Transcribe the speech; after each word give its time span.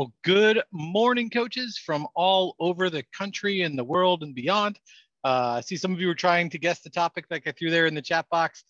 Well, 0.00 0.14
good 0.24 0.62
morning, 0.72 1.28
coaches 1.28 1.76
from 1.76 2.08
all 2.14 2.56
over 2.58 2.88
the 2.88 3.04
country 3.12 3.60
and 3.60 3.78
the 3.78 3.84
world 3.84 4.22
and 4.22 4.34
beyond. 4.34 4.78
Uh, 5.22 5.56
I 5.56 5.60
see 5.60 5.76
some 5.76 5.92
of 5.92 6.00
you 6.00 6.06
were 6.06 6.14
trying 6.14 6.48
to 6.48 6.58
guess 6.58 6.80
the 6.80 6.88
topic 6.88 7.28
that 7.28 7.42
I 7.44 7.52
threw 7.52 7.68
there 7.68 7.84
in 7.84 7.92
the 7.92 8.00
chat 8.00 8.24
box. 8.30 8.64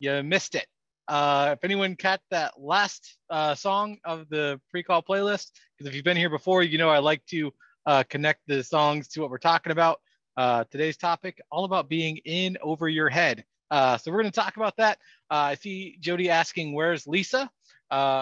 You 0.00 0.24
missed 0.24 0.56
it. 0.56 0.66
Uh, 1.06 1.50
if 1.56 1.62
anyone 1.62 1.94
caught 1.94 2.20
that 2.32 2.60
last 2.60 3.16
uh, 3.30 3.54
song 3.54 3.98
of 4.04 4.28
the 4.28 4.60
pre-call 4.72 5.04
playlist, 5.04 5.52
because 5.78 5.88
if 5.88 5.94
you've 5.94 6.02
been 6.02 6.16
here 6.16 6.28
before, 6.28 6.64
you 6.64 6.78
know 6.78 6.88
I 6.88 6.98
like 6.98 7.24
to 7.26 7.54
uh, 7.86 8.02
connect 8.08 8.40
the 8.48 8.64
songs 8.64 9.06
to 9.10 9.20
what 9.20 9.30
we're 9.30 9.38
talking 9.38 9.70
about. 9.70 10.00
Uh, 10.36 10.64
today's 10.68 10.96
topic, 10.96 11.40
all 11.52 11.64
about 11.64 11.88
being 11.88 12.16
in 12.24 12.58
over 12.60 12.88
your 12.88 13.08
head. 13.08 13.44
Uh, 13.70 13.98
so 13.98 14.10
we're 14.10 14.20
going 14.22 14.32
to 14.32 14.40
talk 14.40 14.56
about 14.56 14.76
that. 14.78 14.98
I 15.30 15.54
see 15.54 15.96
Jody 16.00 16.28
asking, 16.28 16.72
"Where's 16.72 17.06
Lisa?" 17.06 17.48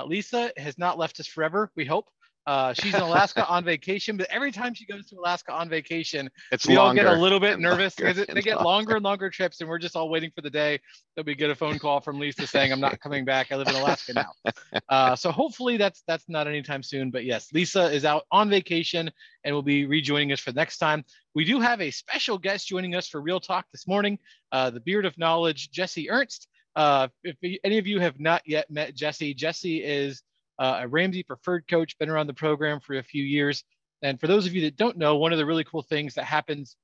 Lisa 0.05 0.53
has 0.59 0.77
not 0.77 0.99
left 0.99 1.21
us 1.21 1.27
forever. 1.27 1.73
We 1.75 1.87
hope. 1.87 2.11
Uh, 2.47 2.73
she's 2.73 2.95
in 2.95 3.03
Alaska 3.03 3.47
on 3.47 3.65
vacation, 3.65 4.17
but 4.17 4.27
every 4.31 4.51
time 4.51 4.73
she 4.73 4.87
goes 4.87 5.07
to 5.07 5.17
Alaska 5.17 5.53
on 5.53 5.69
vacation, 5.69 6.31
it's 6.51 6.67
we 6.67 6.77
all 6.77 6.95
get 6.95 7.07
a 7.07 7.13
little 7.13 7.39
bit 7.39 7.61
nervous 7.61 7.95
because 7.95 8.17
they 8.17 8.41
get 8.41 8.63
longer 8.63 8.97
and 8.97 9.05
longer 9.05 9.29
trips, 9.29 9.61
and 9.61 9.69
we're 9.69 9.79
just 9.79 9.95
all 9.95 10.09
waiting 10.09 10.31
for 10.35 10.41
the 10.41 10.51
day 10.51 10.81
that 11.17 11.27
we 11.27 11.35
get 11.35 11.51
a 11.51 11.55
phone 11.55 11.79
call 11.79 12.01
from 12.01 12.19
Lisa 12.19 12.47
saying, 12.47 12.73
"I'm 12.73 12.81
not 12.81 12.99
coming 13.01 13.25
back. 13.25 13.53
I 13.53 13.57
live 13.57 13.69
in 13.69 13.75
Alaska 13.75 14.15
now." 14.15 14.33
Uh, 14.89 15.15
so 15.15 15.31
hopefully 15.31 15.77
that's 15.77 16.03
that's 16.07 16.29
not 16.29 16.49
anytime 16.49 16.83
soon. 16.83 17.11
But 17.11 17.25
yes, 17.25 17.49
Lisa 17.53 17.85
is 17.93 18.05
out 18.05 18.25
on 18.33 18.51
vacation 18.51 19.11
and 19.45 19.55
will 19.55 19.63
be 19.63 19.87
rejoining 19.87 20.33
us 20.33 20.41
for 20.41 20.53
next 20.53 20.79
time. 20.79 21.05
We 21.35 21.45
do 21.45 21.61
have 21.61 21.81
a 21.81 21.91
special 21.91 22.39
guest 22.39 22.67
joining 22.67 22.95
us 22.95 23.09
for 23.09 23.21
Real 23.21 23.41
Talk 23.41 23.67
this 23.73 23.87
morning, 23.87 24.19
uh, 24.51 24.71
the 24.71 24.81
Beard 24.81 25.07
of 25.07 25.17
Knowledge, 25.17 25.71
Jesse 25.71 26.11
Ernst. 26.11 26.49
Uh, 26.77 27.09
if 27.23 27.37
any 27.65 27.79
of 27.79 27.87
you 27.87 28.01
have 28.01 28.19
not 28.19 28.43
yet 28.47 28.71
met 28.71 28.95
Jesse, 28.95 29.35
Jesse 29.35 29.83
is 29.83 30.23
a 30.61 30.89
Ramsey 30.89 31.23
preferred 31.23 31.67
coach, 31.69 31.99
been 31.99 32.11
around 32.11 32.27
the 32.27 32.35
program 32.35 32.81
for 32.81 32.99
a 32.99 33.03
few 33.03 33.25
years. 33.25 33.65
And 34.03 34.21
for 34.21 34.27
those 34.27 34.47
of 34.47 34.55
you 34.55 34.63
that 34.63 34.77
don't 34.77 34.97
know, 34.97 35.17
one 35.17 35.33
of 35.33 35.39
the 35.39 35.47
really 35.47 35.65
cool 35.65 35.83
things 35.83 36.15
that 36.15 36.25
happens 36.25 36.77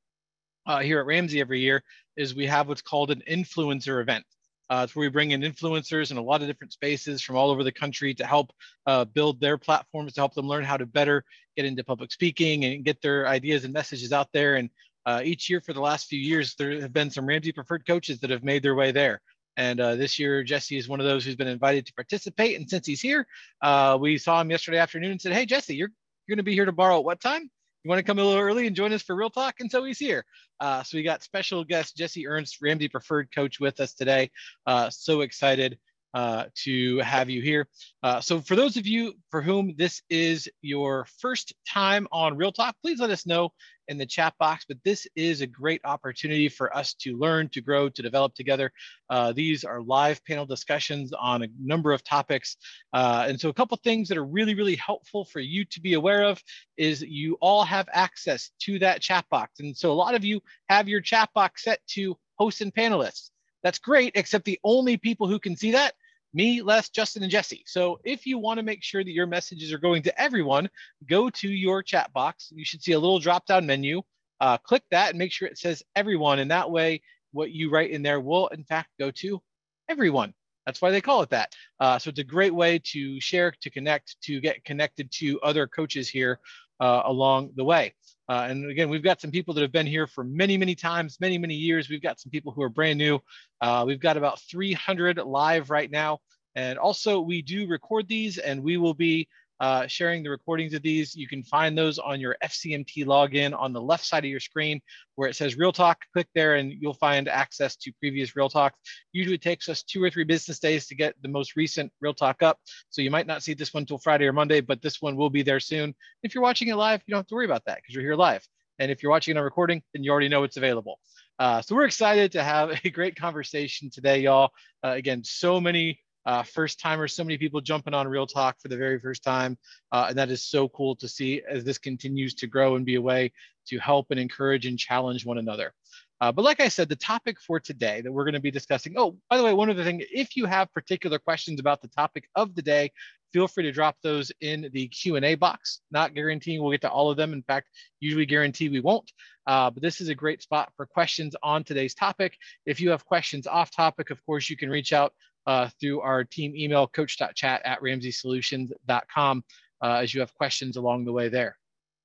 uh, 0.66 0.80
here 0.80 0.98
at 0.98 1.06
Ramsey 1.06 1.40
every 1.40 1.60
year 1.60 1.82
is 2.16 2.34
we 2.34 2.46
have 2.46 2.68
what's 2.68 2.82
called 2.82 3.10
an 3.10 3.22
influencer 3.30 4.00
event. 4.00 4.24
Uh, 4.68 4.82
it's 4.84 4.96
where 4.96 5.06
we 5.06 5.10
bring 5.10 5.30
in 5.30 5.42
influencers 5.42 6.10
in 6.10 6.16
a 6.16 6.22
lot 6.22 6.42
of 6.42 6.48
different 6.48 6.72
spaces 6.72 7.22
from 7.22 7.36
all 7.36 7.50
over 7.50 7.62
the 7.62 7.70
country 7.70 8.12
to 8.14 8.26
help 8.26 8.50
uh, 8.86 9.04
build 9.04 9.40
their 9.40 9.56
platforms, 9.56 10.14
to 10.14 10.20
help 10.20 10.34
them 10.34 10.48
learn 10.48 10.64
how 10.64 10.76
to 10.76 10.86
better 10.86 11.24
get 11.56 11.64
into 11.64 11.84
public 11.84 12.10
speaking 12.10 12.64
and 12.64 12.84
get 12.84 13.00
their 13.00 13.28
ideas 13.28 13.64
and 13.64 13.72
messages 13.72 14.12
out 14.12 14.28
there. 14.32 14.56
And 14.56 14.68
uh, 15.06 15.20
each 15.24 15.48
year 15.48 15.60
for 15.60 15.72
the 15.72 15.80
last 15.80 16.08
few 16.08 16.18
years, 16.18 16.56
there 16.56 16.80
have 16.80 16.92
been 16.92 17.10
some 17.10 17.26
Ramsey 17.26 17.52
preferred 17.52 17.86
coaches 17.86 18.18
that 18.20 18.30
have 18.30 18.42
made 18.42 18.62
their 18.62 18.74
way 18.74 18.90
there. 18.90 19.20
And 19.56 19.80
uh, 19.80 19.96
this 19.96 20.18
year, 20.18 20.42
Jesse 20.42 20.76
is 20.76 20.88
one 20.88 21.00
of 21.00 21.06
those 21.06 21.24
who's 21.24 21.36
been 21.36 21.48
invited 21.48 21.86
to 21.86 21.94
participate. 21.94 22.58
And 22.58 22.68
since 22.68 22.86
he's 22.86 23.00
here, 23.00 23.26
uh, 23.62 23.96
we 24.00 24.18
saw 24.18 24.40
him 24.40 24.50
yesterday 24.50 24.78
afternoon 24.78 25.12
and 25.12 25.20
said, 25.20 25.32
Hey, 25.32 25.46
Jesse, 25.46 25.74
you're, 25.74 25.90
you're 26.26 26.36
going 26.36 26.44
to 26.44 26.48
be 26.48 26.54
here 26.54 26.64
tomorrow 26.64 26.98
at 26.98 27.04
what 27.04 27.20
time? 27.20 27.50
You 27.86 27.88
want 27.88 28.00
to 28.00 28.04
come 28.04 28.18
a 28.18 28.24
little 28.24 28.40
early 28.40 28.66
and 28.66 28.74
join 28.74 28.92
us 28.92 29.02
for 29.02 29.14
Real 29.14 29.30
Talk? 29.30 29.60
And 29.60 29.70
so 29.70 29.84
he's 29.84 29.98
here. 29.98 30.24
Uh, 30.58 30.82
so 30.82 30.96
we 30.96 31.04
got 31.04 31.22
special 31.22 31.62
guest 31.62 31.96
Jesse 31.96 32.26
Ernst, 32.26 32.58
Ramsey 32.60 32.88
preferred 32.88 33.32
coach 33.32 33.60
with 33.60 33.78
us 33.78 33.94
today. 33.94 34.30
Uh, 34.66 34.90
so 34.90 35.20
excited 35.20 35.78
uh, 36.14 36.44
to 36.64 36.98
have 36.98 37.28
you 37.28 37.42
here. 37.42 37.68
Uh, 38.02 38.20
so 38.20 38.40
for 38.40 38.56
those 38.56 38.76
of 38.76 38.86
you 38.86 39.14
for 39.30 39.42
whom 39.42 39.74
this 39.76 40.02
is 40.08 40.48
your 40.62 41.06
first 41.18 41.54
time 41.68 42.06
on 42.12 42.36
Real 42.36 42.52
Talk, 42.52 42.76
please 42.82 43.00
let 43.00 43.10
us 43.10 43.26
know 43.26 43.50
in 43.88 43.98
the 43.98 44.06
chat 44.06 44.34
box. 44.38 44.64
But 44.66 44.78
this 44.84 45.06
is 45.14 45.40
a 45.40 45.46
great 45.46 45.80
opportunity 45.84 46.48
for 46.48 46.74
us 46.76 46.94
to 47.00 47.16
learn, 47.16 47.48
to 47.50 47.60
grow, 47.60 47.88
to 47.88 48.02
develop 48.02 48.34
together. 48.34 48.72
Uh, 49.10 49.32
these 49.32 49.64
are 49.64 49.82
live 49.82 50.24
panel 50.24 50.46
discussions 50.46 51.12
on 51.12 51.42
a 51.42 51.48
number 51.62 51.92
of 51.92 52.02
topics. 52.02 52.56
Uh, 52.92 53.26
and 53.28 53.40
so 53.40 53.48
a 53.48 53.54
couple 53.54 53.78
things 53.82 54.08
that 54.08 54.18
are 54.18 54.26
really, 54.26 54.54
really 54.54 54.76
helpful 54.76 55.24
for 55.24 55.40
you 55.40 55.64
to 55.66 55.80
be 55.80 55.94
aware 55.94 56.24
of 56.24 56.42
is 56.76 57.02
you 57.02 57.36
all 57.40 57.64
have 57.64 57.88
access 57.92 58.50
to 58.60 58.78
that 58.78 59.00
chat 59.00 59.24
box. 59.30 59.60
And 59.60 59.76
so 59.76 59.92
a 59.92 59.94
lot 59.94 60.14
of 60.14 60.24
you 60.24 60.40
have 60.68 60.88
your 60.88 61.00
chat 61.00 61.30
box 61.34 61.64
set 61.64 61.80
to 61.88 62.16
hosts 62.38 62.60
and 62.60 62.74
panelists. 62.74 63.30
That's 63.66 63.80
great, 63.80 64.12
except 64.14 64.44
the 64.44 64.60
only 64.62 64.96
people 64.96 65.26
who 65.26 65.40
can 65.40 65.56
see 65.56 65.72
that 65.72 65.94
me, 66.32 66.62
Les, 66.62 66.88
Justin, 66.88 67.24
and 67.24 67.32
Jesse. 67.32 67.64
So 67.66 67.98
if 68.04 68.24
you 68.24 68.38
want 68.38 68.58
to 68.58 68.62
make 68.62 68.80
sure 68.84 69.02
that 69.02 69.10
your 69.10 69.26
messages 69.26 69.72
are 69.72 69.78
going 69.78 70.04
to 70.04 70.20
everyone, 70.20 70.70
go 71.08 71.30
to 71.30 71.48
your 71.48 71.82
chat 71.82 72.12
box. 72.12 72.52
You 72.54 72.64
should 72.64 72.80
see 72.80 72.92
a 72.92 72.98
little 73.00 73.18
drop 73.18 73.44
down 73.44 73.66
menu. 73.66 74.02
Uh, 74.40 74.56
click 74.58 74.84
that 74.92 75.10
and 75.10 75.18
make 75.18 75.32
sure 75.32 75.48
it 75.48 75.58
says 75.58 75.82
everyone. 75.96 76.38
And 76.38 76.52
that 76.52 76.70
way, 76.70 77.02
what 77.32 77.50
you 77.50 77.68
write 77.68 77.90
in 77.90 78.04
there 78.04 78.20
will, 78.20 78.46
in 78.48 78.62
fact, 78.62 78.90
go 79.00 79.10
to 79.10 79.42
everyone. 79.88 80.32
That's 80.64 80.80
why 80.80 80.92
they 80.92 81.00
call 81.00 81.22
it 81.22 81.30
that. 81.30 81.52
Uh, 81.80 81.98
so 81.98 82.10
it's 82.10 82.20
a 82.20 82.24
great 82.24 82.54
way 82.54 82.80
to 82.92 83.20
share, 83.20 83.52
to 83.62 83.68
connect, 83.68 84.14
to 84.22 84.40
get 84.40 84.64
connected 84.64 85.10
to 85.14 85.40
other 85.40 85.66
coaches 85.66 86.08
here 86.08 86.38
uh, 86.78 87.02
along 87.04 87.50
the 87.56 87.64
way. 87.64 87.94
Uh, 88.28 88.46
and 88.48 88.70
again, 88.70 88.88
we've 88.88 89.02
got 89.02 89.20
some 89.20 89.30
people 89.30 89.54
that 89.54 89.60
have 89.60 89.72
been 89.72 89.86
here 89.86 90.06
for 90.06 90.24
many, 90.24 90.56
many 90.56 90.74
times, 90.74 91.18
many, 91.20 91.38
many 91.38 91.54
years. 91.54 91.88
We've 91.88 92.02
got 92.02 92.18
some 92.18 92.30
people 92.30 92.52
who 92.52 92.62
are 92.62 92.68
brand 92.68 92.98
new. 92.98 93.20
Uh, 93.60 93.84
we've 93.86 94.00
got 94.00 94.16
about 94.16 94.40
300 94.40 95.18
live 95.18 95.70
right 95.70 95.90
now. 95.90 96.18
And 96.54 96.78
also, 96.78 97.20
we 97.20 97.42
do 97.42 97.66
record 97.66 98.08
these, 98.08 98.38
and 98.38 98.62
we 98.62 98.78
will 98.78 98.94
be 98.94 99.28
uh, 99.60 99.86
sharing 99.86 100.22
the 100.22 100.30
recordings 100.30 100.74
of 100.74 100.82
these. 100.82 101.14
You 101.14 101.28
can 101.28 101.42
find 101.42 101.76
those 101.76 101.98
on 101.98 102.20
your 102.20 102.36
FCMT 102.42 103.06
login 103.06 103.58
on 103.58 103.72
the 103.72 103.80
left 103.80 104.04
side 104.04 104.24
of 104.24 104.30
your 104.30 104.40
screen 104.40 104.80
where 105.14 105.28
it 105.28 105.36
says 105.36 105.56
Real 105.56 105.72
Talk. 105.72 105.98
Click 106.12 106.28
there 106.34 106.56
and 106.56 106.72
you'll 106.72 106.94
find 106.94 107.28
access 107.28 107.76
to 107.76 107.92
previous 107.98 108.36
Real 108.36 108.48
Talks. 108.48 108.78
Usually 109.12 109.36
it 109.36 109.42
takes 109.42 109.68
us 109.68 109.82
two 109.82 110.02
or 110.02 110.10
three 110.10 110.24
business 110.24 110.58
days 110.58 110.86
to 110.88 110.94
get 110.94 111.14
the 111.22 111.28
most 111.28 111.56
recent 111.56 111.92
Real 112.00 112.14
Talk 112.14 112.42
up. 112.42 112.58
So 112.90 113.02
you 113.02 113.10
might 113.10 113.26
not 113.26 113.42
see 113.42 113.54
this 113.54 113.72
one 113.72 113.82
until 113.82 113.98
Friday 113.98 114.26
or 114.26 114.32
Monday, 114.32 114.60
but 114.60 114.82
this 114.82 115.00
one 115.00 115.16
will 115.16 115.30
be 115.30 115.42
there 115.42 115.60
soon. 115.60 115.94
If 116.22 116.34
you're 116.34 116.42
watching 116.42 116.68
it 116.68 116.76
live, 116.76 117.02
you 117.06 117.12
don't 117.12 117.20
have 117.20 117.26
to 117.28 117.34
worry 117.34 117.46
about 117.46 117.64
that 117.66 117.76
because 117.76 117.94
you're 117.94 118.04
here 118.04 118.16
live. 118.16 118.46
And 118.78 118.90
if 118.90 119.02
you're 119.02 119.10
watching 119.10 119.36
it 119.36 119.38
on 119.38 119.44
recording, 119.44 119.82
then 119.94 120.04
you 120.04 120.10
already 120.10 120.28
know 120.28 120.42
it's 120.44 120.58
available. 120.58 121.00
Uh, 121.38 121.60
so 121.60 121.74
we're 121.74 121.84
excited 121.84 122.32
to 122.32 122.42
have 122.42 122.70
a 122.84 122.90
great 122.90 123.16
conversation 123.16 123.90
today, 123.90 124.20
y'all. 124.20 124.50
Uh, 124.84 124.90
again, 124.90 125.22
so 125.24 125.60
many 125.60 126.00
uh, 126.26 126.42
first 126.42 126.80
timers, 126.80 127.14
so 127.14 127.24
many 127.24 127.38
people 127.38 127.60
jumping 127.60 127.94
on 127.94 128.08
Real 128.08 128.26
Talk 128.26 128.60
for 128.60 128.68
the 128.68 128.76
very 128.76 128.98
first 128.98 129.22
time. 129.22 129.56
Uh, 129.92 130.06
and 130.08 130.18
that 130.18 130.30
is 130.30 130.42
so 130.42 130.68
cool 130.68 130.96
to 130.96 131.08
see 131.08 131.42
as 131.48 131.64
this 131.64 131.78
continues 131.78 132.34
to 132.34 132.46
grow 132.46 132.76
and 132.76 132.84
be 132.84 132.96
a 132.96 133.02
way 133.02 133.32
to 133.68 133.78
help 133.78 134.08
and 134.10 134.20
encourage 134.20 134.66
and 134.66 134.78
challenge 134.78 135.24
one 135.24 135.38
another. 135.38 135.72
Uh, 136.20 136.32
but 136.32 136.44
like 136.44 136.60
I 136.60 136.68
said, 136.68 136.88
the 136.88 136.96
topic 136.96 137.38
for 137.40 137.60
today 137.60 138.00
that 138.00 138.10
we're 138.10 138.24
going 138.24 138.34
to 138.34 138.40
be 138.40 138.50
discussing. 138.50 138.94
Oh, 138.96 139.18
by 139.28 139.36
the 139.36 139.44
way, 139.44 139.52
one 139.52 139.70
other 139.70 139.84
thing, 139.84 140.02
if 140.10 140.36
you 140.36 140.46
have 140.46 140.72
particular 140.72 141.18
questions 141.18 141.60
about 141.60 141.82
the 141.82 141.88
topic 141.88 142.28
of 142.34 142.54
the 142.54 142.62
day, 142.62 142.90
feel 143.32 143.46
free 143.46 143.64
to 143.64 143.72
drop 143.72 143.96
those 144.02 144.32
in 144.40 144.70
the 144.72 144.88
Q&A 144.88 145.34
box. 145.34 145.82
Not 145.90 146.14
guaranteeing 146.14 146.62
we'll 146.62 146.70
get 146.70 146.80
to 146.82 146.90
all 146.90 147.10
of 147.10 147.18
them. 147.18 147.34
In 147.34 147.42
fact, 147.42 147.68
usually 148.00 148.24
guarantee 148.24 148.70
we 148.70 148.80
won't. 148.80 149.12
Uh, 149.46 149.70
but 149.70 149.82
this 149.82 150.00
is 150.00 150.08
a 150.08 150.14
great 150.14 150.42
spot 150.42 150.72
for 150.76 150.86
questions 150.86 151.36
on 151.42 151.62
today's 151.62 151.94
topic. 151.94 152.38
If 152.64 152.80
you 152.80 152.90
have 152.90 153.04
questions 153.04 153.46
off 153.46 153.70
topic, 153.70 154.10
of 154.10 154.24
course, 154.24 154.48
you 154.48 154.56
can 154.56 154.70
reach 154.70 154.94
out 154.94 155.12
uh, 155.46 155.68
through 155.80 156.00
our 156.00 156.24
team 156.24 156.54
email, 156.56 156.86
coach.chat 156.86 157.62
at 157.64 157.80
ramseysolutions.com, 157.80 159.44
uh, 159.82 159.86
as 159.86 160.14
you 160.14 160.20
have 160.20 160.34
questions 160.34 160.76
along 160.76 161.04
the 161.04 161.12
way 161.12 161.28
there. 161.28 161.56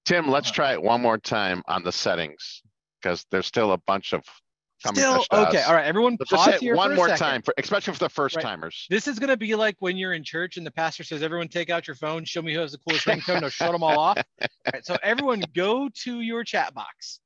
Tim, 0.05 0.29
let's 0.29 0.49
uh, 0.49 0.53
try 0.53 0.73
it 0.73 0.81
one 0.81 1.01
more 1.01 1.17
time 1.17 1.61
on 1.67 1.83
the 1.83 1.91
settings 1.91 2.61
because 3.01 3.25
there's 3.31 3.45
still 3.45 3.71
a 3.71 3.77
bunch 3.77 4.13
of 4.13 4.23
Still 4.87 5.23
okay. 5.31 5.61
All 5.61 5.75
right, 5.75 5.85
everyone. 5.85 6.17
pause 6.17 6.59
here 6.59 6.75
one 6.75 6.95
more 6.95 7.09
second. 7.09 7.19
time, 7.19 7.41
for, 7.43 7.53
especially 7.59 7.93
for 7.93 7.99
the 7.99 8.09
first 8.09 8.35
right. 8.35 8.41
timers. 8.41 8.87
This 8.89 9.07
is 9.07 9.19
gonna 9.19 9.37
be 9.37 9.53
like 9.53 9.75
when 9.77 9.95
you're 9.95 10.13
in 10.13 10.23
church 10.23 10.57
and 10.57 10.65
the 10.65 10.71
pastor 10.71 11.03
says, 11.03 11.21
"Everyone, 11.21 11.47
take 11.47 11.69
out 11.69 11.87
your 11.87 11.95
phone. 11.95 12.25
Show 12.25 12.41
me 12.41 12.55
who 12.55 12.61
has 12.61 12.71
the 12.71 12.79
coolest 12.79 13.05
ringtone. 13.05 13.41
No, 13.41 13.49
shut 13.49 13.71
them 13.71 13.83
all 13.83 13.99
off." 13.99 14.17
All 14.41 14.47
right, 14.73 14.83
so 14.85 14.97
everyone, 15.03 15.43
go 15.53 15.87
to 16.03 16.21
your 16.21 16.43
chat 16.43 16.73
box, 16.73 17.19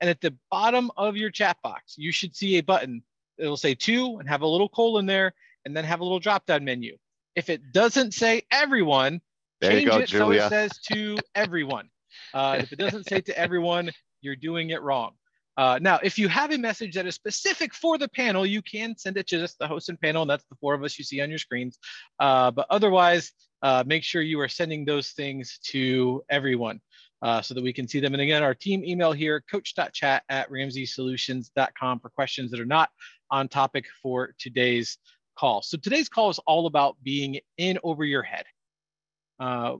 and 0.00 0.08
at 0.08 0.22
the 0.22 0.34
bottom 0.50 0.90
of 0.96 1.18
your 1.18 1.30
chat 1.30 1.58
box, 1.62 1.96
you 1.98 2.12
should 2.12 2.34
see 2.34 2.56
a 2.56 2.62
button. 2.62 3.02
It'll 3.38 3.56
say 3.56 3.74
to 3.74 4.18
and 4.18 4.28
have 4.28 4.42
a 4.42 4.46
little 4.46 4.68
colon 4.68 5.06
there, 5.06 5.32
and 5.64 5.76
then 5.76 5.84
have 5.84 6.00
a 6.00 6.04
little 6.04 6.20
drop 6.20 6.46
down 6.46 6.64
menu. 6.64 6.96
If 7.34 7.50
it 7.50 7.72
doesn't 7.72 8.14
say 8.14 8.42
everyone, 8.50 9.20
there 9.60 9.72
change 9.72 9.90
go, 9.90 9.98
it 9.98 10.08
Julia. 10.08 10.40
so 10.40 10.46
it 10.46 10.50
says 10.50 10.78
to 10.92 11.18
everyone. 11.34 11.88
Uh, 12.32 12.56
if 12.60 12.72
it 12.72 12.78
doesn't 12.78 13.08
say 13.08 13.20
to 13.20 13.38
everyone, 13.38 13.90
you're 14.20 14.36
doing 14.36 14.70
it 14.70 14.82
wrong. 14.82 15.12
Uh, 15.56 15.78
now, 15.80 15.98
if 16.02 16.18
you 16.18 16.28
have 16.28 16.52
a 16.52 16.58
message 16.58 16.94
that 16.94 17.06
is 17.06 17.14
specific 17.14 17.72
for 17.74 17.96
the 17.96 18.08
panel, 18.08 18.44
you 18.44 18.60
can 18.60 18.96
send 18.96 19.16
it 19.16 19.26
to 19.26 19.38
just 19.38 19.58
the 19.58 19.66
host 19.66 19.88
and 19.88 19.98
panel, 20.00 20.22
and 20.22 20.30
that's 20.30 20.44
the 20.50 20.56
four 20.60 20.74
of 20.74 20.84
us 20.84 20.98
you 20.98 21.04
see 21.04 21.20
on 21.22 21.30
your 21.30 21.38
screens. 21.38 21.78
Uh, 22.20 22.50
but 22.50 22.66
otherwise, 22.68 23.32
uh, 23.62 23.82
make 23.86 24.02
sure 24.02 24.20
you 24.20 24.38
are 24.40 24.48
sending 24.48 24.84
those 24.84 25.10
things 25.10 25.58
to 25.62 26.22
everyone 26.28 26.78
uh, 27.22 27.40
so 27.40 27.54
that 27.54 27.64
we 27.64 27.72
can 27.72 27.88
see 27.88 28.00
them. 28.00 28.12
And 28.12 28.20
again, 28.20 28.42
our 28.42 28.54
team 28.54 28.84
email 28.84 29.12
here, 29.12 29.42
coach.chat 29.50 30.24
at 30.28 30.50
ramseysolutions.com 30.50 32.00
for 32.00 32.10
questions 32.10 32.50
that 32.50 32.60
are 32.60 32.66
not 32.66 32.90
on 33.30 33.48
topic 33.48 33.86
for 34.02 34.34
today's 34.38 34.98
call. 35.38 35.62
So 35.62 35.76
today's 35.76 36.08
call 36.08 36.30
is 36.30 36.38
all 36.46 36.66
about 36.66 36.96
being 37.02 37.40
in 37.58 37.78
over 37.82 38.04
your 38.04 38.22
head. 38.22 38.44
Uh, 39.38 39.76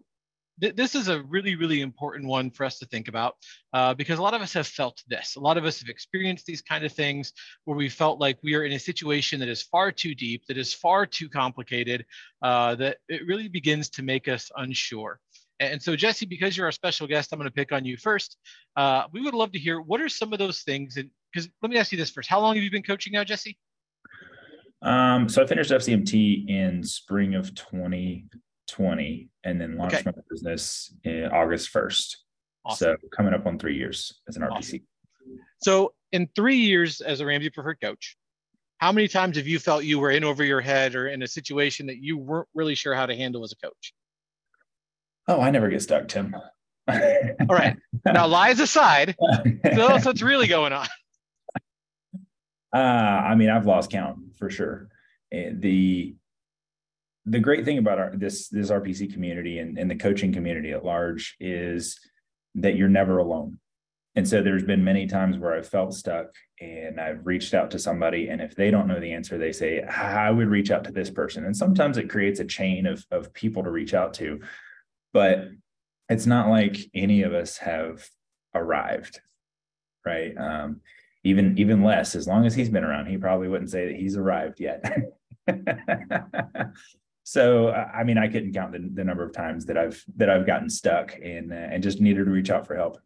th 0.60 0.74
this 0.74 0.94
is 0.94 1.08
a 1.08 1.22
really, 1.22 1.54
really 1.54 1.80
important 1.80 2.26
one 2.26 2.50
for 2.50 2.64
us 2.64 2.78
to 2.78 2.86
think 2.86 3.08
about 3.08 3.34
uh, 3.72 3.92
because 3.94 4.18
a 4.18 4.22
lot 4.22 4.34
of 4.34 4.42
us 4.42 4.52
have 4.54 4.66
felt 4.66 5.02
this. 5.08 5.36
A 5.36 5.40
lot 5.40 5.58
of 5.58 5.64
us 5.64 5.80
have 5.80 5.88
experienced 5.88 6.46
these 6.46 6.62
kind 6.62 6.84
of 6.84 6.92
things 6.92 7.32
where 7.64 7.76
we 7.76 7.88
felt 7.88 8.20
like 8.20 8.38
we 8.42 8.54
are 8.54 8.64
in 8.64 8.72
a 8.72 8.78
situation 8.78 9.40
that 9.40 9.48
is 9.48 9.62
far 9.62 9.92
too 9.92 10.14
deep, 10.14 10.42
that 10.48 10.58
is 10.58 10.72
far 10.72 11.06
too 11.06 11.28
complicated, 11.28 12.04
uh, 12.42 12.74
that 12.76 12.98
it 13.08 13.26
really 13.26 13.48
begins 13.48 13.90
to 13.90 14.02
make 14.02 14.28
us 14.28 14.50
unsure. 14.56 15.20
And 15.58 15.82
so, 15.82 15.96
Jesse, 15.96 16.26
because 16.26 16.54
you're 16.54 16.66
our 16.66 16.72
special 16.72 17.06
guest, 17.06 17.32
I'm 17.32 17.38
going 17.38 17.48
to 17.48 17.54
pick 17.54 17.72
on 17.72 17.84
you 17.84 17.96
first. 17.96 18.36
Uh, 18.76 19.04
we 19.12 19.22
would 19.22 19.32
love 19.34 19.52
to 19.52 19.58
hear 19.58 19.80
what 19.80 20.00
are 20.02 20.08
some 20.08 20.32
of 20.34 20.38
those 20.38 20.60
things. 20.60 20.98
Because 21.36 21.50
let 21.60 21.70
me 21.70 21.76
ask 21.76 21.92
you 21.92 21.98
this 21.98 22.10
first: 22.10 22.30
How 22.30 22.40
long 22.40 22.54
have 22.54 22.64
you 22.64 22.70
been 22.70 22.82
coaching 22.82 23.12
now, 23.12 23.22
Jesse? 23.22 23.58
Um, 24.80 25.28
so 25.28 25.42
I 25.42 25.46
finished 25.46 25.70
FCMT 25.70 26.48
in 26.48 26.82
spring 26.82 27.34
of 27.34 27.54
2020, 27.54 29.28
and 29.44 29.60
then 29.60 29.76
launched 29.76 29.96
okay. 29.96 30.04
my 30.06 30.22
business 30.30 30.94
in 31.04 31.26
August 31.26 31.72
1st. 31.74 32.16
Awesome. 32.64 32.96
So 33.02 33.08
coming 33.14 33.34
up 33.34 33.44
on 33.44 33.58
three 33.58 33.76
years 33.76 34.22
as 34.28 34.36
an 34.36 34.44
RPC. 34.44 34.50
Awesome. 34.50 34.80
So 35.62 35.92
in 36.12 36.26
three 36.34 36.56
years 36.56 37.02
as 37.02 37.20
a 37.20 37.26
Ramsey 37.26 37.50
preferred 37.50 37.82
coach, 37.82 38.16
how 38.78 38.92
many 38.92 39.06
times 39.06 39.36
have 39.36 39.46
you 39.46 39.58
felt 39.58 39.84
you 39.84 39.98
were 39.98 40.10
in 40.10 40.24
over 40.24 40.42
your 40.42 40.62
head 40.62 40.94
or 40.94 41.08
in 41.08 41.22
a 41.22 41.26
situation 41.26 41.86
that 41.86 41.98
you 41.98 42.16
weren't 42.16 42.48
really 42.54 42.74
sure 42.74 42.94
how 42.94 43.04
to 43.04 43.14
handle 43.14 43.44
as 43.44 43.52
a 43.52 43.56
coach? 43.56 43.92
Oh, 45.28 45.40
I 45.40 45.50
never 45.50 45.68
get 45.68 45.82
stuck, 45.82 46.08
Tim. 46.08 46.34
All 46.88 46.96
right. 47.50 47.76
Now, 48.04 48.28
lies 48.28 48.60
aside, 48.60 49.16
tell 49.64 49.90
us 49.90 50.04
what's 50.04 50.22
really 50.22 50.46
going 50.46 50.72
on. 50.72 50.86
Uh, 52.76 53.22
I 53.30 53.34
mean, 53.34 53.48
I've 53.48 53.66
lost 53.66 53.90
count 53.90 54.18
for 54.38 54.50
sure. 54.50 54.88
The 55.30 56.14
the 57.24 57.40
great 57.40 57.64
thing 57.64 57.78
about 57.78 57.98
our 57.98 58.12
this 58.14 58.48
this 58.48 58.70
RPC 58.70 59.12
community 59.12 59.58
and, 59.58 59.78
and 59.78 59.90
the 59.90 59.96
coaching 59.96 60.32
community 60.32 60.72
at 60.72 60.84
large 60.84 61.36
is 61.40 61.98
that 62.54 62.76
you're 62.76 62.88
never 62.88 63.18
alone. 63.18 63.58
And 64.14 64.28
so 64.28 64.42
there's 64.42 64.62
been 64.62 64.84
many 64.84 65.06
times 65.06 65.38
where 65.38 65.54
I've 65.54 65.68
felt 65.68 65.94
stuck 65.94 66.26
and 66.60 67.00
I've 67.00 67.26
reached 67.26 67.54
out 67.54 67.70
to 67.72 67.78
somebody. 67.78 68.28
And 68.28 68.40
if 68.40 68.54
they 68.54 68.70
don't 68.70 68.88
know 68.88 69.00
the 69.00 69.12
answer, 69.12 69.36
they 69.36 69.52
say, 69.52 69.82
I 69.82 70.30
would 70.30 70.48
reach 70.48 70.70
out 70.70 70.84
to 70.84 70.92
this 70.92 71.10
person. 71.10 71.44
And 71.44 71.54
sometimes 71.54 71.98
it 71.98 72.08
creates 72.08 72.40
a 72.40 72.44
chain 72.46 72.86
of, 72.86 73.04
of 73.10 73.34
people 73.34 73.62
to 73.64 73.70
reach 73.70 73.92
out 73.92 74.14
to. 74.14 74.40
But 75.12 75.48
it's 76.08 76.24
not 76.24 76.48
like 76.48 76.78
any 76.94 77.22
of 77.22 77.34
us 77.34 77.58
have 77.58 78.08
arrived, 78.54 79.20
right? 80.06 80.34
Um, 80.38 80.80
even 81.26 81.58
even 81.58 81.82
Les, 81.82 82.14
as 82.14 82.28
long 82.28 82.46
as 82.46 82.54
he's 82.54 82.68
been 82.68 82.84
around, 82.84 83.06
he 83.06 83.18
probably 83.18 83.48
wouldn't 83.48 83.70
say 83.70 83.86
that 83.86 83.96
he's 83.96 84.16
arrived 84.16 84.60
yet. 84.60 84.84
so 87.24 87.70
I 87.70 88.04
mean, 88.04 88.16
I 88.16 88.28
couldn't 88.28 88.52
count 88.52 88.72
the, 88.72 88.88
the 88.94 89.02
number 89.02 89.24
of 89.24 89.32
times 89.32 89.66
that 89.66 89.76
I've 89.76 90.02
that 90.16 90.30
I've 90.30 90.46
gotten 90.46 90.70
stuck 90.70 91.16
and 91.20 91.52
uh, 91.52 91.56
and 91.56 91.82
just 91.82 92.00
needed 92.00 92.26
to 92.26 92.30
reach 92.30 92.50
out 92.50 92.64
for 92.64 92.76
help. 92.76 92.98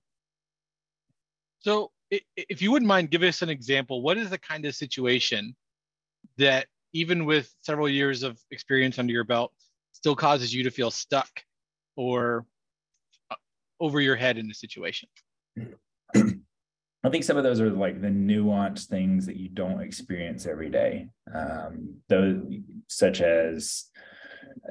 So, 1.60 1.92
if 2.10 2.60
you 2.60 2.70
wouldn't 2.70 2.88
mind, 2.88 3.10
give 3.10 3.22
us 3.22 3.40
an 3.40 3.48
example. 3.48 4.02
What 4.02 4.18
is 4.18 4.28
the 4.28 4.38
kind 4.38 4.66
of 4.66 4.74
situation 4.74 5.56
that, 6.36 6.66
even 6.92 7.24
with 7.24 7.54
several 7.60 7.88
years 7.88 8.22
of 8.22 8.38
experience 8.50 8.98
under 8.98 9.12
your 9.12 9.24
belt, 9.24 9.52
still 9.92 10.14
causes 10.14 10.52
you 10.52 10.62
to 10.64 10.70
feel 10.70 10.90
stuck 10.90 11.30
or 11.96 12.44
uh, 13.30 13.36
over 13.80 14.00
your 14.00 14.16
head 14.16 14.36
in 14.36 14.50
a 14.50 14.54
situation? 14.54 15.08
I 17.02 17.08
think 17.08 17.24
some 17.24 17.36
of 17.36 17.44
those 17.44 17.60
are 17.60 17.70
like 17.70 18.00
the 18.00 18.08
nuanced 18.08 18.86
things 18.86 19.26
that 19.26 19.36
you 19.36 19.48
don't 19.48 19.80
experience 19.80 20.46
every 20.46 20.68
day. 20.68 21.08
Um, 21.34 21.96
those, 22.08 22.42
such 22.88 23.22
as 23.22 23.86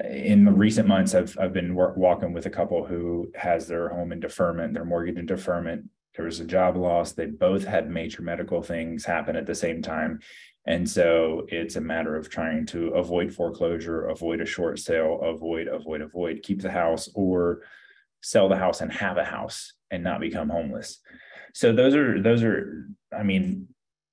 in 0.04 0.44
the 0.44 0.52
recent 0.52 0.86
months, 0.86 1.14
I've 1.14 1.36
I've 1.38 1.52
been 1.52 1.74
work, 1.74 1.96
walking 1.96 2.32
with 2.32 2.46
a 2.46 2.50
couple 2.50 2.86
who 2.86 3.32
has 3.34 3.66
their 3.66 3.88
home 3.88 4.12
in 4.12 4.20
deferment, 4.20 4.74
their 4.74 4.84
mortgage 4.84 5.16
in 5.16 5.26
deferment, 5.26 5.86
there 6.16 6.24
was 6.24 6.40
a 6.40 6.44
job 6.44 6.76
loss. 6.76 7.12
They 7.12 7.26
both 7.26 7.64
had 7.64 7.88
major 7.88 8.22
medical 8.22 8.62
things 8.62 9.04
happen 9.04 9.36
at 9.36 9.46
the 9.46 9.54
same 9.54 9.80
time. 9.80 10.20
And 10.66 10.88
so 10.88 11.46
it's 11.48 11.76
a 11.76 11.80
matter 11.80 12.16
of 12.16 12.28
trying 12.28 12.66
to 12.66 12.88
avoid 12.88 13.32
foreclosure, 13.32 14.06
avoid 14.08 14.40
a 14.40 14.46
short 14.46 14.78
sale, 14.78 15.20
avoid, 15.22 15.68
avoid, 15.68 16.02
avoid, 16.02 16.42
keep 16.42 16.60
the 16.60 16.70
house 16.70 17.08
or 17.14 17.62
sell 18.22 18.48
the 18.48 18.56
house 18.56 18.80
and 18.80 18.92
have 18.92 19.16
a 19.16 19.24
house 19.24 19.72
and 19.90 20.04
not 20.04 20.20
become 20.20 20.50
homeless. 20.50 21.00
So 21.54 21.72
those 21.72 21.94
are, 21.94 22.20
those 22.20 22.42
are, 22.42 22.88
I 23.16 23.22
mean, 23.22 23.68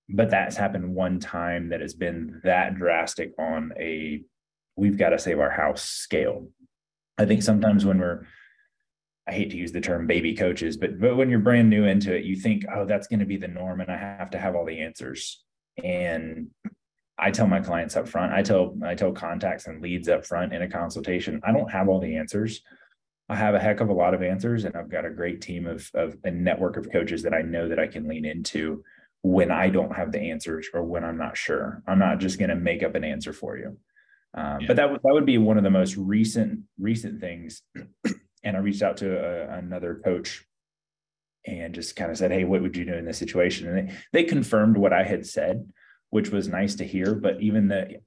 but 0.10 0.30
that's 0.30 0.56
happened 0.56 0.94
one 0.96 1.20
time 1.20 1.70
that 1.70 1.82
has 1.82 1.94
been 1.94 2.42
that 2.44 2.76
drastic 2.76 3.34
on 3.38 3.74
a, 3.80 4.22
we've 4.76 4.98
got 4.98 5.10
to 5.10 5.20
save 5.20 5.40
our 5.40 5.52
house 5.52 5.84
scale. 5.84 6.48
I 7.18 7.26
think 7.26 7.44
sometimes 7.44 7.86
when 7.86 8.00
we're, 8.00 8.26
I 9.28 9.34
hate 9.34 9.50
to 9.50 9.58
use 9.58 9.74
the 9.74 9.82
term 9.82 10.08
baby 10.08 10.34
coaches, 10.36 10.78
but 10.78 11.02
but 11.02 11.18
when 11.18 11.30
you're 11.30 11.40
brand 11.40 11.70
new 11.70 11.84
into 11.84 12.16
it, 12.16 12.24
you 12.24 12.38
think, 12.38 12.64
oh, 12.74 12.86
that's 12.86 13.08
going 13.08 13.20
to 13.20 13.26
be 13.26 13.36
the 13.36 13.50
norm, 13.50 13.82
and 13.82 13.92
I 13.92 13.98
have 13.98 14.30
to 14.30 14.38
have 14.38 14.56
all 14.56 14.64
the 14.64 14.80
answers. 14.80 15.44
And 15.84 16.48
I 17.20 17.32
tell 17.32 17.46
my 17.48 17.60
clients 17.60 17.98
up 17.98 18.08
front, 18.08 18.32
I 18.32 18.42
tell 18.42 18.78
I 18.86 18.96
tell 18.96 19.12
contacts 19.12 19.68
and 19.68 19.82
leads 19.82 20.08
up 20.08 20.26
front 20.26 20.54
in 20.54 20.62
a 20.62 20.70
consultation, 20.70 21.42
I 21.44 21.52
don't 21.52 21.70
have 21.70 21.90
all 21.90 22.00
the 22.00 22.16
answers. 22.16 22.62
I 23.30 23.36
have 23.36 23.56
a 23.56 23.60
heck 23.60 23.82
of 23.82 23.90
a 23.90 23.94
lot 23.94 24.14
of 24.14 24.24
answers, 24.24 24.64
and 24.64 24.76
I've 24.76 24.90
got 24.90 25.06
a 25.06 25.10
great 25.10 25.42
team 25.42 25.68
of 25.68 25.90
of 25.94 26.18
a 26.24 26.32
network 26.32 26.78
of 26.78 26.92
coaches 26.92 27.24
that 27.24 27.34
I 27.34 27.42
know 27.42 27.68
that 27.68 27.80
I 27.80 27.88
can 27.88 28.08
lean 28.08 28.26
into 28.26 28.84
when 29.22 29.52
I 29.52 29.70
don't 29.70 29.96
have 29.96 30.12
the 30.12 30.32
answers 30.32 30.68
or 30.74 30.84
when 30.84 31.04
I'm 31.04 31.18
not 31.18 31.36
sure. 31.36 31.84
I'm 31.88 32.00
not 32.00 32.20
just 32.20 32.40
going 32.40 32.50
to 32.50 32.56
make 32.56 32.84
up 32.84 32.96
an 32.96 33.04
answer 33.04 33.34
for 33.34 33.58
you. 33.58 33.78
Um, 34.34 34.62
yeah. 34.62 34.68
But 34.68 34.76
that 34.78 34.90
that 34.92 35.14
would 35.14 35.26
be 35.26 35.38
one 35.38 35.58
of 35.58 35.64
the 35.64 35.70
most 35.70 35.98
recent 35.98 36.62
recent 36.80 37.20
things 37.20 37.64
and 38.44 38.56
I 38.56 38.60
reached 38.60 38.82
out 38.82 38.98
to 38.98 39.18
a, 39.18 39.58
another 39.58 40.02
coach 40.04 40.46
and 41.46 41.74
just 41.74 41.96
kind 41.96 42.12
of 42.12 42.18
said, 42.18 42.32
"Hey, 42.32 42.44
what 42.44 42.62
would 42.62 42.76
you 42.76 42.86
do 42.86 42.94
in 42.94 43.06
this 43.06 43.18
situation?" 43.18 43.68
And 43.68 43.90
they 43.90 43.96
they 44.14 44.24
confirmed 44.24 44.78
what 44.78 44.94
I 44.94 45.04
had 45.04 45.26
said, 45.26 45.72
which 46.10 46.30
was 46.30 46.48
nice 46.48 46.76
to 46.76 46.86
hear. 46.86 47.14
But 47.14 47.42
even 47.42 47.68
the 47.68 48.02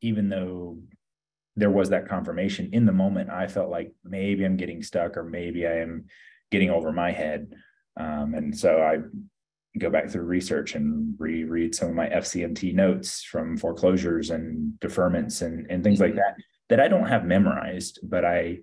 even 0.00 0.28
though 0.28 0.78
there 1.60 1.70
was 1.70 1.90
that 1.90 2.08
confirmation 2.08 2.70
in 2.72 2.86
the 2.86 2.92
moment, 2.92 3.30
I 3.30 3.46
felt 3.46 3.70
like 3.70 3.92
maybe 4.04 4.44
I'm 4.44 4.56
getting 4.56 4.82
stuck 4.82 5.16
or 5.16 5.24
maybe 5.24 5.66
I 5.66 5.78
am 5.78 6.06
getting 6.50 6.70
over 6.70 6.92
my 6.92 7.12
head. 7.12 7.52
Um, 7.96 8.34
and 8.34 8.56
so 8.56 8.80
I 8.82 8.98
go 9.78 9.90
back 9.90 10.08
through 10.08 10.22
research 10.22 10.74
and 10.74 11.14
reread 11.18 11.74
some 11.74 11.88
of 11.88 11.94
my 11.94 12.08
FCMT 12.08 12.74
notes 12.74 13.22
from 13.22 13.56
foreclosures 13.56 14.30
and 14.30 14.72
deferments 14.80 15.42
and, 15.42 15.70
and 15.70 15.84
things 15.84 16.00
like 16.00 16.10
mm-hmm. 16.10 16.18
that 16.18 16.36
that 16.70 16.80
I 16.80 16.88
don't 16.88 17.08
have 17.08 17.24
memorized, 17.24 17.98
but 18.02 18.24
I 18.24 18.60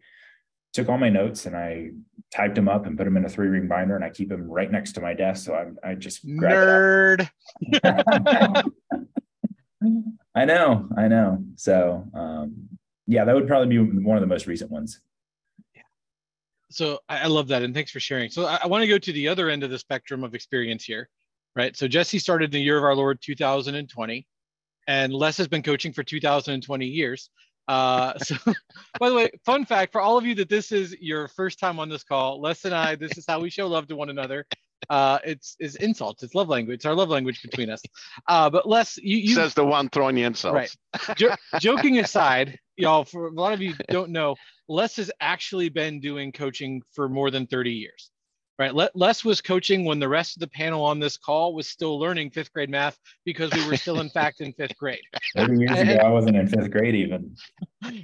took 0.74 0.90
all 0.90 0.98
my 0.98 1.10
notes 1.10 1.46
and 1.46 1.56
I 1.56 1.90
typed 2.34 2.56
them 2.56 2.70
up 2.70 2.86
and 2.86 2.98
put 2.98 3.04
them 3.04 3.18
in 3.18 3.26
a 3.26 3.30
three 3.30 3.48
ring 3.48 3.68
binder 3.68 3.96
and 3.96 4.04
I 4.04 4.10
keep 4.10 4.30
them 4.30 4.50
right 4.50 4.72
next 4.72 4.94
to 4.94 5.02
my 5.02 5.14
desk. 5.14 5.46
So 5.46 5.54
I, 5.54 5.92
I 5.92 5.96
just 5.96 6.26
nerd. 6.26 7.30
I 10.36 10.46
know, 10.46 10.88
I 10.98 11.08
know. 11.08 11.44
So 11.56 12.08
um, 12.14 12.67
yeah, 13.08 13.24
that 13.24 13.34
would 13.34 13.48
probably 13.48 13.78
be 13.78 14.02
one 14.02 14.18
of 14.18 14.22
the 14.22 14.28
most 14.28 14.48
recent 14.48 14.70
ones. 14.70 15.00
So 16.70 17.00
I 17.08 17.28
love 17.28 17.48
that, 17.48 17.64
and 17.64 17.74
thanks 17.74 17.92
for 17.92 18.02
sharing. 18.02 18.30
So 18.30 18.46
I, 18.46 18.60
I 18.64 18.68
want 18.68 18.82
to 18.82 18.88
go 18.88 18.98
to 18.98 19.14
the 19.14 19.30
other 19.30 19.50
end 19.50 19.64
of 19.64 19.70
the 19.70 19.80
spectrum 19.80 20.24
of 20.26 20.36
experience 20.36 20.84
here, 20.84 21.10
right? 21.56 21.76
So 21.78 21.88
Jesse 21.88 22.20
started 22.20 22.46
in 22.46 22.52
the 22.52 22.62
year 22.62 22.78
of 22.78 22.84
our 22.84 22.96
Lord 22.96 23.22
2020, 23.22 24.28
and 24.88 25.14
Les 25.14 25.38
has 25.38 25.48
been 25.48 25.64
coaching 25.64 25.94
for 25.94 26.04
2020 26.04 26.86
years. 26.86 27.30
Uh, 27.70 28.18
so, 28.18 28.36
by 29.00 29.10
the 29.10 29.16
way, 29.16 29.30
fun 29.46 29.66
fact 29.66 29.94
for 29.94 30.02
all 30.02 30.18
of 30.18 30.26
you 30.26 30.36
that 30.36 30.50
this 30.50 30.74
is 30.74 30.96
your 31.00 31.30
first 31.30 31.58
time 31.58 31.80
on 31.80 31.88
this 31.88 32.04
call, 32.04 32.42
Les 32.42 32.66
and 32.66 32.76
I, 32.76 32.96
this 32.96 33.18
is 33.18 33.26
how 33.26 33.40
we 33.40 33.50
show 33.50 33.68
love 33.68 33.88
to 33.88 33.96
one 33.96 34.10
another. 34.10 34.46
Uh, 34.90 35.20
it's 35.24 35.56
is 35.60 35.76
insults. 35.78 36.22
It's 36.24 36.36
love 36.36 36.50
language. 36.50 36.76
It's 36.76 36.86
our 36.86 36.94
love 36.94 37.10
language 37.10 37.42
between 37.42 37.70
us. 37.70 37.82
Uh, 38.28 38.50
but 38.50 38.68
Les, 38.68 38.98
you, 38.98 39.18
you 39.18 39.36
says 39.36 39.54
the 39.54 39.66
one 39.66 39.90
throwing 39.90 40.16
the 40.16 40.24
insults. 40.24 40.54
Right. 40.54 41.18
Jo- 41.18 41.36
joking 41.60 42.00
aside, 42.00 42.60
y'all, 42.78 43.04
for 43.04 43.28
a 43.28 43.32
lot 43.32 43.54
of 43.54 43.62
you 43.62 43.74
don't 43.90 44.12
know, 44.12 44.36
Les 44.68 44.96
has 44.98 45.12
actually 45.20 45.70
been 45.70 46.00
doing 46.00 46.32
coaching 46.32 46.82
for 46.94 47.10
more 47.10 47.32
than 47.32 47.48
30 47.48 47.72
years 47.72 48.12
right? 48.60 48.74
Les 48.96 49.24
was 49.24 49.42
coaching 49.42 49.86
when 49.86 50.00
the 50.00 50.08
rest 50.08 50.36
of 50.36 50.40
the 50.40 50.48
panel 50.48 50.84
on 50.84 51.00
this 51.00 51.18
call 51.18 51.54
was 51.54 51.68
still 51.68 52.00
learning 52.00 52.32
fifth 52.32 52.52
grade 52.54 52.70
math 52.70 52.98
because 53.24 53.52
we 53.54 53.66
were 53.68 53.78
still, 53.78 54.00
in 54.00 54.10
fact, 54.10 54.42
in 54.42 54.52
fifth 54.54 54.78
grade. 54.78 55.02
30 55.36 55.60
years 55.60 55.80
ago, 55.80 56.00
I 56.04 56.10
wasn't 56.10 56.38
in 56.38 56.48
fifth 56.48 56.72
grade 56.72 56.96
even. 56.96 57.36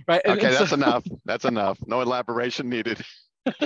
Right. 0.08 0.22
Okay, 0.26 0.48
and 0.48 0.56
that's 0.56 0.72
enough. 0.72 1.06
That's 1.26 1.46
enough. 1.46 1.80
No 1.88 2.02
elaboration 2.02 2.70
needed. 2.70 3.04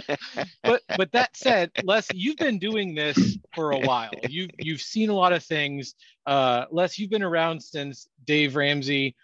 but 0.63 0.81
but 0.97 1.11
that 1.11 1.35
said, 1.35 1.69
Les, 1.83 2.07
you've 2.13 2.37
been 2.37 2.57
doing 2.57 2.95
this 2.95 3.37
for 3.53 3.71
a 3.71 3.79
while. 3.79 4.09
You've 4.27 4.49
you've 4.57 4.81
seen 4.81 5.09
a 5.09 5.13
lot 5.13 5.33
of 5.33 5.43
things. 5.43 5.93
Uh, 6.25 6.65
Les, 6.71 6.97
you've 6.97 7.11
been 7.11 7.21
around 7.21 7.61
since 7.61 8.07
Dave 8.25 8.55
Ramsey 8.55 9.15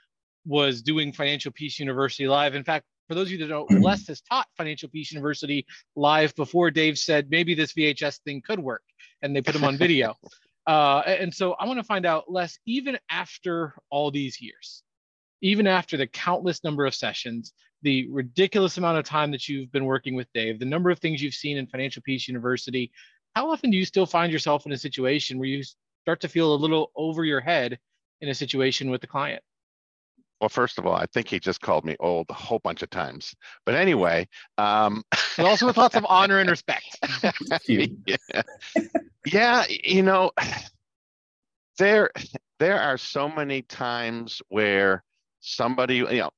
was 0.46 0.82
doing 0.82 1.14
Financial 1.14 1.52
Peace 1.52 1.80
University 1.80 2.28
live. 2.28 2.56
In 2.56 2.64
fact, 2.64 2.86
for 3.08 3.16
those 3.16 3.28
of 3.28 3.32
you 3.32 3.38
that 3.40 3.48
don't, 3.48 3.82
Les 3.82 4.08
has 4.08 4.22
taught 4.22 4.48
Financial 4.58 4.90
Peace 4.90 5.12
University 5.12 5.66
live 5.96 6.36
before 6.36 6.72
Dave 6.72 6.98
said 6.98 7.30
maybe 7.30 7.54
this 7.54 7.74
VHS 7.74 8.20
thing 8.22 8.42
could 8.42 8.60
work, 8.60 8.84
and 9.22 9.36
they 9.36 9.42
put 9.42 9.56
him 9.56 9.64
on 9.64 9.78
video. 9.78 10.16
Uh, 10.66 11.04
and 11.06 11.34
so 11.34 11.52
I 11.60 11.66
want 11.66 11.80
to 11.80 11.84
find 11.84 12.06
out, 12.06 12.32
Les, 12.32 12.58
even 12.66 12.98
after 13.10 13.76
all 13.90 14.12
these 14.12 14.42
years, 14.42 14.82
even 15.42 15.68
after 15.68 15.98
the 15.98 16.08
countless 16.08 16.64
number 16.64 16.86
of 16.86 16.96
sessions, 16.96 17.52
the 17.82 18.10
ridiculous 18.10 18.78
amount 18.78 18.98
of 18.98 19.04
time 19.04 19.30
that 19.32 19.50
you've 19.50 19.72
been 19.74 19.84
working 19.84 20.16
with 20.16 20.32
Dave, 20.34 20.60
the 20.60 20.66
number 20.66 20.90
of 20.90 21.00
things 21.00 21.22
you've 21.22 21.34
seen 21.34 21.58
in 21.58 21.68
Financial 21.68 22.02
Peace 22.02 22.30
University, 22.30 22.92
how 23.36 23.52
often 23.52 23.72
do 23.72 23.78
you 23.78 23.84
still 23.84 24.06
find 24.06 24.32
yourself 24.32 24.66
in 24.66 24.72
a 24.72 24.78
situation 24.78 25.38
where 25.38 25.50
you 25.50 25.64
start 26.04 26.22
to 26.22 26.30
feel 26.30 26.54
a 26.54 26.56
little 26.56 26.92
over 26.96 27.26
your 27.26 27.42
head 27.42 27.78
in 28.22 28.30
a 28.30 28.34
situation 28.34 28.90
with 28.90 29.02
the 29.02 29.08
client? 29.08 29.44
Well, 30.44 30.50
first 30.50 30.78
of 30.78 30.86
all, 30.86 30.94
I 30.98 31.06
think 31.06 31.30
he 31.30 31.40
just 31.40 31.62
called 31.62 31.86
me 31.86 31.96
old 32.02 32.26
a 32.30 32.34
whole 32.34 32.60
bunch 32.60 32.82
of 32.82 32.90
times. 32.90 33.34
But 33.66 33.76
anyway, 33.76 34.28
um, 34.58 35.02
but 35.38 35.46
also 35.46 35.66
with 35.66 35.78
lots 35.78 35.96
of 35.96 36.06
honor 36.10 36.40
and 36.40 36.50
respect. 36.50 37.00
yeah. 37.66 38.42
yeah, 39.26 39.64
you 39.70 40.04
know, 40.04 40.32
there 41.78 42.12
there 42.60 42.78
are 42.78 42.98
so 42.98 43.30
many 43.30 43.62
times 43.62 44.42
where 44.50 45.06
somebody, 45.40 45.96
you 45.96 46.10
know, 46.10 46.32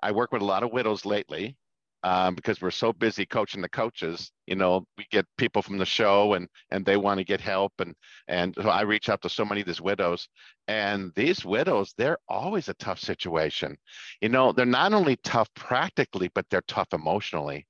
I 0.00 0.12
work 0.12 0.32
with 0.32 0.40
a 0.40 0.46
lot 0.46 0.62
of 0.62 0.72
widows 0.72 1.04
lately, 1.04 1.54
um, 2.04 2.34
because 2.34 2.60
we're 2.60 2.70
so 2.70 2.92
busy 2.92 3.24
coaching 3.24 3.62
the 3.62 3.68
coaches. 3.68 4.30
You 4.46 4.56
know, 4.56 4.86
we 4.98 5.06
get 5.10 5.26
people 5.38 5.62
from 5.62 5.78
the 5.78 5.86
show 5.86 6.34
and 6.34 6.48
and 6.70 6.84
they 6.84 6.98
want 6.98 7.18
to 7.18 7.24
get 7.24 7.40
help, 7.40 7.72
and 7.80 7.94
and 8.28 8.54
so 8.60 8.68
I 8.68 8.82
reach 8.82 9.08
out 9.08 9.22
to 9.22 9.28
so 9.30 9.44
many 9.44 9.62
of 9.62 9.66
these 9.66 9.80
widows, 9.80 10.28
and 10.68 11.10
these 11.16 11.44
widows, 11.44 11.94
they're 11.96 12.18
always 12.28 12.68
a 12.68 12.74
tough 12.74 13.00
situation. 13.00 13.76
You 14.20 14.28
know, 14.28 14.52
they're 14.52 14.66
not 14.66 14.92
only 14.92 15.16
tough 15.24 15.48
practically, 15.54 16.30
but 16.34 16.46
they're 16.50 16.62
tough 16.68 16.92
emotionally. 16.92 17.66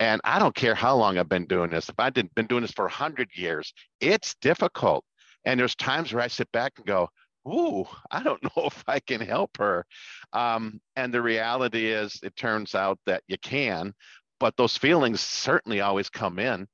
And 0.00 0.20
I 0.24 0.38
don't 0.38 0.54
care 0.54 0.74
how 0.74 0.96
long 0.96 1.18
I've 1.18 1.28
been 1.28 1.46
doing 1.46 1.70
this. 1.70 1.88
If 1.88 1.96
I've 1.98 2.14
been 2.14 2.46
doing 2.48 2.62
this 2.62 2.72
for 2.72 2.86
a 2.86 2.90
hundred 2.90 3.28
years, 3.34 3.74
it's 4.00 4.34
difficult. 4.40 5.04
And 5.44 5.60
there's 5.60 5.74
times 5.74 6.12
where 6.12 6.22
I 6.22 6.28
sit 6.28 6.50
back 6.52 6.72
and 6.78 6.86
go, 6.86 7.08
ooh, 7.48 7.86
I 8.10 8.22
don't 8.22 8.42
know 8.56 8.66
if 8.66 8.84
I 8.86 9.00
can 9.00 9.20
help 9.20 9.56
her. 9.58 9.86
Um, 10.32 10.80
and 10.96 11.12
the 11.12 11.22
reality 11.22 11.86
is, 11.86 12.18
it 12.22 12.36
turns 12.36 12.74
out 12.74 12.98
that 13.06 13.22
you 13.28 13.38
can, 13.38 13.94
but 14.40 14.56
those 14.56 14.76
feelings 14.76 15.20
certainly 15.20 15.80
always 15.80 16.10
come 16.10 16.38
in. 16.38 16.66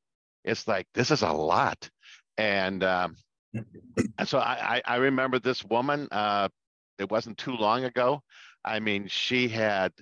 It's 0.45 0.69
like, 0.69 0.87
this 0.95 1.11
is 1.11 1.23
a 1.23 1.33
lot. 1.33 1.89
And 2.37 2.83
um, 2.85 3.17
so 4.25 4.39
I, 4.39 4.83
I, 4.85 4.97
remember 4.97 5.39
this 5.39 5.65
woman, 5.65 6.09
uh, 6.11 6.49
it 6.99 7.11
wasn't 7.11 7.39
too 7.39 7.55
long 7.57 7.85
ago. 7.85 8.21
I 8.65 8.81
mean, 8.81 9.07
she 9.09 9.49
had 9.49 9.93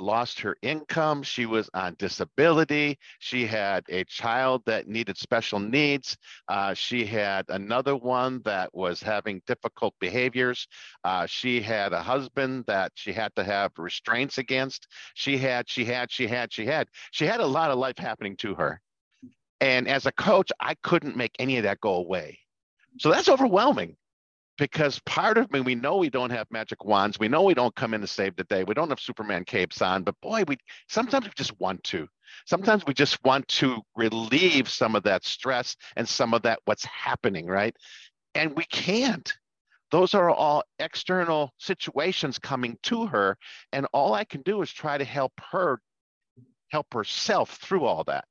lost 0.00 0.40
her 0.40 0.56
income. 0.62 1.22
She 1.22 1.46
was 1.46 1.70
on 1.74 1.94
disability. 1.98 2.98
She 3.18 3.46
had 3.46 3.84
a 3.88 4.04
child 4.04 4.62
that 4.66 4.88
needed 4.88 5.18
special 5.18 5.60
needs. 5.60 6.16
Uh, 6.48 6.74
she 6.74 7.04
had 7.04 7.44
another 7.48 7.96
one 7.96 8.40
that 8.44 8.74
was 8.74 9.02
having 9.02 9.42
difficult 9.46 9.94
behaviors. 10.00 10.66
Uh, 11.04 11.26
she 11.26 11.60
had 11.60 11.92
a 11.92 12.02
husband 12.02 12.64
that 12.66 12.92
she 12.94 13.12
had 13.12 13.34
to 13.36 13.44
have 13.44 13.72
restraints 13.78 14.38
against. 14.38 14.86
She 15.14 15.36
had, 15.36 15.68
she 15.68 15.84
had, 15.84 16.10
she 16.10 16.26
had, 16.26 16.52
she 16.52 16.66
had, 16.66 16.88
she 17.10 17.26
had 17.26 17.40
a 17.40 17.46
lot 17.46 17.70
of 17.70 17.78
life 17.78 17.98
happening 17.98 18.36
to 18.38 18.54
her. 18.54 18.80
And 19.60 19.86
as 19.88 20.06
a 20.06 20.12
coach, 20.12 20.50
I 20.58 20.74
couldn't 20.82 21.16
make 21.16 21.36
any 21.38 21.58
of 21.58 21.64
that 21.64 21.80
go 21.80 21.94
away. 21.94 22.38
So 22.98 23.10
that's 23.10 23.28
overwhelming 23.28 23.96
because 24.60 25.00
part 25.06 25.38
of 25.38 25.50
me, 25.50 25.62
we 25.62 25.74
know 25.74 25.96
we 25.96 26.10
don't 26.10 26.28
have 26.28 26.46
magic 26.50 26.84
wands. 26.84 27.18
We 27.18 27.28
know 27.28 27.44
we 27.44 27.54
don't 27.54 27.74
come 27.74 27.94
in 27.94 28.02
to 28.02 28.06
save 28.06 28.36
the 28.36 28.44
day. 28.44 28.62
We 28.62 28.74
don't 28.74 28.90
have 28.90 29.00
Superman 29.00 29.42
capes 29.44 29.80
on, 29.80 30.02
but 30.02 30.20
boy, 30.20 30.44
we 30.46 30.58
sometimes 30.86 31.24
we 31.24 31.30
just 31.34 31.58
want 31.58 31.82
to. 31.84 32.06
Sometimes 32.44 32.84
we 32.86 32.92
just 32.92 33.24
want 33.24 33.48
to 33.48 33.80
relieve 33.96 34.68
some 34.68 34.94
of 34.94 35.02
that 35.04 35.24
stress 35.24 35.76
and 35.96 36.06
some 36.06 36.34
of 36.34 36.42
that 36.42 36.58
what's 36.66 36.84
happening, 36.84 37.46
right? 37.46 37.74
And 38.34 38.54
we 38.54 38.64
can't. 38.64 39.32
Those 39.92 40.12
are 40.12 40.28
all 40.28 40.62
external 40.78 41.54
situations 41.56 42.38
coming 42.38 42.76
to 42.82 43.06
her. 43.06 43.38
And 43.72 43.86
all 43.94 44.12
I 44.12 44.24
can 44.24 44.42
do 44.42 44.60
is 44.60 44.70
try 44.70 44.98
to 44.98 45.04
help 45.06 45.32
her 45.52 45.80
help 46.68 46.92
herself 46.92 47.56
through 47.56 47.86
all 47.86 48.04
that 48.04 48.26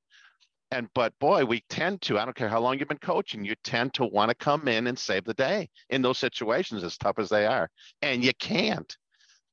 and 0.72 0.88
but 0.94 1.18
boy 1.20 1.44
we 1.44 1.64
tend 1.70 2.02
to 2.02 2.20
i 2.20 2.26
don't 2.26 2.36
care 2.36 2.50
how 2.50 2.60
long 2.60 2.78
you've 2.78 2.88
been 2.88 2.98
coaching 2.98 3.44
you 3.44 3.56
tend 3.64 3.94
to 3.94 4.06
want 4.06 4.30
to 4.30 4.36
come 4.36 4.68
in 4.68 4.88
and 4.88 4.98
save 4.98 5.24
the 5.26 5.34
day 5.34 5.70
in 5.90 6.02
those 6.02 6.18
situations 6.18 6.84
as 6.84 6.98
tough 6.98 7.18
as 7.18 7.30
they 7.30 7.46
are 7.46 7.70
and 8.02 8.24
you 8.24 8.34
can't. 8.40 8.96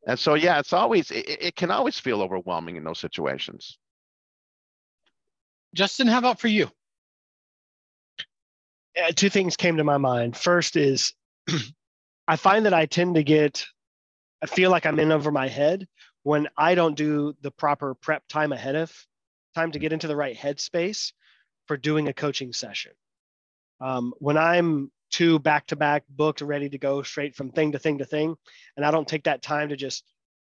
And 0.07 0.19
so 0.19 0.35
yeah 0.35 0.59
it's 0.59 0.73
always 0.73 1.11
it, 1.11 1.27
it 1.29 1.57
can 1.57 1.71
always 1.71 1.99
feel 1.99 2.23
overwhelming 2.23 2.77
in 2.77 2.85
those 2.85 3.01
situations. 3.01 3.79
Justin 5.75 6.07
how 6.07 6.19
about 6.19 6.41
for 6.41 6.49
you? 6.49 6.71
Uh, 8.97 9.13
two 9.15 9.29
things 9.29 9.57
came 9.57 9.77
to 9.77 9.85
my 9.85 9.99
mind. 9.99 10.37
First 10.37 10.77
is 10.77 11.13
i 12.29 12.37
find 12.37 12.67
that 12.67 12.75
i 12.75 12.87
tend 12.87 13.15
to 13.15 13.23
get 13.23 13.65
i 14.43 14.47
feel 14.47 14.71
like 14.71 14.85
i'm 14.87 14.99
in 14.99 15.13
over 15.13 15.31
my 15.31 15.49
head 15.49 15.87
when 16.25 16.49
i 16.57 16.75
don't 16.75 16.97
do 16.97 17.35
the 17.43 17.51
proper 17.51 17.95
prep 17.95 18.23
time 18.29 18.53
ahead 18.53 18.75
of 18.75 18.93
time 19.57 19.73
to 19.73 19.79
get 19.79 19.93
into 19.93 20.07
the 20.07 20.17
right 20.17 20.37
headspace 20.37 21.13
for 21.67 21.79
doing 21.79 22.09
a 22.09 22.13
coaching 22.13 22.53
session. 22.53 22.93
Um, 23.81 24.13
when 24.19 24.37
I'm 24.37 24.93
too 25.11 25.39
back 25.39 25.67
to 25.69 25.77
back 25.77 26.05
booked, 26.11 26.43
ready 26.43 26.69
to 26.69 26.79
go 26.79 27.03
straight 27.03 27.35
from 27.35 27.51
thing 27.51 27.73
to 27.73 27.79
thing 27.79 27.99
to 27.99 28.05
thing, 28.05 28.37
and 28.77 28.85
I 28.85 28.91
don't 28.91 29.09
take 29.09 29.25
that 29.25 29.43
time 29.43 29.71
to 29.71 29.77
just 29.77 30.05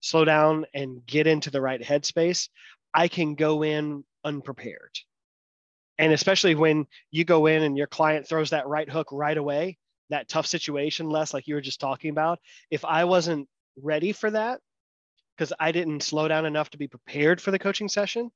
slow 0.01 0.23
down 0.23 0.65
and 0.75 1.03
get 1.05 1.25
into 1.25 1.49
the 1.49 1.61
right 1.61 1.81
headspace, 1.81 2.49
I 2.93 3.07
can 3.07 3.33
go 3.33 3.63
in 3.63 4.03
unprepared. 4.23 4.95
And 5.97 6.13
especially 6.13 6.53
when 6.53 6.85
you 7.09 7.25
go 7.25 7.47
in 7.47 7.63
and 7.63 7.77
your 7.77 7.87
client 7.87 8.27
throws 8.27 8.51
that 8.51 8.67
right 8.67 8.89
hook 8.89 9.07
right 9.11 9.37
away, 9.37 9.77
that 10.09 10.29
tough 10.29 10.45
situation, 10.45 11.09
Les 11.09 11.33
like 11.33 11.47
you 11.47 11.55
were 11.55 11.61
just 11.61 11.79
talking 11.79 12.11
about. 12.11 12.37
If 12.69 12.85
I 12.85 13.05
wasn't 13.05 13.47
ready 13.81 14.11
for 14.11 14.29
that, 14.29 14.59
because 15.35 15.53
I 15.59 15.71
didn't 15.71 16.03
slow 16.03 16.27
down 16.27 16.45
enough 16.45 16.69
to 16.71 16.77
be 16.77 16.87
prepared 16.87 17.41
for 17.41 17.49
the 17.49 17.59
coaching 17.59 17.89
session, 17.89 18.29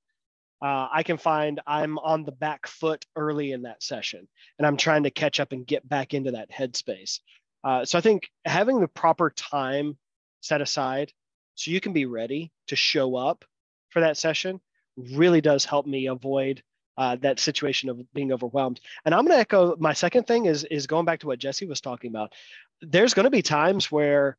uh, 0.65 0.89
I 0.91 1.03
can 1.03 1.17
find 1.17 1.61
I'm 1.67 1.99
on 1.99 2.23
the 2.23 2.31
back 2.31 2.65
foot 2.65 3.05
early 3.15 3.51
in 3.51 3.61
that 3.63 3.83
session 3.83 4.27
and 4.57 4.65
I'm 4.65 4.77
trying 4.77 5.03
to 5.03 5.11
catch 5.11 5.39
up 5.39 5.51
and 5.51 5.67
get 5.67 5.87
back 5.87 6.15
into 6.15 6.31
that 6.31 6.49
headspace. 6.49 7.19
Uh, 7.63 7.85
so 7.85 7.99
I 7.99 8.01
think 8.01 8.31
having 8.45 8.79
the 8.79 8.87
proper 8.87 9.29
time 9.29 9.95
set 10.41 10.61
aside 10.61 11.13
so 11.53 11.69
you 11.69 11.79
can 11.79 11.93
be 11.93 12.07
ready 12.07 12.51
to 12.69 12.75
show 12.75 13.15
up 13.15 13.45
for 13.89 13.99
that 13.99 14.17
session 14.17 14.59
really 14.97 15.39
does 15.39 15.65
help 15.65 15.85
me 15.85 16.07
avoid 16.07 16.63
uh, 16.97 17.15
that 17.17 17.39
situation 17.39 17.89
of 17.89 18.11
being 18.13 18.33
overwhelmed. 18.33 18.79
And 19.05 19.13
I'm 19.13 19.25
going 19.25 19.37
to 19.37 19.41
echo 19.41 19.75
my 19.77 19.93
second 19.93 20.25
thing 20.25 20.47
is 20.47 20.63
is 20.63 20.87
going 20.87 21.05
back 21.05 21.19
to 21.19 21.27
what 21.27 21.37
Jesse 21.37 21.67
was 21.67 21.79
talking 21.79 22.09
about. 22.09 22.33
There's 22.81 23.13
going 23.13 23.25
to 23.25 23.29
be 23.29 23.43
times 23.43 23.91
where, 23.91 24.35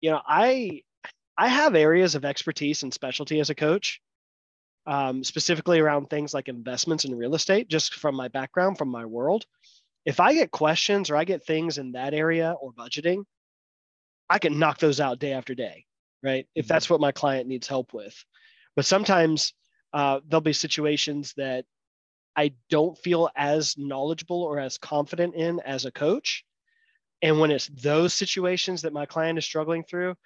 you 0.00 0.12
know, 0.12 0.20
I 0.24 0.82
I 1.36 1.48
have 1.48 1.74
areas 1.74 2.14
of 2.14 2.24
expertise 2.24 2.84
and 2.84 2.94
specialty 2.94 3.40
as 3.40 3.50
a 3.50 3.56
coach 3.56 4.00
um, 4.86 5.24
specifically 5.24 5.80
around 5.80 6.08
things 6.08 6.34
like 6.34 6.48
investments 6.48 7.04
in 7.04 7.14
real 7.14 7.34
estate, 7.34 7.68
just 7.68 7.94
from 7.94 8.14
my 8.14 8.28
background, 8.28 8.78
from 8.78 8.88
my 8.88 9.04
world. 9.04 9.44
If 10.04 10.20
I 10.20 10.34
get 10.34 10.50
questions 10.50 11.10
or 11.10 11.16
I 11.16 11.24
get 11.24 11.46
things 11.46 11.78
in 11.78 11.92
that 11.92 12.12
area 12.12 12.54
or 12.60 12.72
budgeting, 12.72 13.24
I 14.28 14.38
can 14.38 14.58
knock 14.58 14.78
those 14.78 15.00
out 15.00 15.18
day 15.18 15.32
after 15.32 15.54
day, 15.54 15.84
right? 16.22 16.46
If 16.54 16.66
that's 16.66 16.90
what 16.90 17.00
my 17.00 17.12
client 17.12 17.48
needs 17.48 17.66
help 17.66 17.94
with. 17.94 18.14
But 18.76 18.84
sometimes 18.84 19.54
uh, 19.92 20.20
there'll 20.28 20.40
be 20.40 20.52
situations 20.52 21.32
that 21.36 21.64
I 22.36 22.52
don't 22.68 22.98
feel 22.98 23.30
as 23.36 23.78
knowledgeable 23.78 24.42
or 24.42 24.58
as 24.58 24.76
confident 24.76 25.34
in 25.34 25.60
as 25.60 25.84
a 25.84 25.92
coach. 25.92 26.44
And 27.22 27.38
when 27.38 27.50
it's 27.50 27.68
those 27.68 28.12
situations 28.12 28.82
that 28.82 28.92
my 28.92 29.06
client 29.06 29.38
is 29.38 29.44
struggling 29.44 29.84
through, 29.84 30.16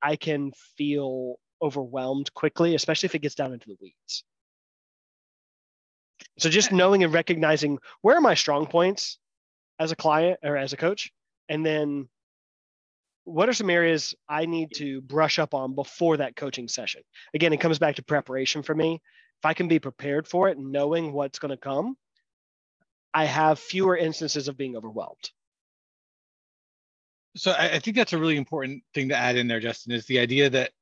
I 0.00 0.16
can 0.16 0.52
feel 0.76 1.36
overwhelmed 1.60 2.32
quickly, 2.34 2.74
especially 2.74 3.06
if 3.06 3.14
it 3.14 3.22
gets 3.22 3.34
down 3.34 3.52
into 3.52 3.68
the 3.68 3.76
weeds. 3.80 4.24
So 6.38 6.48
just 6.48 6.72
knowing 6.72 7.04
and 7.04 7.12
recognizing 7.12 7.78
where 8.02 8.16
are 8.16 8.20
my 8.20 8.34
strong 8.34 8.66
points 8.66 9.18
as 9.78 9.92
a 9.92 9.96
client 9.96 10.40
or 10.42 10.56
as 10.56 10.72
a 10.72 10.76
coach, 10.76 11.12
and 11.48 11.64
then 11.64 12.08
what 13.24 13.48
are 13.48 13.52
some 13.52 13.70
areas 13.70 14.14
I 14.28 14.46
need 14.46 14.70
to 14.76 15.00
brush 15.02 15.38
up 15.38 15.52
on 15.52 15.74
before 15.74 16.16
that 16.16 16.34
coaching 16.34 16.66
session? 16.66 17.02
Again, 17.34 17.52
it 17.52 17.60
comes 17.60 17.78
back 17.78 17.96
to 17.96 18.02
preparation 18.02 18.62
for 18.62 18.74
me. 18.74 19.02
If 19.40 19.44
I 19.44 19.54
can 19.54 19.68
be 19.68 19.78
prepared 19.78 20.26
for 20.26 20.48
it, 20.48 20.58
knowing 20.58 21.12
what's 21.12 21.38
going 21.38 21.50
to 21.50 21.56
come, 21.56 21.96
I 23.12 23.24
have 23.26 23.58
fewer 23.58 23.96
instances 23.96 24.48
of 24.48 24.56
being 24.56 24.76
overwhelmed. 24.76 25.30
So 27.36 27.54
I 27.56 27.78
think 27.78 27.96
that's 27.96 28.14
a 28.14 28.18
really 28.18 28.36
important 28.36 28.82
thing 28.94 29.10
to 29.10 29.14
add 29.14 29.36
in 29.36 29.46
there, 29.46 29.60
Justin, 29.60 29.92
is 29.92 30.06
the 30.06 30.18
idea 30.18 30.50
that 30.50 30.72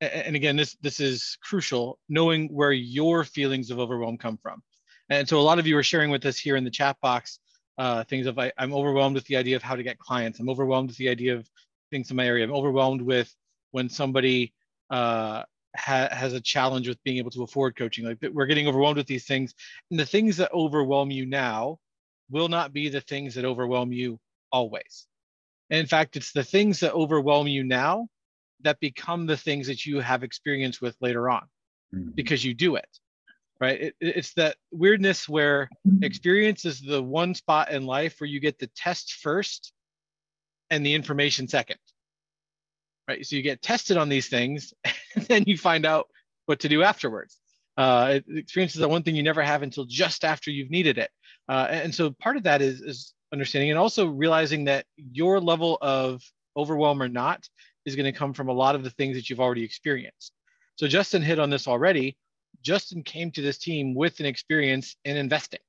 and 0.00 0.36
again 0.36 0.56
this 0.56 0.76
this 0.80 1.00
is 1.00 1.36
crucial 1.42 1.98
knowing 2.08 2.48
where 2.48 2.72
your 2.72 3.24
feelings 3.24 3.70
of 3.70 3.78
overwhelm 3.78 4.16
come 4.16 4.38
from. 4.38 4.62
And 5.08 5.28
so 5.28 5.38
a 5.38 5.42
lot 5.42 5.58
of 5.58 5.66
you 5.66 5.76
are 5.76 5.82
sharing 5.82 6.10
with 6.10 6.24
us 6.24 6.38
here 6.38 6.56
in 6.56 6.64
the 6.64 6.70
chat 6.70 6.96
box 7.00 7.40
uh, 7.78 8.04
things 8.04 8.26
of 8.26 8.38
I, 8.38 8.52
i'm 8.58 8.74
overwhelmed 8.74 9.14
with 9.14 9.24
the 9.24 9.36
idea 9.36 9.56
of 9.56 9.62
how 9.62 9.76
to 9.76 9.82
get 9.82 9.98
clients. 9.98 10.38
I'm 10.38 10.50
overwhelmed 10.50 10.90
with 10.90 10.98
the 10.98 11.08
idea 11.08 11.34
of 11.34 11.48
things 11.90 12.10
in 12.10 12.16
my 12.16 12.26
area. 12.26 12.44
I'm 12.44 12.52
overwhelmed 12.52 13.02
with 13.02 13.34
when 13.72 13.88
somebody 13.88 14.52
uh, 14.90 15.44
ha- 15.76 16.08
has 16.10 16.32
a 16.32 16.40
challenge 16.40 16.88
with 16.88 17.02
being 17.04 17.18
able 17.18 17.30
to 17.32 17.42
afford 17.42 17.76
coaching. 17.76 18.04
Like 18.04 18.18
we're 18.32 18.46
getting 18.46 18.68
overwhelmed 18.68 18.96
with 18.96 19.06
these 19.06 19.26
things. 19.26 19.54
And 19.90 19.98
the 19.98 20.06
things 20.06 20.36
that 20.38 20.52
overwhelm 20.52 21.10
you 21.10 21.26
now 21.26 21.78
will 22.30 22.48
not 22.48 22.72
be 22.72 22.88
the 22.88 23.00
things 23.00 23.34
that 23.34 23.44
overwhelm 23.44 23.92
you 23.92 24.18
always. 24.52 25.06
And 25.70 25.80
in 25.80 25.86
fact 25.86 26.16
it's 26.16 26.32
the 26.32 26.44
things 26.44 26.80
that 26.80 26.92
overwhelm 26.94 27.46
you 27.46 27.64
now 27.64 28.08
that 28.62 28.80
become 28.80 29.26
the 29.26 29.36
things 29.36 29.66
that 29.66 29.84
you 29.86 30.00
have 30.00 30.22
experience 30.22 30.80
with 30.80 30.96
later 31.00 31.28
on 31.30 31.46
mm-hmm. 31.94 32.10
because 32.14 32.44
you 32.44 32.54
do 32.54 32.76
it 32.76 32.88
right 33.60 33.80
it, 33.80 33.94
it's 34.00 34.34
that 34.34 34.56
weirdness 34.70 35.28
where 35.28 35.68
experience 36.02 36.64
is 36.64 36.80
the 36.80 37.02
one 37.02 37.34
spot 37.34 37.70
in 37.70 37.84
life 37.86 38.16
where 38.18 38.28
you 38.28 38.40
get 38.40 38.58
the 38.58 38.70
test 38.76 39.14
first 39.14 39.72
and 40.70 40.84
the 40.84 40.94
information 40.94 41.48
second 41.48 41.78
right? 43.10 43.26
So 43.26 43.34
you 43.34 43.42
get 43.42 43.60
tested 43.60 43.96
on 43.96 44.08
these 44.08 44.28
things, 44.28 44.72
and 45.16 45.24
then 45.26 45.44
you 45.46 45.58
find 45.58 45.84
out 45.84 46.06
what 46.46 46.60
to 46.60 46.68
do 46.68 46.82
afterwards. 46.82 47.38
Uh, 47.76 48.20
experience 48.28 48.74
is 48.74 48.80
the 48.80 48.88
one 48.88 49.02
thing 49.02 49.16
you 49.16 49.22
never 49.22 49.42
have 49.42 49.62
until 49.62 49.84
just 49.84 50.24
after 50.24 50.50
you've 50.50 50.70
needed 50.70 50.98
it. 50.98 51.10
Uh, 51.48 51.66
and 51.70 51.94
so 51.94 52.10
part 52.10 52.36
of 52.36 52.44
that 52.44 52.62
is, 52.62 52.80
is 52.80 53.14
understanding 53.32 53.70
and 53.70 53.78
also 53.78 54.06
realizing 54.06 54.64
that 54.64 54.84
your 54.96 55.40
level 55.40 55.78
of 55.80 56.22
overwhelm 56.56 57.02
or 57.02 57.08
not 57.08 57.48
is 57.90 57.96
going 57.96 58.12
to 58.12 58.18
come 58.18 58.32
from 58.32 58.48
a 58.48 58.52
lot 58.52 58.74
of 58.74 58.82
the 58.82 58.90
things 58.90 59.16
that 59.16 59.28
you've 59.28 59.40
already 59.40 59.64
experienced. 59.64 60.32
So 60.76 60.88
Justin 60.88 61.22
hit 61.22 61.38
on 61.38 61.50
this 61.50 61.68
already. 61.68 62.16
Justin 62.62 63.02
came 63.02 63.30
to 63.32 63.42
this 63.42 63.58
team 63.58 63.94
with 63.94 64.20
an 64.20 64.26
experience 64.26 64.96
in 65.04 65.16
investing. 65.16 65.60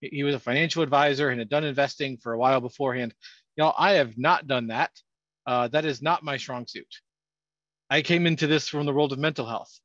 He 0.00 0.22
was 0.22 0.34
a 0.34 0.40
financial 0.40 0.82
advisor 0.82 1.28
and 1.28 1.38
had 1.38 1.50
done 1.50 1.64
investing 1.64 2.16
for 2.16 2.32
a 2.32 2.38
while 2.38 2.60
beforehand. 2.60 3.14
You 3.56 3.64
know, 3.64 3.74
I 3.76 3.92
have 3.92 4.16
not 4.16 4.46
done 4.46 4.68
that. 4.68 4.90
Uh, 5.46 5.68
that 5.68 5.84
is 5.84 6.00
not 6.00 6.22
my 6.22 6.36
strong 6.36 6.66
suit. 6.66 6.86
I 7.90 8.02
came 8.02 8.26
into 8.26 8.46
this 8.46 8.68
from 8.68 8.86
the 8.86 8.92
world 8.92 9.12
of 9.12 9.18
mental 9.18 9.46
health 9.46 9.78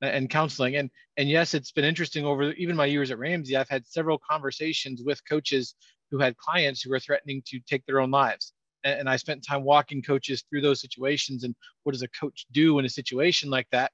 and 0.00 0.28
counseling. 0.28 0.76
And 0.76 0.90
and 1.16 1.28
yes, 1.28 1.54
it's 1.54 1.70
been 1.70 1.84
interesting 1.84 2.24
over 2.24 2.52
even 2.52 2.76
my 2.76 2.86
years 2.86 3.10
at 3.10 3.18
Ramsey. 3.18 3.56
I've 3.56 3.68
had 3.68 3.86
several 3.86 4.18
conversations 4.18 5.02
with 5.04 5.26
coaches 5.28 5.74
who 6.10 6.18
had 6.18 6.36
clients 6.36 6.82
who 6.82 6.90
were 6.90 6.98
threatening 6.98 7.42
to 7.46 7.60
take 7.60 7.84
their 7.86 8.00
own 8.00 8.10
lives. 8.10 8.52
And, 8.84 9.08
I 9.08 9.16
spent 9.16 9.44
time 9.44 9.62
walking 9.62 10.02
coaches 10.02 10.44
through 10.48 10.62
those 10.62 10.80
situations 10.80 11.44
and 11.44 11.54
what 11.84 11.92
does 11.92 12.02
a 12.02 12.08
coach 12.08 12.46
do 12.52 12.78
in 12.78 12.84
a 12.84 12.88
situation 12.88 13.48
like 13.50 13.68
that. 13.70 13.92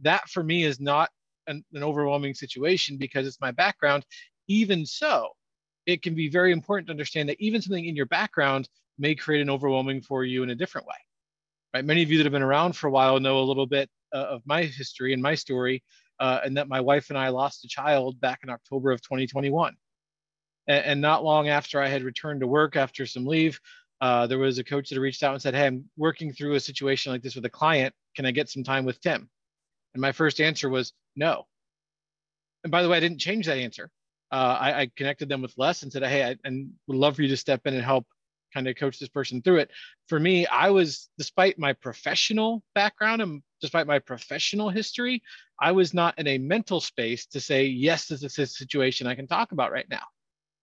That 0.00 0.28
for 0.28 0.42
me 0.42 0.64
is 0.64 0.80
not 0.80 1.10
an, 1.46 1.64
an 1.72 1.82
overwhelming 1.82 2.34
situation 2.34 2.96
because 2.96 3.26
it's 3.26 3.40
my 3.40 3.50
background. 3.50 4.04
Even 4.48 4.86
so, 4.86 5.30
it 5.86 6.02
can 6.02 6.14
be 6.14 6.28
very 6.28 6.52
important 6.52 6.86
to 6.86 6.92
understand 6.92 7.28
that 7.28 7.40
even 7.40 7.60
something 7.60 7.84
in 7.84 7.96
your 7.96 8.06
background 8.06 8.68
may 8.98 9.14
create 9.14 9.40
an 9.40 9.50
overwhelming 9.50 10.00
for 10.00 10.24
you 10.24 10.42
in 10.42 10.50
a 10.50 10.54
different 10.54 10.86
way. 10.86 10.94
Right? 11.74 11.84
Many 11.84 12.02
of 12.02 12.10
you 12.10 12.18
that 12.18 12.24
have 12.24 12.32
been 12.32 12.42
around 12.42 12.74
for 12.76 12.88
a 12.88 12.90
while 12.90 13.18
know 13.18 13.38
a 13.38 13.42
little 13.42 13.66
bit 13.66 13.88
uh, 14.14 14.18
of 14.18 14.42
my 14.44 14.62
history 14.64 15.12
and 15.12 15.22
my 15.22 15.34
story, 15.34 15.82
uh, 16.18 16.40
and 16.44 16.56
that 16.56 16.68
my 16.68 16.80
wife 16.80 17.10
and 17.10 17.18
I 17.18 17.28
lost 17.28 17.64
a 17.64 17.68
child 17.68 18.20
back 18.20 18.40
in 18.42 18.50
October 18.50 18.90
of 18.90 19.00
2021. 19.02 19.74
And, 20.68 20.84
and 20.84 21.00
not 21.00 21.24
long 21.24 21.48
after 21.48 21.80
I 21.80 21.88
had 21.88 22.02
returned 22.02 22.40
to 22.40 22.46
work 22.46 22.76
after 22.76 23.06
some 23.06 23.24
leave, 23.24 23.60
uh, 24.00 24.26
there 24.26 24.38
was 24.38 24.58
a 24.58 24.64
coach 24.64 24.90
that 24.90 25.00
reached 25.00 25.22
out 25.22 25.34
and 25.34 25.42
said, 25.42 25.54
Hey, 25.54 25.66
I'm 25.66 25.84
working 25.96 26.32
through 26.32 26.54
a 26.54 26.60
situation 26.60 27.12
like 27.12 27.22
this 27.22 27.34
with 27.34 27.44
a 27.44 27.50
client. 27.50 27.94
Can 28.16 28.26
I 28.26 28.30
get 28.30 28.48
some 28.48 28.64
time 28.64 28.84
with 28.84 29.00
Tim? 29.00 29.28
And 29.94 30.00
my 30.00 30.12
first 30.12 30.40
answer 30.40 30.68
was 30.68 30.92
no. 31.16 31.46
And 32.64 32.70
by 32.70 32.82
the 32.82 32.88
way, 32.88 32.96
I 32.96 33.00
didn't 33.00 33.18
change 33.18 33.46
that 33.46 33.58
answer. 33.58 33.90
Uh, 34.32 34.56
I, 34.60 34.80
I, 34.82 34.90
connected 34.96 35.28
them 35.28 35.42
with 35.42 35.54
Les 35.56 35.82
and 35.82 35.92
said, 35.92 36.04
Hey, 36.04 36.24
I 36.24 36.36
and 36.44 36.70
would 36.86 36.96
love 36.96 37.16
for 37.16 37.22
you 37.22 37.28
to 37.28 37.36
step 37.36 37.66
in 37.66 37.74
and 37.74 37.84
help 37.84 38.06
kind 38.54 38.68
of 38.68 38.76
coach 38.76 38.98
this 38.98 39.08
person 39.08 39.42
through 39.42 39.58
it. 39.58 39.70
For 40.08 40.18
me, 40.18 40.46
I 40.46 40.70
was, 40.70 41.08
despite 41.18 41.58
my 41.58 41.72
professional 41.72 42.62
background 42.74 43.22
and 43.22 43.42
despite 43.60 43.86
my 43.86 43.98
professional 43.98 44.68
history, 44.68 45.22
I 45.60 45.72
was 45.72 45.92
not 45.92 46.18
in 46.18 46.26
a 46.26 46.38
mental 46.38 46.80
space 46.80 47.26
to 47.26 47.40
say, 47.40 47.66
yes, 47.66 48.06
this 48.06 48.22
is 48.22 48.38
a 48.38 48.46
situation 48.46 49.06
I 49.06 49.14
can 49.14 49.26
talk 49.26 49.52
about 49.52 49.72
right 49.72 49.88
now. 49.90 50.04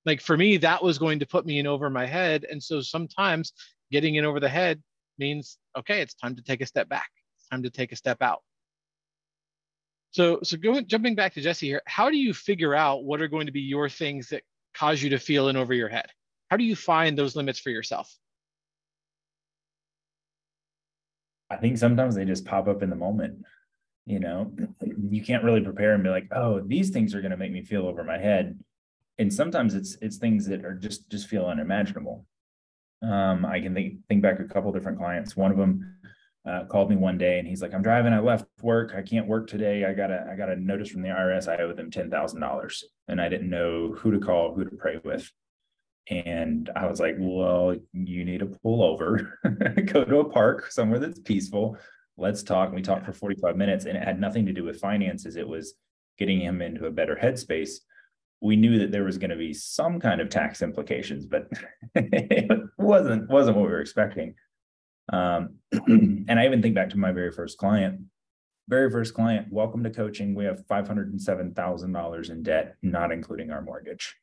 Like 0.08 0.22
for 0.22 0.38
me, 0.38 0.56
that 0.58 0.82
was 0.82 0.98
going 0.98 1.20
to 1.20 1.26
put 1.26 1.46
me 1.46 1.60
in 1.60 1.68
over 1.68 1.90
my 1.90 2.06
head. 2.06 2.46
And 2.50 2.64
so 2.64 2.80
sometimes 2.80 3.52
getting 3.92 4.16
in 4.16 4.24
over 4.24 4.40
the 4.40 4.48
head 4.48 4.82
means, 5.20 5.58
okay, 5.78 6.00
it's 6.00 6.14
time 6.14 6.34
to 6.38 6.42
take 6.42 6.62
a 6.62 6.66
step 6.66 6.88
back. 6.88 7.10
It's 7.38 7.50
time 7.50 7.62
to 7.64 7.70
take 7.70 7.92
a 7.92 7.98
step 7.98 8.22
out. 8.22 8.40
So, 10.12 10.40
so 10.44 10.56
going, 10.56 10.88
jumping 10.88 11.14
back 11.14 11.34
to 11.34 11.42
Jesse 11.42 11.68
here, 11.68 11.82
how 11.86 12.10
do 12.10 12.16
you 12.16 12.34
figure 12.34 12.74
out 12.74 13.04
what 13.04 13.22
are 13.22 13.28
going 13.28 13.48
to 13.48 13.52
be 13.52 13.60
your 13.60 13.90
things 13.90 14.30
that 14.30 14.44
cause 14.74 15.04
you 15.04 15.10
to 15.10 15.20
feel 15.20 15.50
in 15.50 15.58
over 15.58 15.74
your 15.74 15.90
head? 15.90 16.08
How 16.50 16.56
do 16.56 16.64
you 16.64 16.78
find 16.78 17.18
those 17.18 17.36
limits 17.36 17.60
for 17.60 17.70
yourself? 17.70 18.10
I 21.50 21.58
think 21.58 21.78
sometimes 21.78 22.16
they 22.16 22.24
just 22.24 22.46
pop 22.46 22.70
up 22.70 22.82
in 22.82 22.90
the 22.90 22.96
moment. 22.96 23.44
You 24.06 24.20
know, 24.20 24.54
you 25.10 25.22
can't 25.22 25.44
really 25.44 25.60
prepare 25.60 25.94
and 25.94 26.04
be 26.04 26.10
like, 26.10 26.30
oh, 26.32 26.62
these 26.62 26.92
things 26.92 27.14
are 27.14 27.20
going 27.20 27.32
to 27.32 27.38
make 27.38 27.52
me 27.52 27.62
feel 27.62 27.86
over 27.86 28.06
my 28.06 28.18
head. 28.18 28.58
And 29.20 29.34
sometimes 29.34 29.74
it's 29.74 29.98
it's 30.02 30.18
things 30.18 30.46
that 30.48 30.64
are 30.64 30.74
just 30.74 31.10
just 31.10 31.28
feel 31.28 31.46
unimaginable. 31.46 32.26
Um, 33.02 33.46
I 33.46 33.60
can 33.60 33.74
think 33.74 33.96
think 34.08 34.22
back 34.22 34.40
a 34.40 34.46
couple 34.46 34.72
different 34.72 34.98
clients. 34.98 35.36
One 35.36 35.52
of 35.52 35.58
them 35.58 35.98
uh, 36.48 36.66
called 36.66 36.90
me 36.90 36.96
one 36.96 37.18
day 37.18 37.40
and 37.40 37.48
he's 37.48 37.62
like, 37.62 37.74
I'm 37.74 37.82
driving, 37.82 38.14
I 38.14 38.20
left 38.20 38.46
work, 38.62 38.94
I 38.96 39.02
can't 39.02 39.28
work 39.28 39.48
today. 39.48 39.86
I 39.86 39.94
got 39.94 40.12
a 40.12 40.28
I 40.32 40.36
got 40.36 40.50
a 40.50 40.56
notice 40.56 40.90
from 40.90 41.02
the 41.02 41.10
IRS. 41.10 41.48
I 41.48 41.62
owe 41.62 41.74
them 41.74 41.92
ten 41.92 42.10
thousand 42.10 42.42
dollars. 42.42 42.84
And 43.08 43.22
I 43.22 43.30
didn't 43.30 43.50
know 43.50 43.94
who 43.94 44.12
to 44.12 44.20
call, 44.20 44.54
who 44.54 44.64
to 44.64 44.76
pray 44.76 45.00
with. 45.04 45.32
And 46.10 46.70
I 46.76 46.88
was 46.88 47.00
like, 47.00 47.16
well, 47.20 47.76
you 47.92 48.24
need 48.24 48.40
to 48.40 48.46
pull 48.46 48.82
over, 48.82 49.40
go 49.86 50.06
to 50.06 50.20
a 50.20 50.30
park 50.30 50.72
somewhere 50.72 51.00
that's 51.00 51.20
peaceful. 51.20 51.78
Let's 52.16 52.44
talk. 52.44 52.68
And 52.68 52.76
we 52.76 52.82
talked 52.82 53.06
for 53.06 53.14
45 53.14 53.58
minutes, 53.58 53.86
and 53.86 53.98
it 53.98 54.04
had 54.04 54.20
nothing 54.20 54.46
to 54.46 54.54
do 54.54 54.64
with 54.64 54.80
finances. 54.80 55.36
It 55.36 55.48
was 55.48 55.74
getting 56.18 56.40
him 56.40 56.62
into 56.62 56.86
a 56.86 56.92
better 56.92 57.18
headspace. 57.22 57.80
We 58.42 58.56
knew 58.56 58.80
that 58.80 58.92
there 58.92 59.04
was 59.04 59.18
going 59.18 59.32
to 59.32 59.36
be 59.36 59.54
some 59.54 60.00
kind 60.00 60.22
of 60.22 60.30
tax 60.30 60.62
implications, 60.62 61.26
but 61.26 61.48
it 61.96 62.50
wasn't 62.78 63.30
wasn't 63.30 63.58
what 63.58 63.66
we 63.66 63.72
were 63.72 63.82
expecting. 63.82 64.36
Um, 65.12 65.56
and 65.72 66.40
I 66.40 66.46
even 66.46 66.62
think 66.62 66.76
back 66.76 66.90
to 66.92 66.98
my 66.98 67.12
very 67.12 67.32
first 67.32 67.58
client. 67.58 68.02
Very 68.70 68.92
first 68.92 69.14
client, 69.14 69.48
welcome 69.50 69.82
to 69.84 69.90
coaching. 69.90 70.36
We 70.36 70.44
have 70.46 70.66
five 70.68 70.88
hundred 70.88 71.12
and 71.12 71.22
seven 71.22 71.54
thousand 71.54 71.94
dollars 71.94 72.30
in 72.30 72.44
debt, 72.44 72.76
not 72.82 73.12
including 73.12 73.50
our 73.50 73.62
mortgage. 73.62 74.16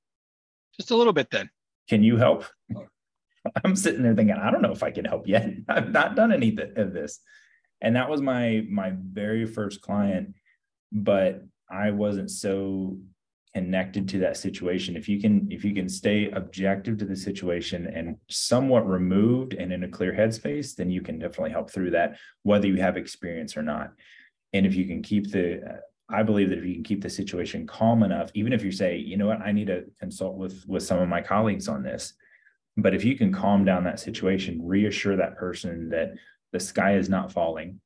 Just 0.76 0.90
a 0.90 0.96
little 0.96 1.12
bit 1.12 1.30
then. 1.30 1.50
Can 1.88 2.02
you 2.02 2.16
help? 2.16 2.44
I'm 3.64 3.76
sitting 3.76 4.02
there 4.02 4.14
thinking, 4.14 4.36
I 4.36 4.50
don't 4.50 4.62
know 4.62 4.72
if 4.72 4.82
I 4.82 4.90
can 4.90 5.04
help 5.04 5.26
yet. 5.26 5.48
I've 5.68 5.90
not 5.90 6.16
done 6.16 6.32
any 6.32 6.56
of 6.76 6.92
this. 6.92 7.20
And 7.80 7.96
that 7.96 8.08
was 8.08 8.20
my 8.20 8.64
my 8.68 8.92
very 8.96 9.46
first 9.46 9.80
client, 9.80 10.34
but 10.92 11.42
I 11.70 11.90
wasn't 11.90 12.30
so 12.30 12.98
connected 13.54 14.08
to 14.08 14.18
that 14.18 14.36
situation. 14.36 14.96
If 14.96 15.08
you 15.08 15.20
can 15.20 15.46
if 15.50 15.64
you 15.64 15.74
can 15.74 15.88
stay 15.88 16.30
objective 16.30 16.98
to 16.98 17.04
the 17.04 17.16
situation 17.16 17.86
and 17.86 18.16
somewhat 18.28 18.86
removed 18.86 19.54
and 19.54 19.72
in 19.72 19.84
a 19.84 19.88
clear 19.88 20.12
headspace, 20.12 20.74
then 20.74 20.90
you 20.90 21.00
can 21.00 21.18
definitely 21.18 21.52
help 21.52 21.70
through 21.70 21.92
that 21.92 22.18
whether 22.42 22.66
you 22.66 22.76
have 22.76 22.96
experience 22.96 23.56
or 23.56 23.62
not. 23.62 23.92
And 24.52 24.66
if 24.66 24.74
you 24.74 24.86
can 24.86 25.02
keep 25.02 25.30
the 25.30 25.80
I 26.08 26.22
believe 26.22 26.50
that 26.50 26.58
if 26.58 26.64
you 26.64 26.74
can 26.74 26.84
keep 26.84 27.02
the 27.02 27.08
situation 27.08 27.66
calm 27.66 28.02
enough, 28.02 28.30
even 28.34 28.52
if 28.52 28.62
you 28.62 28.70
say, 28.72 28.96
you 28.98 29.16
know 29.16 29.26
what, 29.26 29.40
I 29.40 29.52
need 29.52 29.68
to 29.68 29.84
consult 30.00 30.36
with 30.36 30.64
with 30.66 30.82
some 30.82 30.98
of 30.98 31.08
my 31.08 31.22
colleagues 31.22 31.68
on 31.68 31.82
this, 31.82 32.14
but 32.76 32.94
if 32.94 33.04
you 33.04 33.16
can 33.16 33.32
calm 33.32 33.64
down 33.64 33.84
that 33.84 34.00
situation, 34.00 34.66
reassure 34.66 35.16
that 35.16 35.36
person 35.36 35.90
that 35.90 36.14
the 36.52 36.60
sky 36.60 36.96
is 36.96 37.08
not 37.08 37.32
falling, 37.32 37.80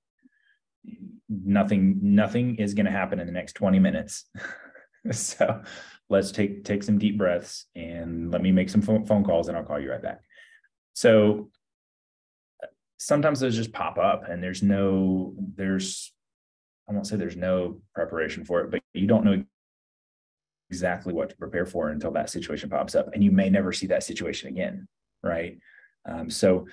nothing 1.28 1.98
nothing 2.02 2.56
is 2.56 2.72
going 2.72 2.86
to 2.86 2.92
happen 2.92 3.20
in 3.20 3.26
the 3.26 3.32
next 3.32 3.52
20 3.52 3.78
minutes. 3.78 4.24
so 5.12 5.62
let's 6.08 6.32
take 6.32 6.64
take 6.64 6.82
some 6.82 6.98
deep 6.98 7.18
breaths 7.18 7.66
and 7.74 8.30
let 8.30 8.42
me 8.42 8.52
make 8.52 8.70
some 8.70 8.82
phone 8.82 9.24
calls 9.24 9.48
and 9.48 9.56
I'll 9.56 9.64
call 9.64 9.80
you 9.80 9.90
right 9.90 10.02
back. 10.02 10.20
So 10.94 11.50
sometimes 12.98 13.40
those 13.40 13.56
just 13.56 13.72
pop 13.72 13.98
up 13.98 14.28
and 14.28 14.42
there's 14.42 14.62
no 14.62 15.34
there's 15.56 16.12
I 16.88 16.92
won't 16.92 17.06
say 17.06 17.16
there's 17.16 17.36
no 17.36 17.80
preparation 17.94 18.44
for 18.44 18.62
it, 18.62 18.70
but 18.70 18.80
you 18.94 19.06
don't 19.06 19.24
know 19.24 19.44
exactly 20.70 21.12
what 21.12 21.30
to 21.30 21.36
prepare 21.36 21.66
for 21.66 21.90
until 21.90 22.10
that 22.12 22.30
situation 22.30 22.70
pops 22.70 22.94
up, 22.94 23.10
and 23.12 23.22
you 23.22 23.30
may 23.30 23.50
never 23.50 23.72
see 23.72 23.86
that 23.88 24.02
situation 24.02 24.48
again, 24.48 24.88
right? 25.22 25.58
Um, 26.08 26.30
so, 26.30 26.66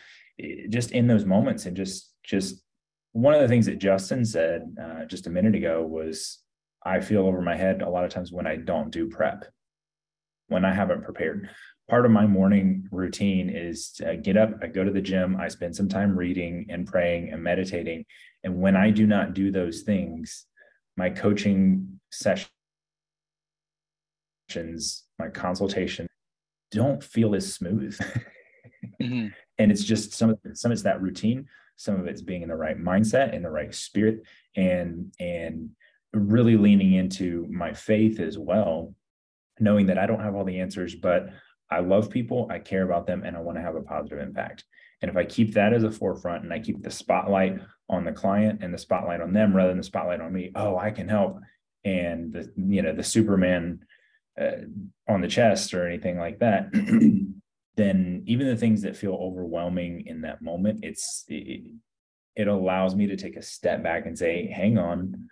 just 0.70 0.92
in 0.92 1.08
those 1.08 1.26
moments, 1.26 1.66
and 1.66 1.76
just 1.76 2.14
just 2.24 2.62
one 3.12 3.34
of 3.34 3.42
the 3.42 3.48
things 3.48 3.66
that 3.66 3.80
Justin 3.80 4.26
said 4.26 4.76
uh, 4.82 5.06
just 5.06 5.28
a 5.28 5.30
minute 5.30 5.56
ago 5.56 5.84
was, 5.84 6.40
I 6.86 7.02
feel 7.02 7.26
over 7.26 7.42
my 7.42 7.56
head 7.56 7.82
a 7.82 7.90
lot 7.90 8.06
of 8.06 8.12
times 8.12 8.32
when 8.32 8.46
I 8.46 8.58
don't 8.58 8.92
do 8.92 9.10
prep, 9.10 9.46
when 10.48 10.64
I 10.64 10.74
haven't 10.74 11.04
prepared. 11.04 11.50
Part 11.90 12.06
of 12.06 12.12
my 12.12 12.26
morning 12.26 12.88
routine 12.92 13.50
is 13.50 13.92
to 13.94 14.18
get 14.18 14.38
up, 14.38 14.52
I 14.62 14.68
go 14.68 14.84
to 14.84 14.92
the 14.92 15.02
gym, 15.02 15.36
I 15.38 15.48
spend 15.48 15.76
some 15.76 15.90
time 15.90 16.18
reading 16.18 16.68
and 16.70 16.88
praying 16.88 17.32
and 17.32 17.44
meditating, 17.44 18.06
and 18.44 18.62
when 18.62 18.76
I 18.76 18.92
do 18.92 19.08
not 19.08 19.34
do 19.34 19.52
those 19.52 19.82
things, 19.82 20.46
my 20.96 21.10
coaching 21.10 22.00
sessions, 22.12 22.50
my 25.20 25.30
consultation 25.30 26.08
don't 26.72 27.04
feel 27.04 27.36
as 27.36 27.52
smooth. 27.54 27.98
mm-hmm. 29.02 29.28
And 29.58 29.72
it's 29.72 29.84
just 29.84 30.14
some 30.14 30.32
of 30.32 30.40
some 30.54 30.72
it's 30.72 30.84
that 30.84 31.02
routine, 31.02 31.48
some 31.76 32.00
of 32.00 32.08
it's 32.08 32.22
being 32.22 32.44
in 32.44 32.50
the 32.50 32.56
right 32.56 32.78
mindset, 32.78 33.34
in 33.34 33.44
the 33.44 33.50
right 33.50 33.74
spirit, 33.74 34.22
and 34.56 35.14
and 35.20 35.72
really 36.16 36.58
leaning 36.58 36.94
into 36.94 37.46
my 37.50 37.74
faith 37.74 38.20
as 38.20 38.38
well, 38.38 38.94
knowing 39.60 39.88
that 39.88 39.98
I 39.98 40.06
don't 40.06 40.22
have 40.22 40.36
all 40.36 40.46
the 40.46 40.60
answers, 40.60 40.96
but 40.96 41.30
I 41.70 41.80
love 41.80 42.10
people, 42.10 42.48
I 42.50 42.60
care 42.60 42.84
about 42.84 43.08
them, 43.08 43.24
and 43.24 43.36
I 43.36 43.42
want 43.42 43.58
to 43.58 43.62
have 43.62 43.76
a 43.76 43.82
positive 43.82 44.20
impact. 44.20 44.64
And 45.02 45.10
if 45.10 45.18
I 45.18 45.26
keep 45.26 45.54
that 45.54 45.74
as 45.74 45.84
a 45.84 45.92
forefront 45.92 46.44
and 46.44 46.54
I 46.54 46.60
keep 46.60 46.82
the 46.82 46.92
spotlight 46.92 47.60
on 47.90 48.06
the 48.06 48.12
client 48.12 48.64
and 48.64 48.74
the 48.74 48.78
spotlight 48.78 49.22
on 49.22 49.34
them 49.34 49.56
rather 49.56 49.70
than 49.70 49.78
the 49.78 49.84
spotlight 49.84 50.22
on 50.22 50.34
me, 50.34 50.52
oh, 50.56 50.78
I 50.78 50.92
can 50.92 51.08
help. 51.08 51.40
And 51.84 52.34
the, 52.34 52.52
you 52.56 52.82
know, 52.82 52.94
the 52.94 53.04
Superman 53.04 53.86
uh, 54.40 54.66
on 55.08 55.22
the 55.22 55.28
chest 55.28 55.74
or 55.74 55.88
anything 55.88 56.18
like 56.18 56.40
that, 56.40 56.72
then 57.76 58.24
even 58.26 58.48
the 58.48 58.56
things 58.56 58.82
that 58.84 58.96
feel 58.98 59.14
overwhelming 59.14 60.08
in 60.08 60.22
that 60.22 60.42
moment, 60.42 60.80
it's, 60.84 61.26
it, 61.28 61.64
it 62.36 62.48
allows 62.48 62.96
me 62.96 63.08
to 63.08 63.18
take 63.18 63.38
a 63.38 63.42
step 63.42 63.84
back 63.84 64.06
and 64.06 64.18
say, 64.18 64.48
hang 64.48 64.78
on, 64.78 65.30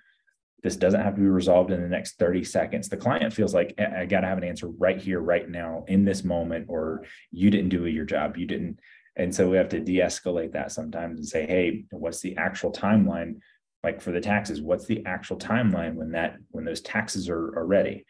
this 0.63 0.77
doesn't 0.77 1.01
have 1.01 1.15
to 1.15 1.21
be 1.21 1.27
resolved 1.27 1.71
in 1.71 1.81
the 1.81 1.89
next 1.89 2.17
30 2.17 2.45
seconds. 2.45 2.87
The 2.87 2.97
client 2.97 3.33
feels 3.33 3.53
like 3.53 3.77
I 3.77 4.05
got 4.05 4.21
to 4.21 4.27
have 4.27 4.37
an 4.37 4.45
answer 4.45 4.67
right 4.67 4.99
here, 4.99 5.19
right 5.19 5.47
now, 5.47 5.83
in 5.89 6.05
this 6.05 6.23
moment, 6.23 6.67
or 6.69 7.03
you 7.31 7.49
didn't 7.49 7.69
do 7.69 7.85
your 7.85 8.05
job. 8.05 8.37
You 8.37 8.45
didn't. 8.45 8.79
And 9.17 9.35
so 9.35 9.49
we 9.49 9.57
have 9.57 9.69
to 9.69 9.81
de 9.81 9.99
escalate 9.99 10.53
that 10.53 10.71
sometimes 10.71 11.19
and 11.19 11.27
say, 11.27 11.45
hey, 11.45 11.83
what's 11.91 12.21
the 12.21 12.37
actual 12.37 12.71
timeline? 12.71 13.39
Like 13.83 14.01
for 14.01 14.11
the 14.11 14.21
taxes, 14.21 14.61
what's 14.61 14.85
the 14.85 15.05
actual 15.05 15.37
timeline 15.37 15.95
when 15.95 16.11
that 16.11 16.37
when 16.51 16.63
those 16.63 16.81
taxes 16.81 17.27
are, 17.27 17.59
are 17.59 17.65
ready? 17.65 18.05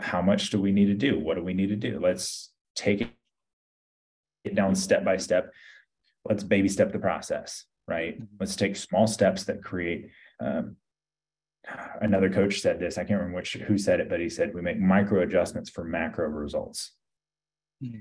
How 0.00 0.22
much 0.22 0.50
do 0.50 0.60
we 0.60 0.70
need 0.70 0.86
to 0.86 0.94
do? 0.94 1.18
What 1.18 1.34
do 1.34 1.42
we 1.42 1.54
need 1.54 1.70
to 1.70 1.76
do? 1.76 1.98
Let's 2.00 2.52
take 2.76 3.10
it 4.44 4.54
down 4.54 4.76
step 4.76 5.04
by 5.04 5.16
step. 5.16 5.52
Let's 6.24 6.44
baby 6.44 6.68
step 6.68 6.92
the 6.92 7.00
process, 7.00 7.64
right? 7.88 8.14
Mm-hmm. 8.14 8.36
Let's 8.38 8.54
take 8.54 8.76
small 8.76 9.08
steps 9.08 9.44
that 9.44 9.64
create 9.64 10.10
um, 10.38 10.76
another 12.00 12.30
coach 12.30 12.60
said 12.60 12.78
this. 12.78 12.98
I 12.98 13.04
can't 13.04 13.20
remember 13.20 13.36
which 13.36 13.54
who 13.54 13.78
said 13.78 14.00
it, 14.00 14.08
but 14.08 14.20
he 14.20 14.28
said 14.28 14.54
we 14.54 14.62
make 14.62 14.78
micro 14.78 15.22
adjustments 15.22 15.70
for 15.70 15.84
macro 15.84 16.28
results. 16.28 16.92
Hmm. 17.82 18.00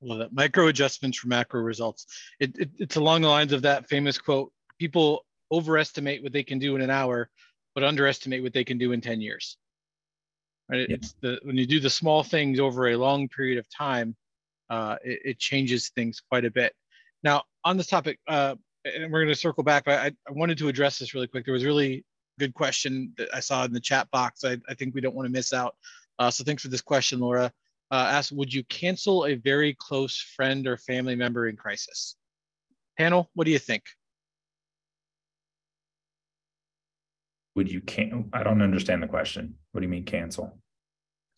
Well, 0.00 0.18
that 0.18 0.32
micro 0.32 0.68
adjustments 0.68 1.18
for 1.18 1.28
macro 1.28 1.60
results. 1.60 2.06
It, 2.38 2.58
it, 2.58 2.70
it's 2.78 2.96
along 2.96 3.22
the 3.22 3.28
lines 3.28 3.52
of 3.52 3.62
that 3.62 3.88
famous 3.88 4.18
quote: 4.18 4.52
"People 4.78 5.24
overestimate 5.50 6.22
what 6.22 6.32
they 6.32 6.42
can 6.42 6.58
do 6.58 6.76
in 6.76 6.82
an 6.82 6.90
hour, 6.90 7.30
but 7.74 7.84
underestimate 7.84 8.42
what 8.42 8.52
they 8.52 8.64
can 8.64 8.78
do 8.78 8.92
in 8.92 9.00
ten 9.00 9.20
years." 9.20 9.56
Right? 10.68 10.88
Yeah. 10.88 10.96
It's 10.96 11.14
the 11.20 11.38
when 11.42 11.56
you 11.56 11.66
do 11.66 11.80
the 11.80 11.90
small 11.90 12.22
things 12.22 12.60
over 12.60 12.88
a 12.88 12.96
long 12.96 13.28
period 13.28 13.58
of 13.58 13.66
time, 13.70 14.16
uh, 14.68 14.96
it, 15.04 15.20
it, 15.24 15.38
changes 15.38 15.90
things 15.90 16.20
quite 16.28 16.44
a 16.44 16.50
bit. 16.50 16.74
Now, 17.22 17.44
on 17.64 17.76
this 17.76 17.86
topic, 17.86 18.18
uh, 18.26 18.56
and 18.84 19.12
we're 19.12 19.20
going 19.20 19.34
to 19.34 19.40
circle 19.40 19.62
back, 19.62 19.84
but 19.84 19.98
I, 19.98 20.06
I 20.28 20.32
wanted 20.32 20.58
to 20.58 20.68
address 20.68 20.98
this 20.98 21.14
really 21.14 21.28
quick. 21.28 21.44
There 21.44 21.54
was 21.54 21.64
really 21.64 22.04
good 22.38 22.54
question 22.54 23.12
that 23.18 23.28
I 23.34 23.40
saw 23.40 23.64
in 23.64 23.72
the 23.72 23.80
chat 23.80 24.10
box. 24.10 24.44
I, 24.44 24.58
I 24.68 24.74
think 24.74 24.94
we 24.94 25.00
don't 25.00 25.14
want 25.14 25.26
to 25.26 25.32
miss 25.32 25.52
out. 25.52 25.76
Uh, 26.18 26.30
so 26.30 26.44
thanks 26.44 26.62
for 26.62 26.68
this 26.68 26.80
question, 26.80 27.20
Laura. 27.20 27.52
Uh, 27.90 28.08
asked, 28.10 28.32
would 28.32 28.52
you 28.52 28.64
cancel 28.64 29.26
a 29.26 29.34
very 29.34 29.74
close 29.78 30.16
friend 30.34 30.66
or 30.66 30.76
family 30.76 31.14
member 31.14 31.48
in 31.48 31.56
crisis? 31.56 32.16
Panel, 32.98 33.30
what 33.34 33.44
do 33.44 33.50
you 33.50 33.58
think? 33.58 33.84
Would 37.54 37.70
you 37.70 37.80
can? 37.80 38.28
I 38.32 38.42
don't 38.42 38.60
understand 38.60 39.02
the 39.02 39.06
question. 39.06 39.54
What 39.72 39.80
do 39.80 39.86
you 39.86 39.90
mean 39.90 40.04
cancel? 40.04 40.58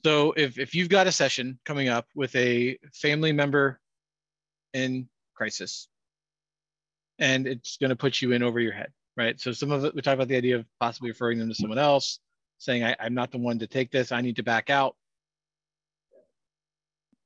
So 0.05 0.33
if 0.37 0.59
if 0.59 0.75
you've 0.75 0.89
got 0.89 1.07
a 1.07 1.13
session 1.13 1.59
coming 1.65 1.89
up 1.89 2.07
with 2.15 2.35
a 2.35 2.79
family 2.93 3.33
member 3.33 3.81
in 4.73 5.09
crisis, 5.35 5.89
and 7.19 7.47
it's 7.47 7.77
going 7.77 7.91
to 7.91 7.97
put 7.97 8.23
you 8.23 8.33
in 8.33 8.43
over 8.43 8.59
your 8.59 8.73
head, 8.73 8.93
right? 9.19 9.39
So 9.39 9.53
some 9.53 9.73
of 9.73 9.85
it, 9.85 9.95
we 9.95 10.01
talk 10.01 10.15
about 10.15 10.29
the 10.29 10.37
idea 10.37 10.57
of 10.57 10.65
possibly 10.79 11.11
referring 11.11 11.39
them 11.39 11.49
to 11.49 11.55
someone 11.55 11.79
else, 11.79 12.21
saying, 12.59 12.85
I, 12.85 12.95
am 13.01 13.15
not 13.15 13.33
the 13.33 13.39
one 13.39 13.59
to 13.59 13.67
take 13.67 13.91
this, 13.91 14.13
I 14.13 14.21
need 14.21 14.37
to 14.37 14.45
back 14.45 14.71
out. 14.71 14.95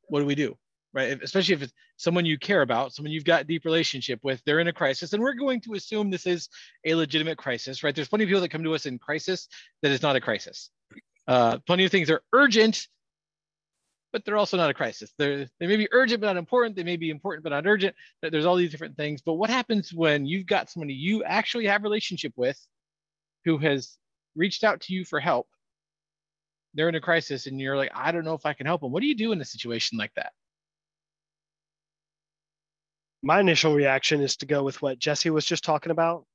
What 0.09 0.21
do 0.21 0.27
we 0.27 0.35
do, 0.35 0.57
right? 0.95 1.11
If, 1.11 1.23
especially 1.23 1.55
if 1.55 1.63
it's 1.63 1.73
someone 1.99 2.25
you 2.25 2.39
care 2.39 2.63
about, 2.63 2.95
someone 2.95 3.13
you've 3.13 3.25
got 3.25 3.47
deep 3.47 3.67
relationship 3.67 4.21
with, 4.23 4.43
they're 4.45 4.59
in 4.61 4.69
a 4.69 4.73
crisis, 4.73 5.13
and 5.13 5.23
we're 5.23 5.35
going 5.35 5.61
to 5.61 5.75
assume 5.75 6.11
this 6.11 6.27
is 6.27 6.49
a 6.87 6.95
legitimate 6.95 7.37
crisis, 7.37 7.85
right? 7.85 7.95
There's 7.95 8.09
plenty 8.09 8.25
of 8.25 8.29
people 8.29 8.41
that 8.41 8.49
come 8.49 8.65
to 8.65 8.75
us 8.75 8.87
in 8.87 8.99
crisis 8.99 9.47
that 9.83 9.93
is 9.93 10.03
not 10.03 10.17
a 10.17 10.21
crisis. 10.21 10.71
Uh, 11.29 11.59
plenty 11.67 11.85
of 11.85 11.91
things 11.91 12.11
are 12.11 12.23
urgent 12.33 12.89
but 14.13 14.25
they're 14.25 14.37
also 14.37 14.57
not 14.57 14.71
a 14.71 14.75
crisis. 14.75 15.13
They're, 15.17 15.47
they 15.59 15.67
may 15.67 15.77
be 15.77 15.89
urgent 15.91 16.21
but 16.21 16.27
not 16.27 16.37
important. 16.37 16.77
They 16.77 16.85
may 16.85 16.97
be 16.97 17.11
important 17.11 17.43
but 17.45 17.51
not 17.51 17.67
urgent. 17.67 17.97
There's 18.21 18.45
all 18.45 18.57
these 18.57 18.71
different 18.71 18.97
things. 18.97 19.23
But 19.23 19.35
what 19.35 19.51
happens 19.51 19.93
when 19.93 20.27
you've 20.27 20.47
got 20.47 20.71
somebody 20.71 20.95
you 20.95 21.25
actually 21.25 21.67
have 21.67 21.83
relationship 21.83 22.33
with 22.37 22.59
who 23.45 23.59
has 23.59 23.97
reached 24.37 24.65
out 24.65 24.83
to 24.83 24.95
you 24.95 25.05
for 25.05 25.19
help? 25.19 25.49
They're 26.75 26.89
in 26.89 26.95
a 26.95 27.01
crisis 27.01 27.47
and 27.47 27.61
you're 27.61 27.77
like, 27.77 27.91
I 27.95 28.13
don't 28.13 28.25
know 28.25 28.35
if 28.35 28.47
I 28.47 28.53
can 28.55 28.67
help 28.67 28.83
them. 28.83 28.93
What 28.93 29.01
do 29.01 29.07
you 29.07 29.17
do 29.17 29.33
in 29.33 29.41
a 29.41 29.45
situation 29.47 29.99
like 29.99 30.13
that? 30.17 30.33
My 33.23 33.41
initial 33.41 33.75
reaction 33.75 34.21
is 34.21 34.37
to 34.39 34.47
go 34.47 34.63
with 34.63 34.83
what 34.83 34.99
Jesse 34.99 35.31
was 35.31 35.47
just 35.47 35.65
talking 35.65 35.93
about. 35.93 36.27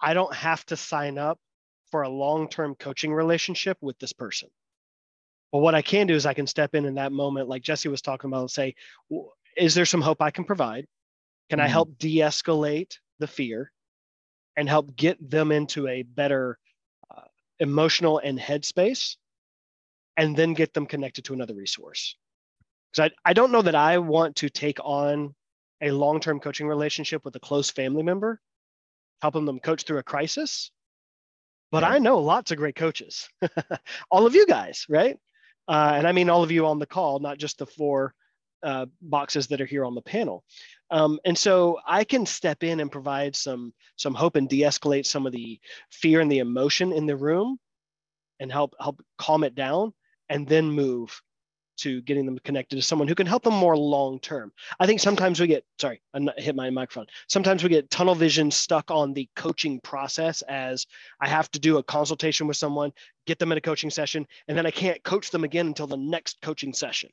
I 0.00 0.14
don't 0.14 0.34
have 0.34 0.64
to 0.66 0.76
sign 0.76 1.18
up 1.18 1.38
for 1.90 2.02
a 2.02 2.08
long 2.08 2.48
term 2.48 2.74
coaching 2.74 3.12
relationship 3.12 3.78
with 3.80 3.98
this 3.98 4.12
person. 4.12 4.48
But 5.52 5.58
what 5.58 5.74
I 5.74 5.82
can 5.82 6.06
do 6.06 6.14
is 6.14 6.26
I 6.26 6.34
can 6.34 6.46
step 6.46 6.74
in 6.74 6.84
in 6.84 6.94
that 6.94 7.12
moment, 7.12 7.48
like 7.48 7.62
Jesse 7.62 7.88
was 7.88 8.02
talking 8.02 8.30
about, 8.30 8.42
and 8.42 8.50
say, 8.50 8.74
is 9.56 9.74
there 9.74 9.86
some 9.86 10.00
hope 10.00 10.22
I 10.22 10.30
can 10.30 10.44
provide? 10.44 10.86
Can 11.48 11.58
mm-hmm. 11.58 11.66
I 11.66 11.68
help 11.68 11.98
de 11.98 12.18
escalate 12.18 12.98
the 13.18 13.26
fear 13.26 13.72
and 14.56 14.68
help 14.68 14.94
get 14.96 15.18
them 15.30 15.50
into 15.50 15.88
a 15.88 16.02
better 16.02 16.58
uh, 17.14 17.22
emotional 17.58 18.18
and 18.18 18.38
headspace? 18.38 19.16
And 20.16 20.36
then 20.36 20.52
get 20.52 20.74
them 20.74 20.86
connected 20.86 21.24
to 21.26 21.32
another 21.32 21.54
resource. 21.54 22.14
Because 22.92 23.10
I, 23.24 23.30
I 23.30 23.32
don't 23.32 23.52
know 23.52 23.62
that 23.62 23.74
I 23.74 23.98
want 23.98 24.36
to 24.36 24.50
take 24.50 24.78
on 24.82 25.34
a 25.80 25.90
long 25.90 26.20
term 26.20 26.40
coaching 26.40 26.66
relationship 26.66 27.24
with 27.24 27.34
a 27.36 27.40
close 27.40 27.70
family 27.70 28.02
member, 28.02 28.38
helping 29.22 29.46
them 29.46 29.60
coach 29.60 29.84
through 29.84 29.98
a 29.98 30.02
crisis. 30.02 30.70
But 31.70 31.84
yeah. 31.84 31.90
I 31.90 31.98
know 32.00 32.18
lots 32.18 32.50
of 32.50 32.58
great 32.58 32.74
coaches, 32.74 33.28
all 34.10 34.26
of 34.26 34.34
you 34.34 34.44
guys, 34.46 34.84
right? 34.88 35.16
Uh, 35.70 35.92
and 35.94 36.06
I 36.08 36.12
mean 36.12 36.28
all 36.28 36.42
of 36.42 36.50
you 36.50 36.66
on 36.66 36.80
the 36.80 36.86
call, 36.86 37.20
not 37.20 37.38
just 37.38 37.58
the 37.58 37.66
four 37.66 38.12
uh, 38.64 38.86
boxes 39.00 39.46
that 39.46 39.60
are 39.60 39.66
here 39.66 39.84
on 39.84 39.94
the 39.94 40.02
panel. 40.02 40.42
Um, 40.90 41.20
and 41.24 41.38
so 41.38 41.78
I 41.86 42.02
can 42.02 42.26
step 42.26 42.64
in 42.64 42.80
and 42.80 42.90
provide 42.90 43.36
some 43.36 43.72
some 43.94 44.14
hope 44.14 44.34
and 44.34 44.48
de-escalate 44.48 45.06
some 45.06 45.26
of 45.26 45.32
the 45.32 45.60
fear 45.90 46.20
and 46.20 46.30
the 46.30 46.40
emotion 46.40 46.92
in 46.92 47.06
the 47.06 47.16
room, 47.16 47.58
and 48.40 48.50
help 48.50 48.74
help 48.80 49.00
calm 49.16 49.44
it 49.44 49.54
down, 49.54 49.94
and 50.28 50.48
then 50.48 50.70
move 50.70 51.22
to 51.80 52.00
getting 52.02 52.26
them 52.26 52.38
connected 52.44 52.76
to 52.76 52.82
someone 52.82 53.08
who 53.08 53.14
can 53.14 53.26
help 53.26 53.42
them 53.42 53.54
more 53.54 53.76
long 53.76 54.18
term. 54.20 54.52
I 54.78 54.86
think 54.86 55.00
sometimes 55.00 55.40
we 55.40 55.46
get 55.46 55.64
sorry, 55.78 56.00
I 56.14 56.20
hit 56.36 56.54
my 56.54 56.70
microphone. 56.70 57.06
Sometimes 57.28 57.62
we 57.62 57.68
get 57.68 57.90
tunnel 57.90 58.14
vision 58.14 58.50
stuck 58.50 58.90
on 58.90 59.12
the 59.12 59.28
coaching 59.36 59.80
process 59.80 60.42
as 60.42 60.86
I 61.20 61.28
have 61.28 61.50
to 61.52 61.58
do 61.58 61.78
a 61.78 61.82
consultation 61.82 62.46
with 62.46 62.56
someone, 62.56 62.92
get 63.26 63.38
them 63.38 63.52
in 63.52 63.58
a 63.58 63.62
coaching 63.62 63.90
session, 63.90 64.26
and 64.48 64.56
then 64.56 64.66
I 64.66 64.70
can't 64.70 65.02
coach 65.02 65.30
them 65.30 65.44
again 65.44 65.66
until 65.66 65.86
the 65.86 65.96
next 65.96 66.40
coaching 66.42 66.72
session. 66.72 67.10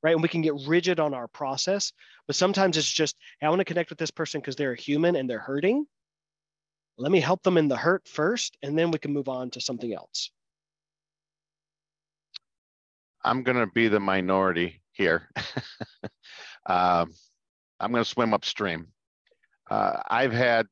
Right. 0.00 0.14
And 0.14 0.22
we 0.22 0.28
can 0.28 0.42
get 0.42 0.54
rigid 0.66 1.00
on 1.00 1.12
our 1.12 1.26
process, 1.26 1.92
but 2.28 2.36
sometimes 2.36 2.76
it's 2.76 2.92
just, 2.92 3.16
hey, 3.40 3.48
I 3.48 3.50
want 3.50 3.58
to 3.58 3.64
connect 3.64 3.90
with 3.90 3.98
this 3.98 4.12
person 4.12 4.40
because 4.40 4.54
they're 4.54 4.72
a 4.72 4.80
human 4.80 5.16
and 5.16 5.28
they're 5.28 5.40
hurting. 5.40 5.86
Let 6.98 7.10
me 7.10 7.20
help 7.20 7.42
them 7.42 7.56
in 7.56 7.66
the 7.68 7.76
hurt 7.76 8.06
first, 8.06 8.56
and 8.62 8.78
then 8.78 8.92
we 8.92 8.98
can 8.98 9.12
move 9.12 9.28
on 9.28 9.50
to 9.50 9.60
something 9.60 9.92
else. 9.92 10.30
I'm 13.28 13.42
going 13.42 13.58
to 13.58 13.66
be 13.66 13.88
the 13.88 14.00
minority 14.00 14.80
here. 14.92 15.28
um, 16.66 17.12
I'm 17.78 17.92
going 17.92 18.02
to 18.02 18.08
swim 18.08 18.32
upstream. 18.32 18.86
Uh, 19.70 20.00
I've 20.08 20.32
had 20.32 20.66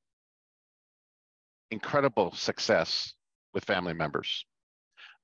incredible 1.71 2.33
success 2.33 3.13
with 3.53 3.67
family 3.67 3.93
members. 3.93 4.47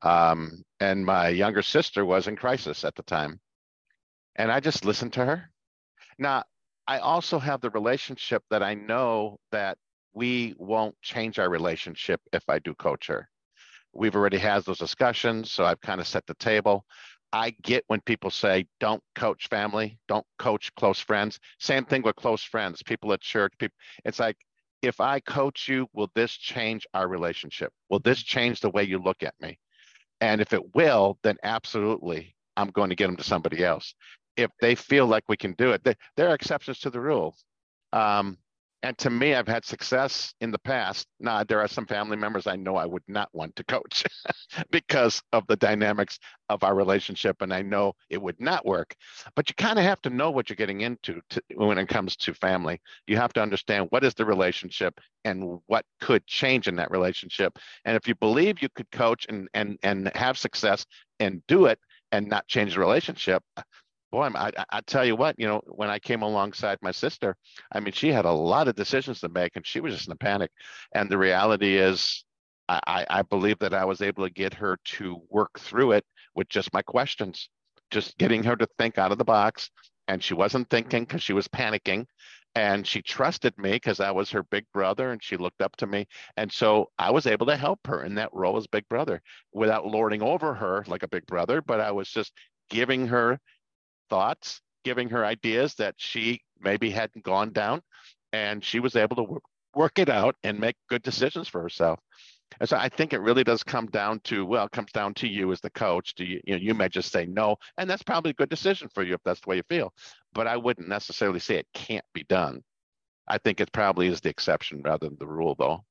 Um, 0.03 0.63
and 0.79 1.07
my 1.07 1.29
younger 1.29 1.63
sister 1.63 2.05
was 2.05 2.29
in 2.29 2.37
crisis 2.37 2.85
at 2.85 2.95
the 2.97 3.03
time. 3.03 3.41
And 4.37 4.53
I 4.53 4.61
just 4.61 4.85
listened 4.85 5.15
to 5.15 5.25
her. 5.25 5.51
Now, 6.19 6.45
I 6.87 6.99
also 6.99 7.39
have 7.39 7.63
the 7.63 7.71
relationship 7.71 8.43
that 8.51 8.63
I 8.63 8.75
know 8.75 9.39
that 9.53 9.79
we 10.13 10.55
won't 10.59 10.97
change 11.01 11.39
our 11.39 11.49
relationship 11.49 12.21
if 12.35 12.43
I 12.47 12.59
do 12.59 12.75
coach 12.75 13.07
her. 13.07 13.27
We've 13.95 14.17
already 14.17 14.39
had 14.39 14.65
those 14.65 14.79
discussions, 14.79 15.51
so 15.51 15.65
I've 15.65 15.81
kind 15.81 16.01
of 16.01 16.07
set 16.07 16.27
the 16.27 16.35
table. 16.35 16.85
I 17.33 17.55
get 17.63 17.85
when 17.87 18.01
people 18.03 18.31
say, 18.31 18.67
don't 18.79 19.03
coach 19.15 19.49
family, 19.49 19.99
don't 20.07 20.27
coach 20.39 20.75
close 20.75 20.99
friends. 20.99 21.41
Same 21.59 21.85
thing 21.85 22.03
with 22.03 22.17
close 22.17 22.43
friends, 22.43 22.83
people 22.83 23.13
at 23.13 23.21
church. 23.21 23.53
People, 23.59 23.77
it's 24.05 24.19
like, 24.19 24.37
if 24.83 25.01
I 25.01 25.21
coach 25.21 25.69
you, 25.69 25.87
will 25.95 26.11
this 26.15 26.33
change 26.33 26.87
our 26.93 27.09
relationship? 27.09 27.73
Will 27.89 28.01
this 28.01 28.23
change 28.23 28.61
the 28.61 28.71
way 28.71 28.83
you 28.83 28.99
look 28.99 29.23
at 29.23 29.35
me? 29.41 29.59
And 30.21 30.41
if 30.41 30.53
it 30.53 30.75
will, 30.75 31.19
then 31.23 31.37
absolutely, 31.43 32.35
I'm 32.57 32.69
going 32.69 32.91
to 32.91 32.97
get 32.97 33.07
them 33.07 33.17
to 33.17 33.25
somebody 33.25 33.65
else. 33.65 33.95
If 34.37 34.51
they 34.61 34.75
feel 34.75 35.07
like 35.07 35.25
we 35.29 35.37
can 35.37 35.53
do 35.53 35.73
it, 35.73 35.85
they, 35.85 35.95
there 36.17 36.29
are 36.29 36.35
exceptions 36.35 36.81
to 36.81 36.91
the 36.91 37.01
rule. 37.01 37.37
Um, 37.93 38.39
and 38.83 38.99
to 38.99 39.11
me, 39.11 39.35
I've 39.35 39.47
had 39.47 39.65
success 39.65 40.35
in 40.41 40.51
the 40.51 40.59
past. 40.59 41.07
Now, 41.21 41.45
there 41.45 41.61
are 41.61 41.69
some 41.69 41.87
family 41.87 42.17
members 42.17 42.49
I 42.49 42.57
know 42.57 42.75
I 42.75 42.87
would 42.87 43.05
not 43.07 43.29
want 43.33 43.55
to 43.57 43.65
coach 43.65 44.05
because 44.71 45.23
of 45.33 45.47
the 45.47 45.57
dynamics 45.57 46.19
of 46.49 46.65
our 46.65 46.75
relationship, 46.75 47.43
and 47.43 47.55
I 47.55 47.63
know 47.63 47.95
it 48.11 48.21
would 48.21 48.41
not 48.41 48.67
work. 48.67 48.95
But 49.37 49.49
you 49.49 49.55
kind 49.55 49.79
of 49.79 49.85
have 49.85 50.03
to 50.03 50.11
know 50.11 50.33
what 50.33 50.49
you're 50.49 50.57
getting 50.57 50.81
into 50.81 51.21
to, 51.31 51.43
when 51.55 51.79
it 51.79 51.89
comes 51.89 52.17
to 52.17 52.35
family. 52.35 52.81
You 53.07 53.17
have 53.17 53.33
to 53.35 53.43
understand 53.43 53.87
what 53.91 54.05
is 54.05 54.15
the 54.15 54.25
relationship 54.25 54.99
and 55.25 55.61
what 55.67 55.85
could 56.01 56.27
change 56.27 56.67
in 56.67 56.77
that 56.77 56.91
relationship. 56.91 57.59
And 57.85 57.97
if 57.97 58.09
you 58.09 58.17
believe 58.17 58.63
you 58.63 58.69
could 58.75 58.91
coach 58.91 59.27
and 59.29 59.49
and 59.55 59.79
and 59.85 60.11
have 60.17 60.37
success 60.37 60.85
and 61.21 61.43
do 61.47 61.67
it 61.67 61.79
and 62.11 62.27
not 62.27 62.49
change 62.49 62.75
the 62.75 62.81
relationship, 62.81 63.43
boy, 64.13 64.29
I, 64.35 64.53
I 64.71 64.81
tell 64.83 65.05
you 65.05 65.17
what, 65.17 65.35
you 65.39 65.49
know, 65.49 65.63
when 65.67 65.91
I 65.91 65.99
came 65.99 66.23
alongside 66.23 66.79
my 66.83 66.93
sister, 66.93 67.35
I 67.73 67.81
mean, 67.81 67.93
she 67.93 68.13
had 68.13 68.27
a 68.27 68.31
lot 68.33 68.69
of 68.69 68.77
decisions 68.77 69.21
to 69.21 69.29
make 69.29 69.57
and 69.57 69.67
she 69.67 69.81
was 69.81 69.95
just 69.95 70.07
in 70.07 70.13
a 70.13 70.17
panic. 70.17 70.51
And 70.95 71.11
the 71.11 71.19
reality 71.19 71.77
is, 71.77 72.25
I, 72.69 73.05
I 73.11 73.23
believe 73.23 73.59
that 73.59 73.75
I 73.75 73.85
was 73.85 74.03
able 74.03 74.25
to 74.25 74.33
get 74.33 74.55
her 74.55 74.79
to 74.85 75.21
work 75.29 75.59
through 75.59 75.93
it 75.93 76.05
with 76.35 76.49
just 76.49 76.73
my 76.73 76.83
questions, 76.83 77.49
just 77.91 78.17
getting 78.19 78.43
her 78.45 78.57
to 78.57 78.69
think 78.79 78.99
out 78.99 79.13
of 79.13 79.19
the 79.19 79.25
box. 79.25 79.71
And 80.09 80.23
she 80.23 80.35
wasn't 80.35 80.71
thinking 80.71 81.05
because 81.05 81.23
she 81.23 81.33
was 81.33 81.49
panicking. 81.49 82.07
And 82.55 82.87
she 82.87 83.01
trusted 83.01 83.57
me 83.57 83.73
because 83.73 83.99
I 83.99 84.11
was 84.11 84.31
her 84.31 84.43
big 84.43 84.67
brother 84.75 85.11
and 85.11 85.23
she 85.23 85.39
looked 85.39 85.63
up 85.63 85.75
to 85.77 85.87
me. 85.87 86.07
And 86.37 86.53
so 86.53 86.91
I 86.99 87.11
was 87.11 87.27
able 87.27 87.47
to 87.47 87.57
help 87.57 87.87
her 87.87 88.05
in 88.05 88.15
that 88.17 88.33
role 88.33 88.59
as 88.59 88.67
big 88.67 88.87
brother 88.89 89.23
without 89.53 89.87
lording 89.87 90.23
over 90.23 90.55
her 90.55 90.85
like 90.87 91.03
a 91.03 91.09
big 91.09 91.27
brother, 91.27 91.63
but 91.63 91.81
I 91.81 91.93
was 91.93 92.11
just 92.11 92.33
giving 92.69 93.07
her 93.07 93.39
thoughts, 94.13 94.61
giving 94.85 95.09
her 95.09 95.25
ideas 95.25 95.75
that 95.77 95.95
she 95.97 96.43
maybe 96.61 96.91
hadn't 96.91 97.25
gone 97.25 97.51
down, 97.51 97.81
and 98.35 98.63
she 98.63 98.79
was 98.79 98.95
able 98.95 99.17
to 99.17 99.23
work, 99.23 99.43
work 99.75 99.99
it 99.99 100.11
out 100.11 100.37
and 100.45 100.61
make 100.61 100.77
good 100.91 101.03
decisions 101.03 101.49
for 101.49 101.63
herself. 101.63 101.99
And 102.61 102.69
so 102.69 102.77
I 102.77 102.91
think 102.91 103.15
it 103.15 103.23
really 103.23 103.43
does 103.43 103.63
come 103.63 103.87
down 103.87 104.21
to 104.25 104.45
well, 104.45 104.67
it 104.67 104.73
comes 104.73 104.93
down 104.93 105.15
to 105.15 105.27
you 105.27 105.51
as 105.51 105.63
the 105.63 105.71
coach. 105.71 106.15
Do 106.15 106.27
you 106.27 106.43
you 106.45 106.53
know 106.53 106.61
you 106.61 106.75
may 106.75 106.91
just 106.91 107.11
say 107.11 107.25
no, 107.25 107.57
and 107.79 107.89
that's 107.89 108.03
probably 108.03 108.33
a 108.33 108.35
good 108.35 108.51
decision 108.51 108.91
for 108.93 109.03
you 109.03 109.15
if 109.15 109.23
that's 109.25 109.41
the 109.41 109.49
way 109.49 109.57
you 109.57 109.63
feel. 109.71 109.95
But 110.35 110.47
I 110.47 110.59
wouldn't 110.59 110.89
necessarily 110.89 111.41
say 111.41 111.57
it 111.57 111.67
can't 111.73 112.05
be 112.13 112.25
done. 112.25 112.63
I 113.27 113.39
think 113.39 113.63
it 113.63 113.73
probably 113.73 114.09
is 114.09 114.21
the 114.21 114.29
exception 114.29 114.83
rather 114.85 115.09
than 115.09 115.17
the 115.19 115.27
rule, 115.27 115.55
though. 115.59 115.85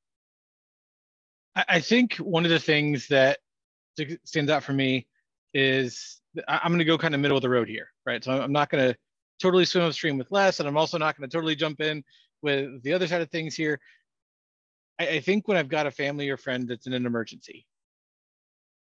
I 1.55 1.81
think 1.81 2.17
one 2.17 2.45
of 2.45 2.51
the 2.51 2.59
things 2.59 3.07
that 3.07 3.39
stands 4.25 4.51
out 4.51 4.63
for 4.63 4.73
me 4.73 5.07
is 5.53 6.20
I'm 6.47 6.71
going 6.71 6.79
to 6.79 6.85
go 6.85 6.97
kind 6.97 7.13
of 7.13 7.21
middle 7.21 7.37
of 7.37 7.43
the 7.43 7.49
road 7.49 7.67
here, 7.67 7.89
right? 8.05 8.23
So 8.23 8.31
I'm 8.31 8.51
not 8.51 8.69
going 8.69 8.91
to 8.91 8.97
totally 9.41 9.65
swim 9.65 9.83
upstream 9.83 10.17
with 10.17 10.31
Les, 10.31 10.59
and 10.59 10.67
I'm 10.67 10.77
also 10.77 10.97
not 10.97 11.17
going 11.17 11.29
to 11.29 11.35
totally 11.35 11.55
jump 11.55 11.81
in 11.81 12.03
with 12.41 12.81
the 12.83 12.93
other 12.93 13.07
side 13.07 13.21
of 13.21 13.29
things 13.29 13.55
here. 13.55 13.79
I, 14.99 15.07
I 15.07 15.19
think 15.19 15.47
when 15.47 15.57
I've 15.57 15.69
got 15.69 15.87
a 15.87 15.91
family 15.91 16.29
or 16.29 16.37
friend 16.37 16.67
that's 16.67 16.87
in 16.87 16.93
an 16.93 17.05
emergency, 17.05 17.65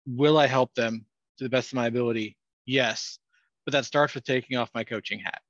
will 0.06 0.38
I 0.38 0.46
help 0.46 0.74
them 0.74 1.04
to 1.38 1.44
the 1.44 1.50
best 1.50 1.72
of 1.72 1.76
my 1.76 1.86
ability? 1.86 2.36
Yes, 2.66 3.18
but 3.64 3.72
that 3.72 3.84
starts 3.84 4.14
with 4.14 4.24
taking 4.24 4.56
off 4.56 4.70
my 4.74 4.84
coaching 4.84 5.18
hat, 5.18 5.40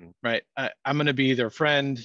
mm. 0.00 0.12
right? 0.22 0.42
I, 0.56 0.70
I'm 0.84 0.96
going 0.96 1.06
to 1.06 1.14
be 1.14 1.34
their 1.34 1.50
friend, 1.50 2.00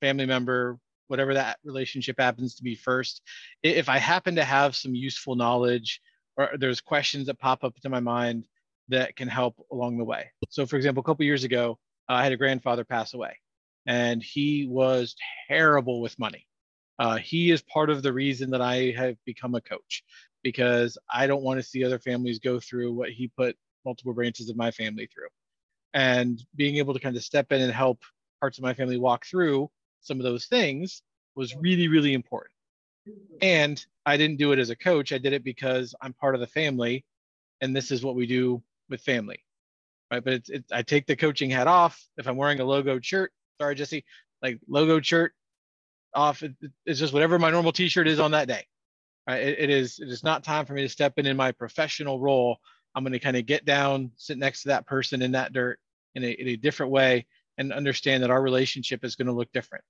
family 0.00 0.26
member, 0.26 0.78
whatever 1.08 1.34
that 1.34 1.58
relationship 1.64 2.16
happens 2.18 2.54
to 2.56 2.62
be 2.62 2.74
first. 2.74 3.22
If 3.62 3.88
I 3.88 3.98
happen 3.98 4.36
to 4.36 4.44
have 4.44 4.74
some 4.74 4.94
useful 4.94 5.36
knowledge 5.36 6.00
or 6.36 6.50
there's 6.58 6.80
questions 6.80 7.26
that 7.26 7.38
pop 7.38 7.64
up 7.64 7.78
to 7.80 7.88
my 7.88 8.00
mind 8.00 8.46
that 8.88 9.16
can 9.16 9.28
help 9.28 9.54
along 9.70 9.98
the 9.98 10.04
way. 10.04 10.30
So, 10.50 10.66
for 10.66 10.76
example, 10.76 11.00
a 11.00 11.04
couple 11.04 11.24
years 11.24 11.44
ago, 11.44 11.78
uh, 12.08 12.14
I 12.14 12.24
had 12.24 12.32
a 12.32 12.36
grandfather 12.36 12.84
pass 12.84 13.14
away, 13.14 13.38
and 13.86 14.22
he 14.22 14.66
was 14.68 15.14
terrible 15.48 16.00
with 16.00 16.18
money. 16.18 16.46
Uh, 16.98 17.16
he 17.16 17.50
is 17.50 17.62
part 17.62 17.90
of 17.90 18.02
the 18.02 18.12
reason 18.12 18.50
that 18.50 18.60
I 18.60 18.92
have 18.96 19.16
become 19.24 19.54
a 19.54 19.60
coach 19.60 20.04
because 20.42 20.98
I 21.12 21.26
don't 21.26 21.42
want 21.42 21.58
to 21.58 21.66
see 21.66 21.84
other 21.84 21.98
families 21.98 22.38
go 22.38 22.60
through 22.60 22.92
what 22.92 23.10
he 23.10 23.28
put 23.28 23.56
multiple 23.84 24.12
branches 24.12 24.50
of 24.50 24.56
my 24.56 24.70
family 24.70 25.08
through. 25.12 25.28
And 25.94 26.42
being 26.54 26.76
able 26.76 26.94
to 26.94 27.00
kind 27.00 27.16
of 27.16 27.24
step 27.24 27.52
in 27.52 27.60
and 27.60 27.72
help 27.72 28.02
parts 28.40 28.58
of 28.58 28.62
my 28.62 28.74
family 28.74 28.98
walk 28.98 29.26
through 29.26 29.70
some 30.00 30.18
of 30.18 30.24
those 30.24 30.46
things 30.46 31.02
was 31.34 31.54
really, 31.56 31.88
really 31.88 32.12
important. 32.12 32.51
And 33.40 33.84
I 34.06 34.16
didn't 34.16 34.38
do 34.38 34.52
it 34.52 34.58
as 34.58 34.70
a 34.70 34.76
coach. 34.76 35.12
I 35.12 35.18
did 35.18 35.32
it 35.32 35.44
because 35.44 35.94
I'm 36.00 36.12
part 36.12 36.34
of 36.34 36.40
the 36.40 36.46
family, 36.46 37.04
and 37.60 37.74
this 37.74 37.90
is 37.90 38.04
what 38.04 38.14
we 38.14 38.26
do 38.26 38.62
with 38.88 39.00
family, 39.00 39.44
right? 40.10 40.22
But 40.22 40.34
it's, 40.34 40.50
it's 40.50 40.72
I 40.72 40.82
take 40.82 41.06
the 41.06 41.16
coaching 41.16 41.50
hat 41.50 41.66
off 41.66 42.04
if 42.16 42.28
I'm 42.28 42.36
wearing 42.36 42.60
a 42.60 42.64
logo 42.64 43.00
shirt. 43.00 43.32
Sorry, 43.60 43.74
Jesse, 43.74 44.04
like 44.42 44.60
logo 44.68 45.00
shirt 45.00 45.32
off. 46.14 46.42
It, 46.42 46.54
it's 46.86 47.00
just 47.00 47.12
whatever 47.12 47.38
my 47.38 47.50
normal 47.50 47.72
T-shirt 47.72 48.08
is 48.08 48.20
on 48.20 48.32
that 48.32 48.48
day. 48.48 48.66
Right? 49.28 49.42
It, 49.42 49.58
it 49.60 49.70
is 49.70 49.98
it 49.98 50.08
is 50.08 50.24
not 50.24 50.44
time 50.44 50.66
for 50.66 50.74
me 50.74 50.82
to 50.82 50.88
step 50.88 51.14
in 51.18 51.26
in 51.26 51.36
my 51.36 51.52
professional 51.52 52.20
role. 52.20 52.58
I'm 52.94 53.04
going 53.04 53.12
to 53.12 53.18
kind 53.18 53.36
of 53.36 53.46
get 53.46 53.64
down, 53.64 54.10
sit 54.16 54.36
next 54.36 54.62
to 54.62 54.68
that 54.68 54.86
person 54.86 55.22
in 55.22 55.32
that 55.32 55.52
dirt 55.52 55.78
in 56.14 56.24
a, 56.24 56.30
in 56.30 56.48
a 56.48 56.56
different 56.56 56.92
way, 56.92 57.26
and 57.56 57.72
understand 57.72 58.22
that 58.22 58.30
our 58.30 58.42
relationship 58.42 59.04
is 59.04 59.16
going 59.16 59.28
to 59.28 59.32
look 59.32 59.50
different 59.52 59.84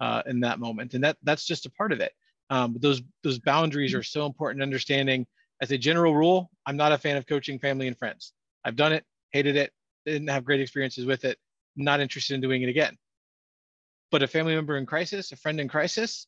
uh, 0.00 0.22
in 0.26 0.40
that 0.40 0.58
moment, 0.58 0.94
and 0.94 1.04
that 1.04 1.16
that's 1.22 1.46
just 1.46 1.66
a 1.66 1.70
part 1.70 1.92
of 1.92 2.00
it. 2.00 2.12
Um, 2.52 2.74
but 2.74 2.82
those 2.82 3.00
those 3.22 3.38
boundaries 3.38 3.94
are 3.94 4.02
so 4.02 4.26
important. 4.26 4.62
Understanding 4.62 5.26
as 5.62 5.70
a 5.70 5.78
general 5.78 6.14
rule, 6.14 6.50
I'm 6.66 6.76
not 6.76 6.92
a 6.92 6.98
fan 6.98 7.16
of 7.16 7.26
coaching 7.26 7.58
family 7.58 7.86
and 7.86 7.98
friends. 7.98 8.34
I've 8.62 8.76
done 8.76 8.92
it, 8.92 9.04
hated 9.30 9.56
it, 9.56 9.72
didn't 10.04 10.28
have 10.28 10.44
great 10.44 10.60
experiences 10.60 11.06
with 11.06 11.24
it. 11.24 11.38
Not 11.76 12.00
interested 12.00 12.34
in 12.34 12.42
doing 12.42 12.60
it 12.60 12.68
again. 12.68 12.98
But 14.10 14.22
a 14.22 14.26
family 14.26 14.54
member 14.54 14.76
in 14.76 14.84
crisis, 14.84 15.32
a 15.32 15.36
friend 15.36 15.58
in 15.60 15.66
crisis, 15.66 16.26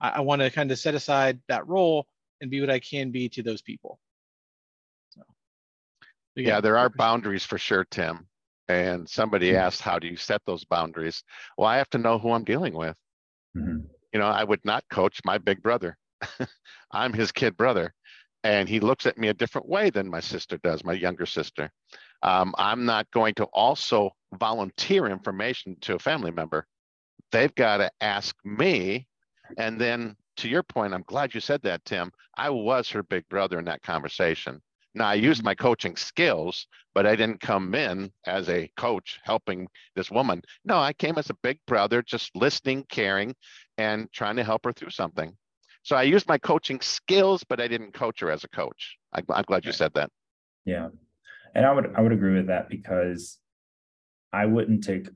I, 0.00 0.08
I 0.08 0.20
want 0.20 0.40
to 0.40 0.50
kind 0.50 0.70
of 0.70 0.78
set 0.78 0.94
aside 0.94 1.40
that 1.48 1.68
role 1.68 2.06
and 2.40 2.50
be 2.50 2.62
what 2.62 2.70
I 2.70 2.80
can 2.80 3.10
be 3.10 3.28
to 3.28 3.42
those 3.42 3.60
people. 3.60 3.98
So, 5.10 5.20
yeah, 6.36 6.48
yeah 6.48 6.60
there 6.62 6.78
are 6.78 6.88
boundaries 6.88 7.44
for 7.44 7.58
sure, 7.58 7.84
Tim. 7.90 8.26
And 8.68 9.06
somebody 9.06 9.48
mm-hmm. 9.48 9.58
asked, 9.58 9.82
how 9.82 9.98
do 9.98 10.06
you 10.06 10.16
set 10.16 10.40
those 10.46 10.64
boundaries? 10.64 11.22
Well, 11.58 11.68
I 11.68 11.76
have 11.76 11.90
to 11.90 11.98
know 11.98 12.18
who 12.18 12.32
I'm 12.32 12.44
dealing 12.44 12.72
with. 12.72 12.96
Mm-hmm 13.54 13.92
you 14.16 14.22
know, 14.22 14.28
I 14.28 14.44
would 14.44 14.64
not 14.64 14.82
coach 14.90 15.20
my 15.26 15.36
big 15.36 15.62
brother. 15.62 15.98
I'm 16.90 17.12
his 17.12 17.32
kid 17.32 17.54
brother. 17.54 17.92
And 18.44 18.66
he 18.66 18.80
looks 18.80 19.04
at 19.04 19.18
me 19.18 19.28
a 19.28 19.34
different 19.34 19.68
way 19.68 19.90
than 19.90 20.08
my 20.08 20.20
sister 20.20 20.56
does, 20.62 20.82
my 20.84 20.94
younger 20.94 21.26
sister. 21.26 21.70
Um, 22.22 22.54
I'm 22.56 22.86
not 22.86 23.10
going 23.10 23.34
to 23.34 23.44
also 23.52 24.12
volunteer 24.40 25.06
information 25.06 25.76
to 25.82 25.96
a 25.96 25.98
family 25.98 26.30
member. 26.30 26.66
They've 27.30 27.54
got 27.54 27.76
to 27.76 27.90
ask 28.00 28.34
me. 28.42 29.06
And 29.58 29.78
then 29.78 30.16
to 30.38 30.48
your 30.48 30.62
point, 30.62 30.94
I'm 30.94 31.04
glad 31.06 31.34
you 31.34 31.40
said 31.40 31.60
that, 31.64 31.84
Tim. 31.84 32.10
I 32.38 32.48
was 32.48 32.88
her 32.88 33.02
big 33.02 33.28
brother 33.28 33.58
in 33.58 33.66
that 33.66 33.82
conversation. 33.82 34.62
Now 34.96 35.08
I 35.08 35.14
used 35.14 35.44
my 35.44 35.54
coaching 35.54 35.94
skills, 35.94 36.66
but 36.94 37.04
I 37.04 37.16
didn't 37.16 37.40
come 37.40 37.74
in 37.74 38.10
as 38.24 38.48
a 38.48 38.70
coach 38.78 39.20
helping 39.22 39.68
this 39.94 40.10
woman. 40.10 40.40
No, 40.64 40.78
I 40.78 40.94
came 40.94 41.18
as 41.18 41.28
a 41.28 41.36
big 41.42 41.58
brother, 41.66 42.00
just 42.00 42.34
listening, 42.34 42.82
caring, 42.88 43.34
and 43.76 44.10
trying 44.10 44.36
to 44.36 44.44
help 44.44 44.64
her 44.64 44.72
through 44.72 44.90
something. 44.90 45.36
So 45.82 45.96
I 45.96 46.04
used 46.04 46.26
my 46.26 46.38
coaching 46.38 46.80
skills, 46.80 47.44
but 47.44 47.60
I 47.60 47.68
didn't 47.68 47.92
coach 47.92 48.20
her 48.20 48.30
as 48.30 48.42
a 48.42 48.48
coach. 48.48 48.96
I, 49.12 49.18
am 49.18 49.44
glad 49.46 49.66
you 49.66 49.72
said 49.72 49.92
that. 49.94 50.10
Yeah, 50.64 50.88
and 51.54 51.66
I 51.66 51.72
would 51.72 51.92
I 51.94 52.00
would 52.00 52.12
agree 52.12 52.34
with 52.34 52.46
that 52.46 52.70
because 52.70 53.38
I 54.32 54.46
wouldn't 54.46 54.82
take 54.82 55.10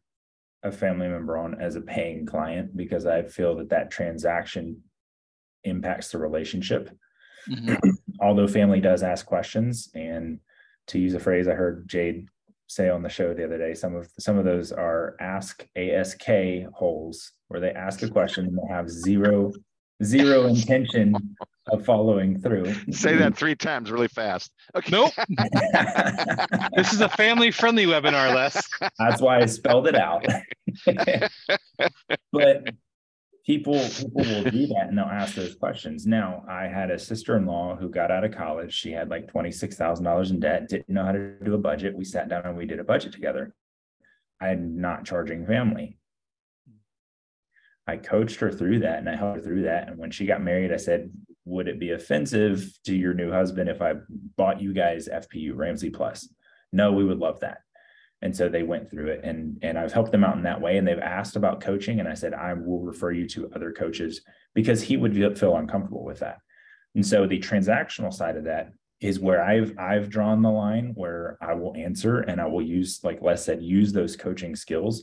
a 0.63 0.71
family 0.71 1.09
member 1.09 1.39
on 1.39 1.59
as 1.59 1.77
a 1.77 1.81
paying 1.81 2.27
client 2.27 2.77
because 2.77 3.07
I 3.07 3.23
feel 3.23 3.57
that 3.57 3.71
that 3.71 3.91
transaction 3.91 4.83
impacts 5.65 6.11
the 6.13 6.19
relationship. 6.19 6.91
Mm-hmm. 7.49 7.75
Although 8.21 8.49
family 8.49 8.81
does 8.81 9.03
ask 9.03 9.27
questions, 9.27 9.89
and 9.95 10.41
to 10.89 10.99
use 10.99 11.15
a 11.15 11.21
phrase 11.21 11.49
I 11.49 11.53
heard 11.53 11.89
Jade 11.89 12.27
say 12.67 12.89
on 12.89 13.03
the 13.03 13.09
show 13.09 13.35
the 13.35 13.45
other 13.45 13.59
day, 13.59 13.75
some 13.75 13.95
of 13.95 14.09
some 14.19 14.39
of 14.39 14.45
those 14.45 14.73
are 14.73 15.17
ask 15.21 15.67
ASK 15.77 16.27
holes, 16.73 17.33
where 17.49 17.61
they 17.61 17.71
ask 17.71 18.03
a 18.03 18.09
question 18.09 18.47
and 18.47 18.59
they 18.59 18.73
have 18.73 18.89
zero 18.91 19.53
zero 20.03 20.47
intention 20.47 21.15
of 21.71 21.85
following 21.85 22.41
through. 22.41 22.75
Say 22.91 23.17
that 23.17 23.37
three 23.37 23.55
times 23.55 23.91
really 23.91 24.09
fast. 24.09 24.51
Okay. 24.75 24.91
Nope. 24.91 25.13
this 26.75 26.93
is 26.93 27.01
a 27.01 27.09
family 27.09 27.51
friendly 27.51 27.87
webinar, 27.87 28.35
Les. 28.35 28.63
That's 28.99 29.21
why 29.21 29.41
I 29.41 29.47
spelled 29.47 29.87
it 29.87 29.95
out. 29.95 30.27
but 32.33 32.69
people 33.51 33.75
people 33.99 34.23
will 34.23 34.45
do 34.45 34.69
that 34.69 34.87
and 34.89 34.97
they'll 34.97 35.07
ask 35.07 35.35
those 35.35 35.57
questions. 35.57 36.07
Now, 36.07 36.45
I 36.49 36.69
had 36.69 36.93
a 36.93 36.99
sister-in-law 36.99 37.77
who 37.77 37.89
got 37.89 38.13
out 38.13 38.23
of 38.23 38.33
college. 38.33 38.73
She 38.73 38.93
had 38.93 39.11
like 39.11 39.33
$26,000 39.33 40.31
in 40.31 40.39
debt, 40.39 40.69
didn't 40.69 40.89
know 40.89 41.05
how 41.05 41.11
to 41.11 41.33
do 41.43 41.55
a 41.55 41.59
budget. 41.59 41.97
We 41.97 42.05
sat 42.05 42.29
down 42.29 42.47
and 42.47 42.57
we 42.57 42.65
did 42.65 42.79
a 42.79 42.85
budget 42.85 43.13
together. 43.13 43.53
I'm 44.41 44.81
not 44.81 45.05
charging 45.05 45.47
family. 45.47 45.99
I 47.89 47.97
coached 47.97 48.39
her 48.39 48.53
through 48.53 48.81
that 48.81 49.01
and 49.01 49.09
I 49.09 49.17
helped 49.17 49.39
her 49.39 49.43
through 49.43 49.63
that. 49.63 49.89
And 49.89 49.99
when 49.99 50.13
she 50.13 50.27
got 50.27 50.45
married, 50.45 50.73
I 50.73 50.77
said, 50.77 51.11
Would 51.45 51.67
it 51.67 51.81
be 51.81 51.91
offensive 51.91 52.73
to 52.85 52.95
your 52.95 53.15
new 53.15 53.33
husband 53.33 53.69
if 53.69 53.83
I 53.83 53.95
bought 54.37 54.63
you 54.63 54.73
guys 54.73 55.09
FPU 55.09 55.57
Ramsey 55.57 55.91
Plus? 55.91 56.33
No, 56.73 56.93
we 56.93 57.05
would 57.05 57.19
love 57.19 57.41
that 57.41 57.63
and 58.23 58.37
so 58.37 58.49
they 58.49 58.63
went 58.63 58.91
through 58.91 59.09
it 59.09 59.21
and 59.25 59.59
and 59.63 59.79
i've 59.79 59.93
helped 59.93 60.13
them 60.13 60.25
out 60.25 60.37
in 60.37 60.43
that 60.43 60.61
way 60.61 60.77
and 60.77 60.87
they've 60.87 60.99
asked 60.99 61.37
about 61.37 61.61
coaching 61.61 62.01
and 62.01 62.09
i 62.09 62.15
said 62.15 62.35
i 62.35 62.53
will 62.53 62.81
refer 62.81 63.11
you 63.11 63.27
to 63.27 63.51
other 63.55 63.73
coaches 63.73 64.21
because 64.55 64.83
he 64.83 64.97
would 64.97 65.39
feel 65.39 65.57
uncomfortable 65.57 66.05
with 66.05 66.21
that. 66.21 66.39
And 66.95 67.07
so 67.07 67.27
the 67.27 67.39
transactional 67.39 68.13
side 68.13 68.37
of 68.37 68.45
that 68.45 68.73
is 69.01 69.21
where 69.21 69.43
i've 69.43 69.73
i've 69.79 70.11
drawn 70.11 70.43
the 70.43 70.51
line 70.51 70.93
where 70.95 71.39
i 71.41 71.55
will 71.55 71.75
answer 71.75 72.21
and 72.21 72.39
i 72.39 72.47
will 72.47 72.61
use 72.61 73.01
like 73.03 73.23
les 73.23 73.43
said 73.43 73.63
use 73.63 73.93
those 73.93 74.17
coaching 74.17 74.55
skills. 74.55 75.03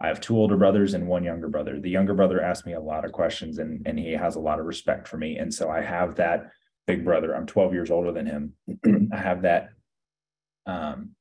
I 0.00 0.06
have 0.06 0.20
two 0.20 0.36
older 0.36 0.56
brothers 0.56 0.94
and 0.94 1.08
one 1.08 1.24
younger 1.24 1.48
brother. 1.48 1.80
The 1.80 1.90
younger 1.90 2.14
brother 2.14 2.40
asked 2.40 2.66
me 2.66 2.74
a 2.74 2.80
lot 2.80 3.04
of 3.04 3.12
questions 3.12 3.58
and 3.58 3.86
and 3.86 3.98
he 3.98 4.12
has 4.12 4.36
a 4.36 4.40
lot 4.40 4.60
of 4.60 4.66
respect 4.66 5.08
for 5.08 5.16
me. 5.16 5.38
And 5.38 5.52
so 5.52 5.70
i 5.70 5.80
have 5.80 6.16
that 6.16 6.50
big 6.86 7.04
brother. 7.04 7.34
I'm 7.34 7.46
12 7.46 7.72
years 7.74 7.90
older 7.90 8.12
than 8.12 8.26
him. 8.26 8.52
I 9.12 9.16
have 9.16 9.42
that 9.42 9.70
um 10.66 11.12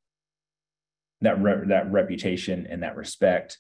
that 1.21 1.41
re- 1.41 1.67
that 1.67 1.91
reputation 1.91 2.67
and 2.69 2.84
that 2.84 2.95
respect. 2.95 3.60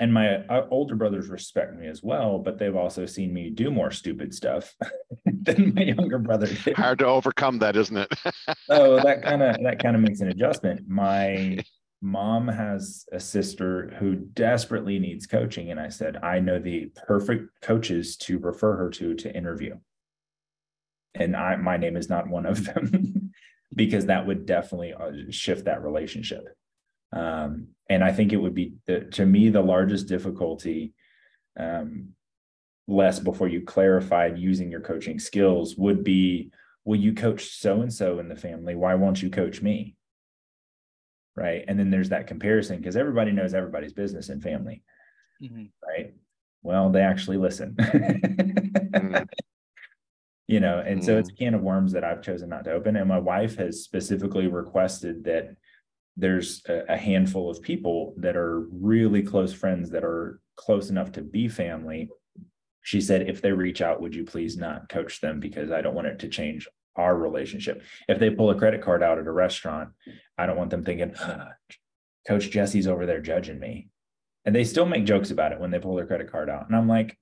And 0.00 0.12
my 0.12 0.38
uh, 0.46 0.66
older 0.70 0.96
brothers 0.96 1.28
respect 1.28 1.76
me 1.78 1.86
as 1.86 2.02
well 2.02 2.38
but 2.38 2.58
they've 2.58 2.74
also 2.74 3.06
seen 3.06 3.32
me 3.32 3.50
do 3.50 3.70
more 3.70 3.92
stupid 3.92 4.34
stuff 4.34 4.74
than 5.26 5.74
my 5.74 5.82
younger 5.82 6.18
brother 6.18 6.46
did. 6.64 6.76
Hard 6.76 6.98
to 7.00 7.06
overcome 7.06 7.58
that, 7.60 7.76
isn't 7.76 7.96
it? 7.96 8.12
so 8.66 8.96
that 9.04 9.22
kind 9.22 9.42
of 9.42 9.56
that 9.62 9.82
kind 9.82 9.94
of 9.94 10.02
makes 10.02 10.20
an 10.20 10.28
adjustment. 10.28 10.88
My 10.88 11.58
mom 12.02 12.48
has 12.48 13.04
a 13.12 13.20
sister 13.20 13.94
who 14.00 14.16
desperately 14.16 14.98
needs 14.98 15.24
coaching 15.24 15.70
and 15.70 15.78
i 15.78 15.88
said 15.88 16.16
i 16.16 16.40
know 16.40 16.58
the 16.58 16.90
perfect 17.06 17.48
coaches 17.62 18.16
to 18.16 18.40
refer 18.40 18.76
her 18.76 18.90
to 18.90 19.14
to 19.14 19.32
interview. 19.34 19.76
And 21.14 21.36
i 21.36 21.54
my 21.54 21.76
name 21.76 21.96
is 21.96 22.08
not 22.08 22.28
one 22.28 22.44
of 22.44 22.64
them 22.64 23.30
because 23.74 24.06
that 24.06 24.26
would 24.26 24.46
definitely 24.46 24.92
uh, 24.94 25.12
shift 25.30 25.66
that 25.66 25.84
relationship 25.84 26.42
um, 27.12 27.68
and 27.88 28.02
I 28.02 28.12
think 28.12 28.32
it 28.32 28.38
would 28.38 28.54
be 28.54 28.74
the, 28.86 29.00
to 29.12 29.26
me 29.26 29.50
the 29.50 29.60
largest 29.60 30.08
difficulty, 30.08 30.94
um, 31.58 32.10
Les 32.88 33.20
before 33.20 33.48
you 33.48 33.62
clarified 33.62 34.38
using 34.38 34.70
your 34.70 34.80
coaching 34.80 35.18
skills 35.18 35.76
would 35.76 36.02
be, 36.02 36.50
will 36.84 36.98
you 36.98 37.12
coach 37.12 37.44
so 37.44 37.82
and 37.82 37.92
so 37.92 38.18
in 38.18 38.28
the 38.28 38.36
family? 38.36 38.74
Why 38.74 38.94
won't 38.94 39.22
you 39.22 39.30
coach 39.30 39.62
me? 39.62 39.96
Right. 41.36 41.64
And 41.66 41.78
then 41.78 41.90
there's 41.90 42.10
that 42.10 42.26
comparison 42.26 42.78
because 42.78 42.96
everybody 42.96 43.32
knows 43.32 43.54
everybody's 43.54 43.92
business 43.92 44.28
and 44.28 44.42
family. 44.42 44.82
Mm-hmm. 45.42 45.64
Right. 45.86 46.14
Well, 46.62 46.90
they 46.90 47.00
actually 47.00 47.38
listen. 47.38 47.74
mm-hmm. 47.78 49.22
You 50.48 50.60
know, 50.60 50.80
and 50.80 50.98
mm-hmm. 50.98 51.06
so 51.06 51.16
it's 51.16 51.30
a 51.30 51.34
can 51.34 51.54
of 51.54 51.62
worms 51.62 51.92
that 51.92 52.04
I've 52.04 52.20
chosen 52.20 52.50
not 52.50 52.64
to 52.64 52.72
open. 52.72 52.96
And 52.96 53.08
my 53.08 53.18
wife 53.18 53.56
has 53.56 53.84
specifically 53.84 54.48
requested 54.48 55.24
that 55.24 55.56
there's 56.16 56.62
a, 56.68 56.96
handful 56.96 57.50
of 57.50 57.62
people 57.62 58.14
that 58.18 58.36
are 58.36 58.60
really 58.70 59.22
close 59.22 59.52
friends 59.52 59.90
that 59.90 60.04
are 60.04 60.40
close 60.56 60.90
enough 60.90 61.12
to 61.12 61.22
be 61.22 61.48
family. 61.48 62.10
She 62.82 63.00
said, 63.00 63.28
if 63.28 63.40
they 63.40 63.52
reach 63.52 63.80
out, 63.80 64.00
would 64.00 64.14
you 64.14 64.24
please 64.24 64.56
not 64.56 64.88
coach 64.88 65.20
them 65.20 65.40
because 65.40 65.70
I 65.70 65.80
don't 65.80 65.94
want 65.94 66.08
it 66.08 66.18
to 66.20 66.28
change 66.28 66.68
our 66.96 67.16
relationship. 67.16 67.82
If 68.08 68.18
they 68.18 68.30
pull 68.30 68.50
a 68.50 68.58
credit 68.58 68.82
card 68.82 69.02
out 69.02 69.18
at 69.18 69.26
a 69.26 69.32
restaurant, 69.32 69.90
I 70.36 70.46
don't 70.46 70.56
want 70.56 70.70
them 70.70 70.84
thinking, 70.84 71.14
Coach 72.28 72.50
Jesse's 72.50 72.86
over 72.86 73.06
there 73.06 73.20
judging 73.20 73.58
me. 73.58 73.88
And 74.44 74.54
they 74.54 74.64
still 74.64 74.86
make 74.86 75.04
jokes 75.04 75.30
about 75.30 75.52
it 75.52 75.60
when 75.60 75.70
they 75.70 75.78
pull 75.78 75.94
their 75.94 76.06
credit 76.06 76.30
card 76.30 76.50
out. 76.50 76.66
And 76.66 76.76
I'm 76.76 76.88
like, 76.88 77.16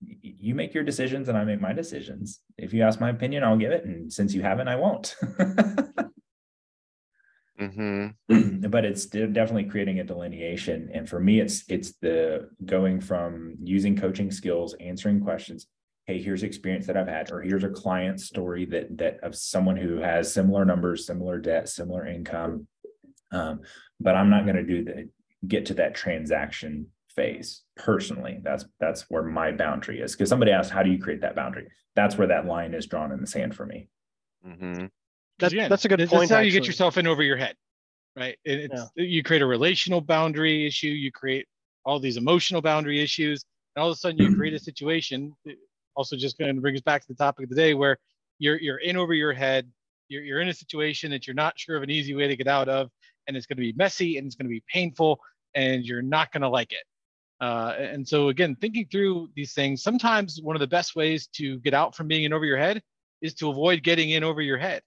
you 0.00 0.54
make 0.54 0.74
your 0.74 0.84
decisions 0.84 1.28
and 1.28 1.38
I 1.38 1.44
make 1.44 1.60
my 1.60 1.72
decisions. 1.72 2.40
If 2.58 2.72
you 2.72 2.82
ask 2.82 3.00
my 3.00 3.10
opinion, 3.10 3.44
I'll 3.44 3.56
give 3.56 3.72
it. 3.72 3.84
And 3.84 4.12
since 4.12 4.34
you 4.34 4.42
haven't, 4.42 4.68
I 4.68 4.76
won't. 4.76 5.16
Mm-hmm. 7.60 8.66
but 8.68 8.84
it's 8.84 9.06
definitely 9.06 9.64
creating 9.64 10.00
a 10.00 10.04
delineation. 10.04 10.90
And 10.92 11.08
for 11.08 11.20
me, 11.20 11.40
it's 11.40 11.64
it's 11.68 11.94
the 12.00 12.50
going 12.64 13.00
from 13.00 13.56
using 13.62 13.96
coaching 13.96 14.30
skills, 14.30 14.74
answering 14.80 15.20
questions. 15.20 15.66
Hey, 16.06 16.20
here's 16.20 16.42
experience 16.42 16.86
that 16.86 16.96
I've 16.96 17.08
had, 17.08 17.30
or 17.30 17.40
here's 17.40 17.64
a 17.64 17.70
client 17.70 18.20
story 18.20 18.64
that 18.66 18.98
that 18.98 19.20
of 19.22 19.34
someone 19.34 19.76
who 19.76 19.98
has 19.98 20.32
similar 20.32 20.64
numbers, 20.64 21.06
similar 21.06 21.38
debt, 21.38 21.68
similar 21.68 22.06
income. 22.06 22.66
Um, 23.32 23.60
but 24.00 24.14
I'm 24.14 24.30
not 24.30 24.44
going 24.44 24.56
to 24.56 24.62
do 24.62 24.84
the 24.84 25.08
get 25.46 25.66
to 25.66 25.74
that 25.74 25.94
transaction 25.94 26.86
phase 27.14 27.62
personally. 27.76 28.40
That's 28.42 28.64
that's 28.80 29.02
where 29.08 29.22
my 29.22 29.52
boundary 29.52 30.00
is. 30.00 30.12
Because 30.12 30.28
somebody 30.28 30.50
asked, 30.50 30.70
how 30.70 30.82
do 30.82 30.90
you 30.90 30.98
create 30.98 31.20
that 31.20 31.36
boundary? 31.36 31.68
That's 31.94 32.18
where 32.18 32.28
that 32.28 32.46
line 32.46 32.74
is 32.74 32.86
drawn 32.86 33.12
in 33.12 33.20
the 33.20 33.26
sand 33.26 33.54
for 33.54 33.64
me. 33.64 33.88
Mm-hmm. 34.46 34.86
That's, 35.38 35.52
Again, 35.52 35.68
that's 35.68 35.84
a 35.84 35.88
good 35.88 35.98
point. 35.98 36.10
That's 36.10 36.30
how 36.30 36.36
actually. 36.36 36.46
you 36.46 36.52
get 36.52 36.66
yourself 36.66 36.96
in 36.96 37.06
over 37.06 37.22
your 37.22 37.36
head, 37.36 37.56
right? 38.16 38.38
It's, 38.44 38.72
yeah. 38.96 39.04
You 39.04 39.22
create 39.22 39.42
a 39.42 39.46
relational 39.46 40.00
boundary 40.00 40.66
issue. 40.66 40.88
You 40.88 41.10
create 41.10 41.46
all 41.84 41.98
these 41.98 42.16
emotional 42.16 42.62
boundary 42.62 43.02
issues, 43.02 43.44
and 43.74 43.82
all 43.82 43.90
of 43.90 43.94
a 43.94 43.96
sudden 43.96 44.18
you 44.18 44.34
create 44.36 44.54
a 44.54 44.58
situation. 44.70 45.34
Also, 45.96 46.16
just 46.16 46.38
going 46.38 46.54
to 46.54 46.60
bring 46.60 46.74
us 46.74 46.82
back 46.82 47.02
to 47.02 47.08
the 47.08 47.14
topic 47.14 47.44
of 47.44 47.50
the 47.50 47.56
day, 47.56 47.74
where 47.74 47.98
you're 48.38 48.60
you're 48.60 48.78
in 48.78 48.96
over 48.96 49.14
your 49.14 49.32
head. 49.32 49.68
You're 50.08 50.22
you're 50.22 50.40
in 50.40 50.48
a 50.48 50.54
situation 50.54 51.10
that 51.10 51.26
you're 51.26 51.34
not 51.34 51.58
sure 51.58 51.76
of 51.76 51.82
an 51.82 51.90
easy 51.90 52.14
way 52.14 52.28
to 52.28 52.36
get 52.36 52.46
out 52.46 52.68
of, 52.68 52.90
and 53.26 53.36
it's 53.36 53.46
going 53.46 53.56
to 53.56 53.62
be 53.62 53.72
messy 53.72 54.18
and 54.18 54.26
it's 54.26 54.36
going 54.36 54.46
to 54.46 54.50
be 54.50 54.62
painful, 54.72 55.20
and 55.54 55.84
you're 55.84 56.02
not 56.02 56.30
going 56.32 56.42
to 56.42 56.48
like 56.48 56.72
it. 56.72 56.84
Uh, 57.40 57.74
and 57.78 58.06
so 58.06 58.28
again, 58.28 58.56
thinking 58.60 58.86
through 58.90 59.28
these 59.34 59.52
things, 59.52 59.82
sometimes 59.82 60.40
one 60.40 60.54
of 60.54 60.60
the 60.60 60.66
best 60.66 60.94
ways 60.94 61.26
to 61.26 61.58
get 61.58 61.74
out 61.74 61.94
from 61.94 62.06
being 62.06 62.24
in 62.24 62.32
over 62.32 62.44
your 62.44 62.56
head 62.56 62.80
is 63.20 63.34
to 63.34 63.50
avoid 63.50 63.82
getting 63.82 64.10
in 64.10 64.22
over 64.22 64.40
your 64.40 64.58
head. 64.58 64.82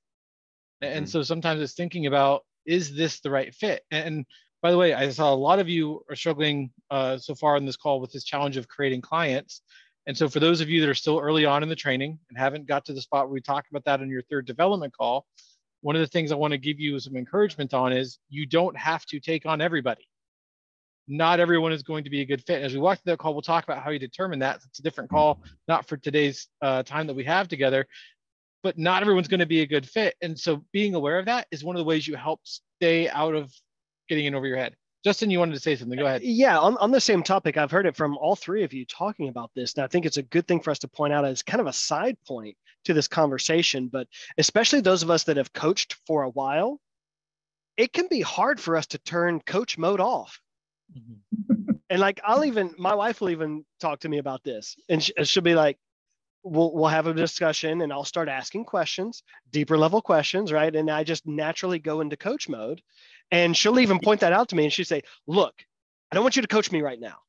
And 0.82 1.06
mm-hmm. 1.06 1.10
so 1.10 1.24
sometimes 1.24 1.62
it's 1.62 1.74
thinking 1.74 2.06
about, 2.06 2.44
is 2.66 2.94
this 2.94 3.20
the 3.20 3.32
right 3.32 3.54
fit? 3.54 3.84
And 3.92 4.26
by 4.62 4.72
the 4.72 4.78
way, 4.78 4.94
I 4.94 5.10
saw 5.10 5.34
a 5.34 5.36
lot 5.36 5.60
of 5.60 5.70
you 5.70 6.04
are 6.10 6.16
struggling 6.16 6.72
uh, 6.90 7.18
so 7.18 7.36
far 7.36 7.58
in 7.58 7.66
this 7.66 7.78
call 7.78 8.00
with 8.00 8.12
this 8.12 8.24
challenge 8.24 8.58
of 8.58 8.68
creating 8.68 9.02
clients. 9.02 9.62
And 10.08 10.18
so 10.18 10.30
for 10.30 10.40
those 10.40 10.62
of 10.62 10.70
you 10.70 10.82
that 10.82 10.90
are 10.90 10.96
still 10.96 11.20
early 11.20 11.46
on 11.46 11.64
in 11.64 11.70
the 11.70 11.76
training 11.76 12.18
and 12.30 12.38
haven't 12.38 12.66
got 12.66 12.86
to 12.86 12.94
the 12.94 13.02
spot 13.02 13.26
where 13.26 13.34
we 13.34 13.42
talked 13.42 13.70
about 13.70 13.86
that 13.86 14.02
in 14.02 14.10
your 14.10 14.22
third 14.24 14.46
development 14.46 14.96
call, 14.96 15.26
one 15.82 15.96
of 15.96 16.02
the 16.02 16.08
things 16.08 16.32
I 16.32 16.36
want 16.36 16.52
to 16.52 16.58
give 16.58 16.80
you 16.80 17.00
some 17.00 17.16
encouragement 17.16 17.74
on 17.74 17.92
is 17.92 18.18
you 18.30 18.46
don't 18.46 18.76
have 18.78 19.06
to 19.08 19.20
take 19.20 19.46
on 19.46 19.62
everybody. 19.62 20.08
Not 21.08 21.40
everyone 21.40 21.72
is 21.72 21.84
going 21.84 22.04
to 22.04 22.10
be 22.10 22.22
a 22.22 22.26
good 22.26 22.44
fit. 22.46 22.62
As 22.62 22.74
we 22.74 22.80
walk 22.80 23.00
through 23.02 23.14
that 23.14 23.20
call, 23.20 23.34
we'll 23.34 23.42
talk 23.42 23.64
about 23.64 23.82
how 23.84 23.92
you 23.92 24.00
determine 24.00 24.40
that. 24.40 24.60
It's 24.68 24.80
a 24.80 24.84
different 24.84 25.10
call, 25.10 25.42
not 25.68 25.88
for 25.88 25.98
today's 25.98 26.48
uh, 26.62 26.84
time 26.84 27.08
that 27.08 27.16
we 27.16 27.24
have 27.24 27.48
together 27.48 27.88
but 28.64 28.78
not 28.78 29.02
everyone's 29.02 29.28
going 29.28 29.40
to 29.40 29.46
be 29.46 29.62
a 29.62 29.68
good 29.68 29.88
fit. 29.88 30.16
And 30.22 30.38
so 30.38 30.64
being 30.72 30.96
aware 30.96 31.20
of 31.20 31.26
that 31.26 31.48
is 31.52 31.64
one 31.64 31.76
of 31.76 31.80
the 31.80 31.86
ways 31.86 32.08
you 32.08 32.16
help 32.16 32.42
stay 32.44 33.10
out 33.10 33.36
of 33.36 33.54
getting 34.10 34.26
in 34.26 34.36
over 34.36 34.48
your 34.48 34.58
head. 34.58 34.76
Justin, 35.04 35.30
you 35.30 35.40
wanted 35.40 35.54
to 35.54 35.60
say 35.60 35.76
something. 35.76 35.98
Go 35.98 36.06
ahead. 36.06 36.24
Yeah, 36.24 36.58
on, 36.60 36.76
on 36.78 36.92
the 36.92 37.00
same 37.00 37.24
topic, 37.24 37.56
I've 37.56 37.72
heard 37.72 37.86
it 37.86 37.96
from 37.96 38.18
all 38.18 38.36
three 38.36 38.64
of 38.64 38.74
you 38.74 38.86
talking 38.86 39.30
about 39.30 39.52
this. 39.56 39.74
And 39.76 39.84
I 39.84 39.88
think 39.88 40.06
it's 40.06 40.18
a 40.18 40.24
good 40.24 40.48
thing 40.48 40.60
for 40.60 40.72
us 40.72 40.80
to 40.80 40.88
point 40.88 41.14
out 41.14 41.24
as 41.24 41.44
kind 41.44 41.62
of 41.62 41.68
a 41.68 41.74
side 41.74 42.18
point 42.28 42.58
to 42.86 42.94
this 42.94 43.08
conversation, 43.08 43.88
but 43.88 44.08
especially 44.38 44.82
those 44.82 45.04
of 45.04 45.10
us 45.10 45.24
that 45.26 45.38
have 45.38 45.54
coached 45.54 45.96
for 46.08 46.24
a 46.24 46.30
while, 46.30 46.80
it 47.78 47.94
can 47.94 48.08
be 48.10 48.22
hard 48.22 48.60
for 48.60 48.76
us 48.76 48.88
to 48.88 48.98
turn 48.98 49.40
coach 49.40 49.78
mode 49.78 50.02
off. 50.02 50.42
Mm-hmm. 50.98 51.72
and 51.90 52.00
like, 52.00 52.20
I'll 52.26 52.44
even, 52.44 52.74
my 52.78 52.96
wife 52.96 53.22
will 53.22 53.30
even 53.30 53.66
talk 53.80 54.00
to 54.00 54.10
me 54.10 54.18
about 54.18 54.44
this. 54.44 54.76
And 54.90 55.02
she'll 55.24 55.44
be 55.44 55.56
like, 55.56 55.78
we'll 56.44 56.74
we'll 56.74 56.88
have 56.88 57.08
a 57.08 57.14
discussion 57.14 57.82
and 57.82 57.92
I'll 57.92 58.04
start 58.04 58.30
asking 58.30 58.66
questions, 58.66 59.24
deeper 59.52 59.78
level 59.78 60.02
questions, 60.02 60.52
right? 60.52 60.74
And 60.74 60.90
I 60.90 61.04
just 61.04 61.28
naturally 61.28 61.80
go 61.80 62.02
into 62.02 62.18
coach 62.18 62.50
mode. 62.50 62.82
And 63.32 63.56
she'll 63.58 63.80
even 63.80 64.00
point 64.00 64.22
that 64.22 64.32
out 64.34 64.50
to 64.50 64.56
me 64.56 64.64
and 64.64 64.74
she'll 64.74 64.86
say, 64.86 65.02
"Look, 65.28 65.54
I 66.12 66.16
don't 66.16 66.24
want 66.24 66.36
you 66.36 66.42
to 66.42 66.48
coach 66.48 66.72
me 66.72 66.82
right 66.82 67.00
now." 67.00 67.18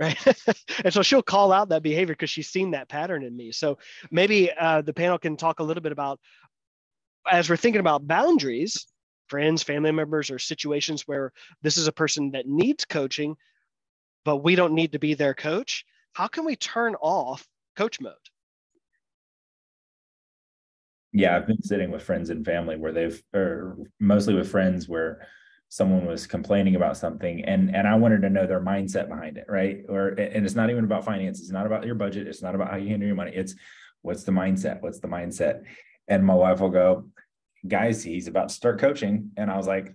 Right. 0.00 0.16
and 0.84 0.94
so 0.94 1.02
she'll 1.02 1.24
call 1.24 1.50
out 1.52 1.70
that 1.70 1.82
behavior 1.82 2.14
because 2.14 2.30
she's 2.30 2.48
seen 2.48 2.70
that 2.70 2.88
pattern 2.88 3.24
in 3.24 3.36
me. 3.36 3.50
So 3.50 3.78
maybe 4.12 4.48
uh, 4.52 4.82
the 4.82 4.92
panel 4.92 5.18
can 5.18 5.36
talk 5.36 5.58
a 5.58 5.64
little 5.64 5.82
bit 5.82 5.90
about 5.90 6.20
as 7.28 7.50
we're 7.50 7.56
thinking 7.56 7.80
about 7.80 8.06
boundaries, 8.06 8.86
friends, 9.26 9.64
family 9.64 9.90
members, 9.90 10.30
or 10.30 10.38
situations 10.38 11.02
where 11.08 11.32
this 11.62 11.76
is 11.76 11.88
a 11.88 11.92
person 11.92 12.30
that 12.30 12.46
needs 12.46 12.84
coaching, 12.84 13.36
but 14.24 14.36
we 14.36 14.54
don't 14.54 14.74
need 14.74 14.92
to 14.92 15.00
be 15.00 15.14
their 15.14 15.34
coach. 15.34 15.84
How 16.12 16.28
can 16.28 16.44
we 16.44 16.54
turn 16.54 16.94
off 17.00 17.46
coach 17.76 18.00
mode? 18.00 18.14
Yeah, 21.18 21.34
I've 21.34 21.48
been 21.48 21.60
sitting 21.64 21.90
with 21.90 22.04
friends 22.04 22.30
and 22.30 22.44
family 22.44 22.76
where 22.76 22.92
they've, 22.92 23.20
or 23.34 23.76
mostly 23.98 24.34
with 24.34 24.48
friends 24.48 24.88
where 24.88 25.26
someone 25.68 26.06
was 26.06 26.28
complaining 26.28 26.76
about 26.76 26.96
something 26.96 27.44
and 27.44 27.74
and 27.74 27.88
I 27.88 27.96
wanted 27.96 28.22
to 28.22 28.30
know 28.30 28.46
their 28.46 28.60
mindset 28.60 29.08
behind 29.08 29.36
it, 29.36 29.46
right? 29.48 29.80
Or 29.88 30.10
and 30.10 30.46
it's 30.46 30.54
not 30.54 30.70
even 30.70 30.84
about 30.84 31.04
finance 31.04 31.40
it's 31.40 31.50
not 31.50 31.66
about 31.66 31.84
your 31.84 31.96
budget, 31.96 32.28
it's 32.28 32.40
not 32.40 32.54
about 32.54 32.70
how 32.70 32.76
you 32.76 32.88
handle 32.88 33.08
your 33.08 33.16
money. 33.16 33.32
It's 33.34 33.56
what's 34.02 34.22
the 34.22 34.30
mindset? 34.30 34.80
What's 34.80 35.00
the 35.00 35.08
mindset? 35.08 35.64
And 36.06 36.24
my 36.24 36.34
wife 36.34 36.60
will 36.60 36.70
go, 36.70 37.08
guys, 37.66 38.02
he's 38.02 38.28
about 38.28 38.50
to 38.50 38.54
start 38.54 38.78
coaching. 38.78 39.32
And 39.36 39.50
I 39.50 39.56
was 39.56 39.66
like, 39.66 39.94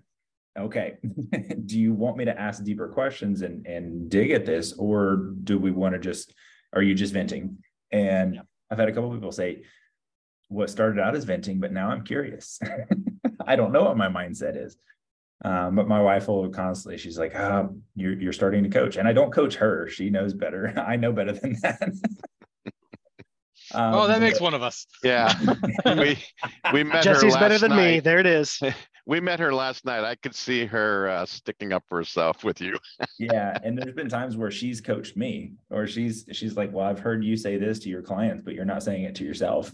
okay, 0.60 0.98
do 1.66 1.80
you 1.80 1.94
want 1.94 2.18
me 2.18 2.26
to 2.26 2.38
ask 2.38 2.62
deeper 2.66 2.90
questions 2.90 3.44
and 3.44 3.66
and 3.66 4.10
dig 4.10 4.32
at 4.32 4.46
this, 4.46 4.74
or 4.74 5.32
do 5.42 5.58
we 5.58 5.72
want 5.72 5.94
to 5.94 6.00
just 6.00 6.34
are 6.74 6.82
you 6.82 6.94
just 6.94 7.14
venting? 7.14 7.60
And 7.94 8.42
I've 8.70 8.78
had 8.78 8.90
a 8.90 8.92
couple 8.92 9.14
people 9.14 9.32
say, 9.32 9.64
what 10.54 10.70
started 10.70 11.02
out 11.02 11.16
as 11.16 11.24
venting, 11.24 11.60
but 11.60 11.72
now 11.74 11.90
I'm 11.90 12.04
curious. 12.04 12.60
I 13.48 13.56
don't 13.56 13.72
know 13.72 13.84
what 13.84 13.98
my 13.98 14.08
mindset 14.08 14.56
is. 14.64 14.78
Um, 15.46 15.76
but 15.76 15.88
my 15.88 16.02
wife 16.02 16.28
will 16.28 16.50
constantly, 16.50 16.98
she's 16.98 17.18
like, 17.18 17.36
oh, 17.36 17.76
you're, 17.96 18.14
you're 18.14 18.34
starting 18.34 18.64
to 18.64 18.70
coach. 18.70 18.96
And 18.96 19.08
I 19.08 19.14
don't 19.14 19.32
coach 19.32 19.56
her. 19.56 19.90
She 19.90 20.10
knows 20.10 20.34
better. 20.34 20.74
I 20.88 20.96
know 20.96 21.12
better 21.12 21.34
than 21.34 21.58
that. 21.62 21.82
um, 21.84 21.92
oh, 23.96 24.08
that 24.08 24.22
makes 24.22 24.40
but, 24.40 24.44
one 24.46 24.54
of 24.54 24.64
us. 24.64 24.88
Yeah. 25.04 25.34
we, 25.86 26.18
we 26.72 26.84
met 26.84 27.04
Jesse's 27.04 27.36
better 27.36 27.58
than 27.58 27.72
night. 27.72 27.78
me. 27.78 28.00
There 28.00 28.20
it 28.20 28.26
is. 28.26 28.62
we 29.06 29.20
met 29.20 29.42
her 29.42 29.54
last 29.54 29.84
night. 29.84 30.06
I 30.06 30.16
could 30.16 30.34
see 30.34 30.66
her 30.66 31.10
uh, 31.10 31.26
sticking 31.26 31.74
up 31.74 31.84
for 31.90 31.98
herself 31.98 32.46
with 32.46 32.62
you. 32.62 32.78
yeah. 33.20 33.58
And 33.64 33.78
there's 33.78 33.96
been 33.96 34.08
times 34.08 34.38
where 34.38 34.52
she's 34.52 34.80
coached 34.80 35.18
me 35.18 35.56
or 35.70 35.88
she's, 35.88 36.26
she's 36.32 36.56
like, 36.56 36.72
well, 36.72 36.86
I've 36.86 37.00
heard 37.00 37.22
you 37.22 37.36
say 37.36 37.58
this 37.58 37.80
to 37.80 37.90
your 37.90 38.02
clients, 38.02 38.44
but 38.44 38.54
you're 38.54 38.64
not 38.64 38.82
saying 38.82 39.04
it 39.04 39.16
to 39.16 39.26
yourself. 39.26 39.74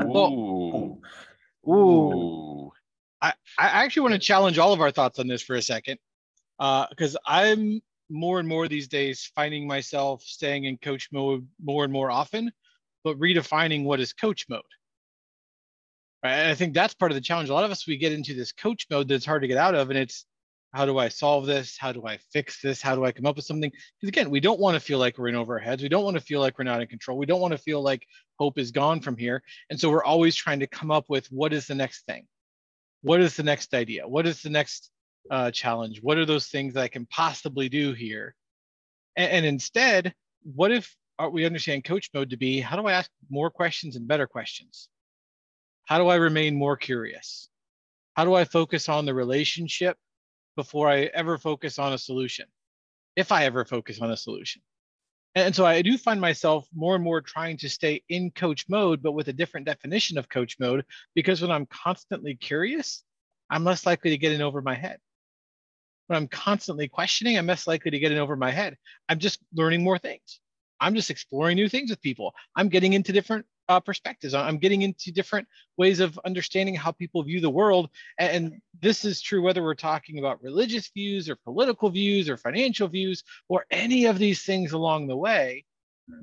Ooh. 0.00 1.00
Ooh. 1.68 2.72
I, 3.22 3.32
I 3.58 3.84
actually 3.84 4.02
want 4.02 4.14
to 4.14 4.20
challenge 4.20 4.58
all 4.58 4.72
of 4.72 4.80
our 4.80 4.90
thoughts 4.90 5.18
on 5.18 5.26
this 5.26 5.42
for 5.42 5.56
a 5.56 5.62
second, 5.62 5.98
because 6.58 7.16
uh, 7.16 7.20
I'm 7.26 7.80
more 8.10 8.38
and 8.38 8.46
more 8.46 8.68
these 8.68 8.88
days 8.88 9.30
finding 9.34 9.66
myself 9.66 10.22
staying 10.22 10.64
in 10.64 10.76
coach 10.76 11.08
mode 11.10 11.48
more 11.62 11.84
and 11.84 11.92
more 11.92 12.10
often, 12.10 12.52
but 13.02 13.18
redefining 13.18 13.84
what 13.84 13.98
is 13.98 14.12
coach 14.12 14.46
mode. 14.48 14.60
Right? 16.22 16.32
And 16.32 16.50
I 16.50 16.54
think 16.54 16.74
that's 16.74 16.94
part 16.94 17.12
of 17.12 17.16
the 17.16 17.22
challenge. 17.22 17.48
A 17.48 17.54
lot 17.54 17.64
of 17.64 17.70
us 17.70 17.86
we 17.86 17.96
get 17.96 18.12
into 18.12 18.34
this 18.34 18.52
coach 18.52 18.86
mode 18.90 19.08
that's 19.08 19.24
hard 19.24 19.42
to 19.42 19.48
get 19.48 19.56
out 19.56 19.74
of, 19.74 19.90
and 19.90 19.98
it's 19.98 20.26
how 20.74 20.84
do 20.84 20.98
I 20.98 21.08
solve 21.08 21.46
this? 21.46 21.78
How 21.78 21.92
do 21.92 22.04
I 22.04 22.18
fix 22.32 22.60
this? 22.60 22.82
How 22.82 22.96
do 22.96 23.04
I 23.04 23.12
come 23.12 23.26
up 23.26 23.36
with 23.36 23.44
something? 23.44 23.70
Because 23.70 24.08
again, 24.08 24.28
we 24.28 24.40
don't 24.40 24.58
want 24.58 24.74
to 24.74 24.80
feel 24.80 24.98
like 24.98 25.16
we're 25.16 25.28
in 25.28 25.36
over 25.36 25.54
our 25.54 25.60
heads. 25.60 25.84
We 25.84 25.88
don't 25.88 26.02
want 26.02 26.16
to 26.16 26.22
feel 26.22 26.40
like 26.40 26.58
we're 26.58 26.64
not 26.64 26.82
in 26.82 26.88
control. 26.88 27.16
We 27.16 27.26
don't 27.26 27.40
want 27.40 27.52
to 27.52 27.58
feel 27.58 27.80
like 27.80 28.04
hope 28.40 28.58
is 28.58 28.72
gone 28.72 29.00
from 29.00 29.16
here. 29.16 29.40
And 29.70 29.78
so 29.78 29.88
we're 29.88 30.02
always 30.02 30.34
trying 30.34 30.58
to 30.60 30.66
come 30.66 30.90
up 30.90 31.04
with 31.08 31.28
what 31.28 31.52
is 31.52 31.68
the 31.68 31.76
next 31.76 32.06
thing? 32.06 32.26
What 33.02 33.20
is 33.20 33.36
the 33.36 33.44
next 33.44 33.72
idea? 33.72 34.08
What 34.08 34.26
is 34.26 34.42
the 34.42 34.50
next 34.50 34.90
uh, 35.30 35.52
challenge? 35.52 36.00
What 36.02 36.18
are 36.18 36.26
those 36.26 36.48
things 36.48 36.74
that 36.74 36.82
I 36.82 36.88
can 36.88 37.06
possibly 37.06 37.68
do 37.68 37.92
here? 37.92 38.34
And, 39.14 39.30
and 39.30 39.46
instead, 39.46 40.12
what 40.42 40.72
if 40.72 40.92
uh, 41.20 41.28
we 41.32 41.46
understand 41.46 41.84
coach 41.84 42.10
mode 42.12 42.30
to 42.30 42.36
be 42.36 42.58
how 42.58 42.74
do 42.74 42.88
I 42.88 42.94
ask 42.94 43.08
more 43.30 43.48
questions 43.48 43.94
and 43.94 44.08
better 44.08 44.26
questions? 44.26 44.88
How 45.84 45.98
do 45.98 46.08
I 46.08 46.16
remain 46.16 46.56
more 46.56 46.76
curious? 46.76 47.48
How 48.14 48.24
do 48.24 48.34
I 48.34 48.44
focus 48.44 48.88
on 48.88 49.06
the 49.06 49.14
relationship 49.14 49.96
before 50.56 50.88
I 50.88 51.04
ever 51.14 51.38
focus 51.38 51.78
on 51.78 51.92
a 51.92 51.98
solution, 51.98 52.46
if 53.16 53.32
I 53.32 53.44
ever 53.44 53.64
focus 53.64 54.00
on 54.00 54.10
a 54.10 54.16
solution. 54.16 54.62
And 55.36 55.54
so 55.54 55.66
I 55.66 55.82
do 55.82 55.98
find 55.98 56.20
myself 56.20 56.68
more 56.72 56.94
and 56.94 57.02
more 57.02 57.20
trying 57.20 57.56
to 57.58 57.68
stay 57.68 58.02
in 58.08 58.30
coach 58.30 58.66
mode, 58.68 59.02
but 59.02 59.12
with 59.12 59.28
a 59.28 59.32
different 59.32 59.66
definition 59.66 60.16
of 60.16 60.28
coach 60.28 60.56
mode, 60.60 60.84
because 61.14 61.42
when 61.42 61.50
I'm 61.50 61.66
constantly 61.66 62.36
curious, 62.36 63.02
I'm 63.50 63.64
less 63.64 63.84
likely 63.84 64.10
to 64.10 64.18
get 64.18 64.32
in 64.32 64.42
over 64.42 64.62
my 64.62 64.74
head. 64.74 64.98
When 66.06 66.16
I'm 66.16 66.28
constantly 66.28 66.86
questioning, 66.86 67.36
I'm 67.36 67.46
less 67.46 67.66
likely 67.66 67.90
to 67.90 67.98
get 67.98 68.12
in 68.12 68.18
over 68.18 68.36
my 68.36 68.52
head. 68.52 68.76
I'm 69.08 69.18
just 69.18 69.40
learning 69.52 69.82
more 69.82 69.98
things. 69.98 70.40
I'm 70.78 70.94
just 70.94 71.10
exploring 71.10 71.56
new 71.56 71.68
things 71.68 71.90
with 71.90 72.02
people. 72.02 72.34
I'm 72.54 72.68
getting 72.68 72.92
into 72.92 73.12
different 73.12 73.46
uh, 73.68 73.80
perspectives. 73.80 74.34
I'm 74.34 74.58
getting 74.58 74.82
into 74.82 75.12
different 75.12 75.48
ways 75.76 76.00
of 76.00 76.18
understanding 76.24 76.74
how 76.74 76.92
people 76.92 77.22
view 77.22 77.40
the 77.40 77.50
world. 77.50 77.90
And 78.18 78.60
this 78.80 79.04
is 79.04 79.20
true 79.20 79.42
whether 79.42 79.62
we're 79.62 79.74
talking 79.74 80.18
about 80.18 80.42
religious 80.42 80.88
views 80.88 81.28
or 81.28 81.36
political 81.36 81.90
views 81.90 82.28
or 82.28 82.36
financial 82.36 82.88
views 82.88 83.22
or 83.48 83.64
any 83.70 84.06
of 84.06 84.18
these 84.18 84.42
things 84.42 84.72
along 84.72 85.06
the 85.06 85.16
way. 85.16 85.64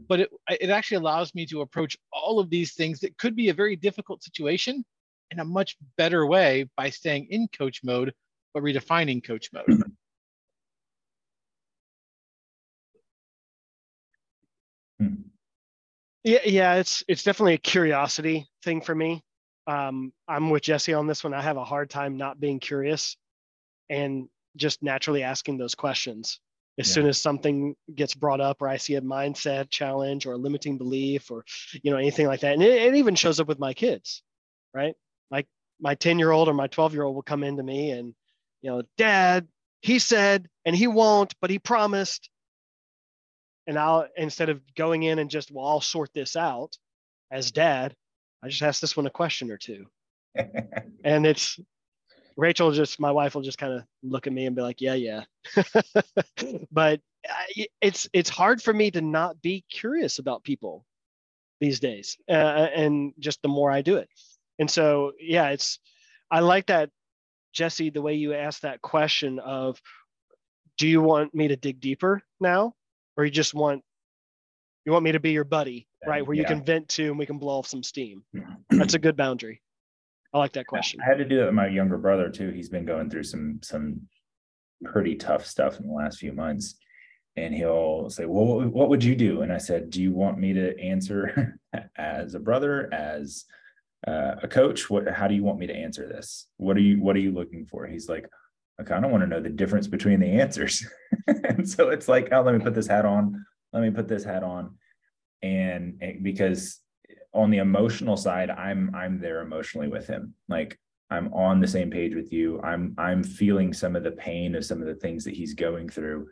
But 0.08 0.22
it, 0.22 0.30
it 0.60 0.70
actually 0.70 0.98
allows 0.98 1.34
me 1.34 1.46
to 1.48 1.62
approach 1.62 1.98
all 2.14 2.40
of 2.40 2.50
these 2.50 2.74
things 2.74 3.00
that 3.00 3.18
could 3.18 3.36
be 3.36 3.50
a 3.50 3.54
very 3.54 3.76
difficult 3.76 4.24
situation 4.24 4.86
in 5.32 5.40
a 5.40 5.46
much 5.46 5.78
better 5.98 6.28
way 6.28 6.70
by 6.78 6.90
staying 6.90 7.28
in 7.30 7.48
coach 7.48 7.82
mode, 7.84 8.14
but 8.54 8.62
redefining 8.62 9.24
coach 9.24 9.50
mode. 9.52 9.84
Yeah, 16.24 16.40
yeah, 16.46 16.76
it's 16.76 17.04
it's 17.08 17.24
definitely 17.24 17.56
a 17.56 17.60
curiosity 17.60 18.48
thing 18.64 18.82
for 18.82 18.94
me. 18.94 19.24
Um, 19.68 20.12
I'm 20.28 20.50
with 20.50 20.64
Jesse 20.64 20.94
on 20.94 21.08
this 21.08 21.24
one. 21.24 21.34
I 21.34 21.42
have 21.42 21.58
a 21.58 21.64
hard 21.64 21.90
time 21.90 22.18
not 22.18 22.40
being 22.40 22.60
curious 22.60 23.18
and 23.90 24.28
just 24.56 24.84
naturally 24.84 25.24
asking 25.24 25.58
those 25.58 25.76
questions. 25.76 26.40
As 26.80 26.88
yeah. 26.88 26.94
soon 26.94 27.08
as 27.08 27.20
something 27.20 27.76
gets 27.94 28.16
brought 28.16 28.40
up 28.40 28.62
or 28.62 28.68
I 28.68 28.78
see 28.78 28.96
a 28.96 29.02
mindset 29.02 29.70
challenge 29.70 30.26
or 30.26 30.34
a 30.34 30.38
limiting 30.38 30.78
belief 30.78 31.30
or 31.30 31.44
you 31.84 31.92
know 31.92 31.98
anything 31.98 32.28
like 32.28 32.42
that. 32.42 32.54
And 32.54 32.64
it, 32.64 32.82
it 32.82 32.96
even 32.96 33.16
shows 33.16 33.40
up 33.40 33.48
with 33.48 33.60
my 33.60 33.74
kids, 33.74 34.24
right? 34.74 34.96
Like 35.30 35.48
my 35.80 35.96
10 35.96 36.20
year 36.20 36.32
old 36.32 36.48
or 36.48 36.54
my 36.54 36.68
12 36.68 36.94
year 36.94 37.04
old 37.04 37.16
will 37.16 37.24
come 37.24 37.44
into 37.44 37.64
me 37.64 37.92
and, 37.92 38.14
you 38.62 38.70
know, 38.70 38.84
dad, 38.98 39.48
he 39.82 40.00
said, 40.00 40.48
and 40.66 40.76
he 40.76 40.88
won't, 40.88 41.34
but 41.42 41.50
he 41.50 41.60
promised 41.60 42.30
and 43.72 43.80
I'll 43.80 44.06
instead 44.18 44.50
of 44.50 44.60
going 44.76 45.04
in 45.04 45.18
and 45.18 45.30
just 45.30 45.50
well 45.50 45.66
I'll 45.66 45.80
sort 45.80 46.14
this 46.14 46.36
out 46.36 46.78
as 47.32 47.52
dad, 47.52 47.96
I 48.44 48.50
just 48.50 48.62
ask 48.62 48.82
this 48.82 48.98
one 48.98 49.08
a 49.08 49.10
question 49.10 49.50
or 49.50 49.58
two, 49.58 49.86
and 51.06 51.26
it's 51.26 51.58
Rachel 52.36 52.74
just 52.74 53.00
my 53.00 53.12
wife 53.12 53.34
will 53.34 53.44
just 53.44 53.58
kind 53.58 53.72
of 53.72 53.84
look 54.04 54.28
at 54.28 54.34
me 54.34 54.46
and 54.46 54.58
be 54.58 54.62
like 54.62 54.82
yeah 54.82 54.96
yeah, 54.96 55.24
but 56.72 57.00
it's 57.80 58.10
it's 58.12 58.30
hard 58.30 58.62
for 58.62 58.74
me 58.74 58.92
to 58.92 59.00
not 59.00 59.42
be 59.42 59.64
curious 59.72 60.20
about 60.20 60.44
people 60.44 60.86
these 61.62 61.80
days, 61.80 62.18
uh, 62.30 62.68
and 62.76 63.14
just 63.20 63.42
the 63.42 63.48
more 63.48 63.72
I 63.72 63.82
do 63.82 63.96
it, 63.96 64.10
and 64.60 64.70
so 64.70 65.14
yeah 65.18 65.48
it's 65.52 65.80
I 66.30 66.42
like 66.42 66.66
that 66.66 66.90
Jesse 67.54 67.90
the 67.90 68.02
way 68.02 68.16
you 68.16 68.34
asked 68.34 68.64
that 68.64 68.82
question 68.82 69.40
of 69.40 69.82
do 70.78 70.90
you 70.90 71.02
want 71.02 71.34
me 71.34 71.48
to 71.48 71.56
dig 71.56 71.80
deeper 71.80 72.22
now 72.42 72.74
or 73.22 73.26
you 73.26 73.32
just 73.32 73.54
want 73.54 73.84
you 74.84 74.92
want 74.92 75.04
me 75.04 75.12
to 75.12 75.20
be 75.20 75.32
your 75.32 75.44
buddy, 75.44 75.88
right? 76.08 76.26
Where 76.26 76.36
yeah. 76.36 76.42
you 76.42 76.48
can 76.48 76.64
vent 76.64 76.90
to 76.90 77.06
and 77.06 77.20
we 77.20 77.28
can 77.28 77.38
blow 77.38 77.60
off 77.60 77.68
some 77.68 77.84
steam. 77.84 78.24
That's 78.72 78.96
a 78.96 79.00
good 79.00 79.16
boundary. 79.16 79.62
I 80.34 80.40
like 80.40 80.54
that 80.54 80.66
question. 80.66 81.00
I 81.02 81.08
had 81.08 81.20
to 81.20 81.26
do 81.26 81.38
that 81.38 81.46
with 81.46 81.54
my 81.54 81.68
younger 81.68 82.00
brother 82.00 82.30
too. 82.30 82.50
He's 82.50 82.70
been 82.70 82.86
going 82.86 83.12
through 83.12 83.26
some 83.26 83.60
some 83.62 84.02
pretty 84.84 85.16
tough 85.16 85.46
stuff 85.46 85.80
in 85.80 85.86
the 85.86 85.94
last 85.94 86.18
few 86.18 86.34
months. 86.34 86.76
And 87.36 87.54
he'll 87.54 88.10
say, 88.10 88.26
Well, 88.26 88.68
what 88.68 88.90
would 88.90 89.04
you 89.04 89.16
do? 89.16 89.44
And 89.44 89.54
I 89.54 89.60
said, 89.60 89.92
Do 89.92 90.02
you 90.02 90.12
want 90.12 90.40
me 90.40 90.54
to 90.54 90.78
answer 90.80 91.60
as 91.96 92.34
a 92.34 92.40
brother, 92.40 92.92
as 92.92 93.46
uh, 94.08 94.36
a 94.42 94.48
coach? 94.48 94.90
What 94.90 95.08
how 95.08 95.28
do 95.28 95.36
you 95.36 95.44
want 95.44 95.60
me 95.60 95.68
to 95.68 95.76
answer 95.76 96.08
this? 96.08 96.48
What 96.58 96.76
are 96.76 96.82
you 96.82 97.00
what 97.00 97.16
are 97.16 97.20
you 97.20 97.32
looking 97.32 97.68
for? 97.68 97.86
He's 97.86 98.10
like, 98.10 98.28
I 98.90 99.00
of 99.00 99.12
want 99.12 99.24
to 99.24 99.28
know 99.28 99.42
the 99.42 99.50
difference 99.50 99.88
between 99.88 100.20
the 100.20 100.40
answers. 100.40 100.88
and 101.28 101.70
so 101.70 101.90
it's 101.90 102.08
like, 102.08 102.30
oh, 102.32 102.42
let 102.42 102.56
me 102.56 102.64
put 102.64 102.74
this 102.74 102.88
hat 102.88 103.06
on. 103.06 103.46
Let 103.74 103.84
me 103.84 103.92
put 103.92 104.08
this 104.08 104.24
hat 104.24 104.44
on. 104.44 104.76
And, 105.44 105.98
and 106.02 106.24
because 106.24 106.80
on 107.34 107.52
the 107.52 107.60
emotional 107.60 108.18
side, 108.18 108.50
I'm 108.50 108.94
I'm 108.96 109.20
there 109.20 109.42
emotionally 109.42 109.88
with 109.88 110.08
him. 110.08 110.34
Like 110.50 110.80
I'm 111.10 111.34
on 111.34 111.60
the 111.60 111.68
same 111.68 111.90
page 111.90 112.16
with 112.16 112.32
you. 112.32 112.62
I'm 112.62 112.96
I'm 112.98 113.24
feeling 113.24 113.74
some 113.74 113.96
of 113.96 114.04
the 114.04 114.12
pain 114.12 114.56
of 114.56 114.66
some 114.66 114.82
of 114.82 114.88
the 114.88 114.96
things 114.96 115.24
that 115.26 115.36
he's 115.36 115.54
going 115.54 115.90
through 115.90 116.28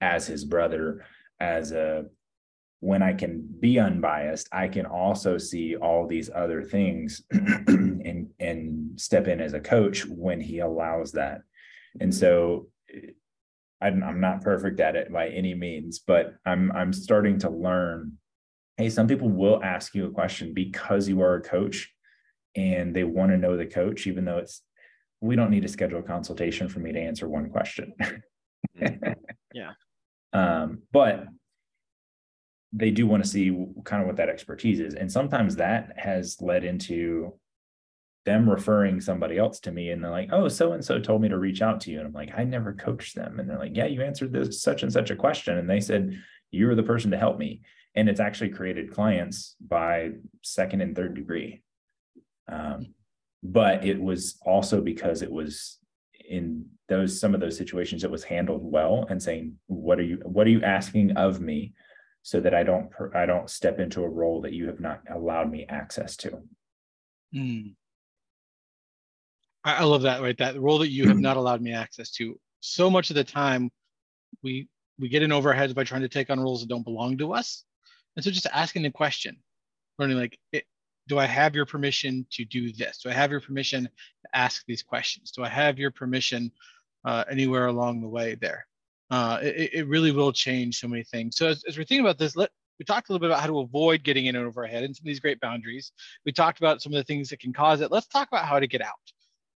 as 0.00 0.26
his 0.26 0.44
brother, 0.44 1.04
as 1.40 1.72
a 1.72 2.06
when 2.80 3.02
I 3.02 3.14
can 3.14 3.42
be 3.58 3.78
unbiased, 3.78 4.48
I 4.52 4.68
can 4.68 4.84
also 4.84 5.38
see 5.38 5.76
all 5.76 6.06
these 6.06 6.30
other 6.32 6.62
things 6.62 7.22
and 7.30 8.28
and 8.38 9.00
step 9.00 9.28
in 9.28 9.40
as 9.40 9.54
a 9.54 9.60
coach 9.60 10.04
when 10.06 10.40
he 10.40 10.58
allows 10.60 11.12
that. 11.12 11.40
And 12.00 12.14
so 12.14 12.68
I'm, 13.80 14.02
I'm 14.02 14.20
not 14.20 14.42
perfect 14.42 14.80
at 14.80 14.96
it 14.96 15.12
by 15.12 15.28
any 15.28 15.54
means, 15.54 15.98
but 15.98 16.34
I'm 16.44 16.72
I'm 16.72 16.92
starting 16.92 17.38
to 17.40 17.50
learn. 17.50 18.12
Hey, 18.76 18.90
some 18.90 19.06
people 19.06 19.28
will 19.28 19.62
ask 19.62 19.94
you 19.94 20.06
a 20.06 20.10
question 20.10 20.52
because 20.54 21.08
you 21.08 21.22
are 21.22 21.36
a 21.36 21.42
coach 21.42 21.92
and 22.54 22.94
they 22.94 23.04
want 23.04 23.32
to 23.32 23.38
know 23.38 23.56
the 23.56 23.66
coach, 23.66 24.06
even 24.06 24.24
though 24.24 24.38
it's 24.38 24.62
we 25.20 25.36
don't 25.36 25.50
need 25.50 25.62
to 25.62 25.68
schedule 25.68 26.00
a 26.00 26.02
consultation 26.02 26.68
for 26.68 26.80
me 26.80 26.92
to 26.92 27.00
answer 27.00 27.28
one 27.28 27.50
question. 27.50 27.92
yeah. 29.54 29.72
Um, 30.32 30.82
but 30.92 31.26
they 32.72 32.90
do 32.90 33.06
want 33.06 33.24
to 33.24 33.28
see 33.28 33.66
kind 33.84 34.02
of 34.02 34.06
what 34.06 34.16
that 34.16 34.28
expertise 34.28 34.80
is. 34.80 34.94
And 34.94 35.10
sometimes 35.10 35.56
that 35.56 35.92
has 35.96 36.36
led 36.40 36.64
into 36.64 37.32
them 38.26 38.50
referring 38.50 39.00
somebody 39.00 39.38
else 39.38 39.60
to 39.60 39.72
me 39.72 39.90
and 39.90 40.04
they're 40.04 40.10
like, 40.10 40.28
oh, 40.32 40.48
so 40.48 40.72
and 40.72 40.84
so 40.84 40.98
told 40.98 41.22
me 41.22 41.28
to 41.28 41.38
reach 41.38 41.62
out 41.62 41.80
to 41.80 41.90
you. 41.90 41.98
And 41.98 42.08
I'm 42.08 42.12
like, 42.12 42.32
I 42.36 42.44
never 42.44 42.74
coached 42.74 43.14
them. 43.14 43.40
And 43.40 43.48
they're 43.48 43.58
like, 43.58 43.74
yeah, 43.74 43.86
you 43.86 44.02
answered 44.02 44.32
this 44.32 44.60
such 44.60 44.82
and 44.82 44.92
such 44.92 45.10
a 45.10 45.16
question. 45.16 45.56
And 45.56 45.70
they 45.70 45.80
said, 45.80 46.20
you 46.50 46.66
were 46.66 46.74
the 46.74 46.82
person 46.82 47.12
to 47.12 47.18
help 47.18 47.38
me. 47.38 47.62
And 47.94 48.08
it's 48.08 48.20
actually 48.20 48.50
created 48.50 48.92
clients 48.92 49.56
by 49.66 50.10
second 50.42 50.82
and 50.82 50.94
third 50.94 51.14
degree. 51.14 51.62
Um, 52.48 52.94
but 53.42 53.84
it 53.84 54.00
was 54.00 54.38
also 54.44 54.80
because 54.80 55.22
it 55.22 55.30
was 55.30 55.78
in 56.28 56.66
those 56.88 57.20
some 57.20 57.34
of 57.34 57.40
those 57.40 57.56
situations 57.56 58.04
it 58.04 58.10
was 58.10 58.24
handled 58.24 58.60
well 58.62 59.06
and 59.08 59.22
saying 59.22 59.54
what 59.66 59.98
are 59.98 60.04
you 60.04 60.20
what 60.24 60.46
are 60.46 60.50
you 60.50 60.62
asking 60.62 61.16
of 61.16 61.40
me 61.40 61.72
so 62.22 62.40
that 62.40 62.54
i 62.54 62.62
don't 62.62 62.90
i 63.14 63.26
don't 63.26 63.50
step 63.50 63.78
into 63.78 64.02
a 64.02 64.08
role 64.08 64.40
that 64.40 64.52
you 64.52 64.66
have 64.66 64.80
not 64.80 65.00
allowed 65.12 65.50
me 65.50 65.66
access 65.68 66.16
to 66.16 66.42
mm. 67.34 67.72
I, 69.66 69.84
love 69.84 70.02
that, 70.02 70.22
right? 70.22 70.38
That 70.38 70.60
role 70.60 70.78
that 70.78 70.90
you 70.90 71.08
have 71.08 71.18
not 71.18 71.36
allowed 71.36 71.60
me 71.60 71.72
access 71.72 72.10
to. 72.12 72.38
So 72.60 72.88
much 72.88 73.10
of 73.10 73.16
the 73.16 73.24
time, 73.24 73.70
we 74.42 74.68
we 74.98 75.08
get 75.08 75.22
in 75.22 75.32
over 75.32 75.50
our 75.50 75.54
heads 75.54 75.74
by 75.74 75.84
trying 75.84 76.02
to 76.02 76.08
take 76.08 76.30
on 76.30 76.40
roles 76.40 76.60
that 76.60 76.68
don't 76.68 76.84
belong 76.84 77.18
to 77.18 77.32
us. 77.32 77.64
And 78.14 78.24
so 78.24 78.30
just 78.30 78.46
asking 78.52 78.82
the 78.82 78.90
question, 78.90 79.36
learning 79.98 80.16
like, 80.16 80.38
it, 80.52 80.64
do 81.08 81.18
I 81.18 81.26
have 81.26 81.54
your 81.54 81.66
permission 81.66 82.26
to 82.32 82.44
do 82.44 82.72
this? 82.72 82.98
Do 83.02 83.10
I 83.10 83.12
have 83.12 83.30
your 83.30 83.40
permission 83.40 83.84
to 83.84 83.90
ask 84.32 84.64
these 84.66 84.82
questions? 84.82 85.32
Do 85.32 85.44
I 85.44 85.48
have 85.48 85.78
your 85.78 85.90
permission 85.90 86.50
uh, 87.04 87.24
anywhere 87.30 87.66
along 87.66 88.00
the 88.00 88.08
way 88.08 88.36
there? 88.36 88.66
Uh, 89.10 89.38
it, 89.42 89.70
it 89.74 89.88
really 89.88 90.12
will 90.12 90.32
change 90.32 90.78
so 90.78 90.88
many 90.88 91.04
things. 91.04 91.36
So 91.36 91.48
as, 91.48 91.62
as 91.68 91.76
we're 91.76 91.84
thinking 91.84 92.06
about 92.06 92.18
this, 92.18 92.36
let, 92.36 92.50
we 92.78 92.84
talked 92.84 93.08
a 93.08 93.12
little 93.12 93.20
bit 93.20 93.30
about 93.30 93.40
how 93.40 93.48
to 93.48 93.60
avoid 93.60 94.02
getting 94.02 94.26
in 94.26 94.36
over 94.36 94.62
our 94.62 94.66
head 94.66 94.84
and 94.84 94.96
some 94.96 95.02
of 95.02 95.06
these 95.06 95.20
great 95.20 95.40
boundaries. 95.40 95.92
We 96.24 96.32
talked 96.32 96.58
about 96.58 96.80
some 96.80 96.92
of 96.92 96.96
the 96.96 97.04
things 97.04 97.28
that 97.28 97.40
can 97.40 97.52
cause 97.52 97.82
it. 97.82 97.92
Let's 97.92 98.06
talk 98.06 98.28
about 98.28 98.46
how 98.46 98.58
to 98.60 98.66
get 98.66 98.80
out 98.80 98.94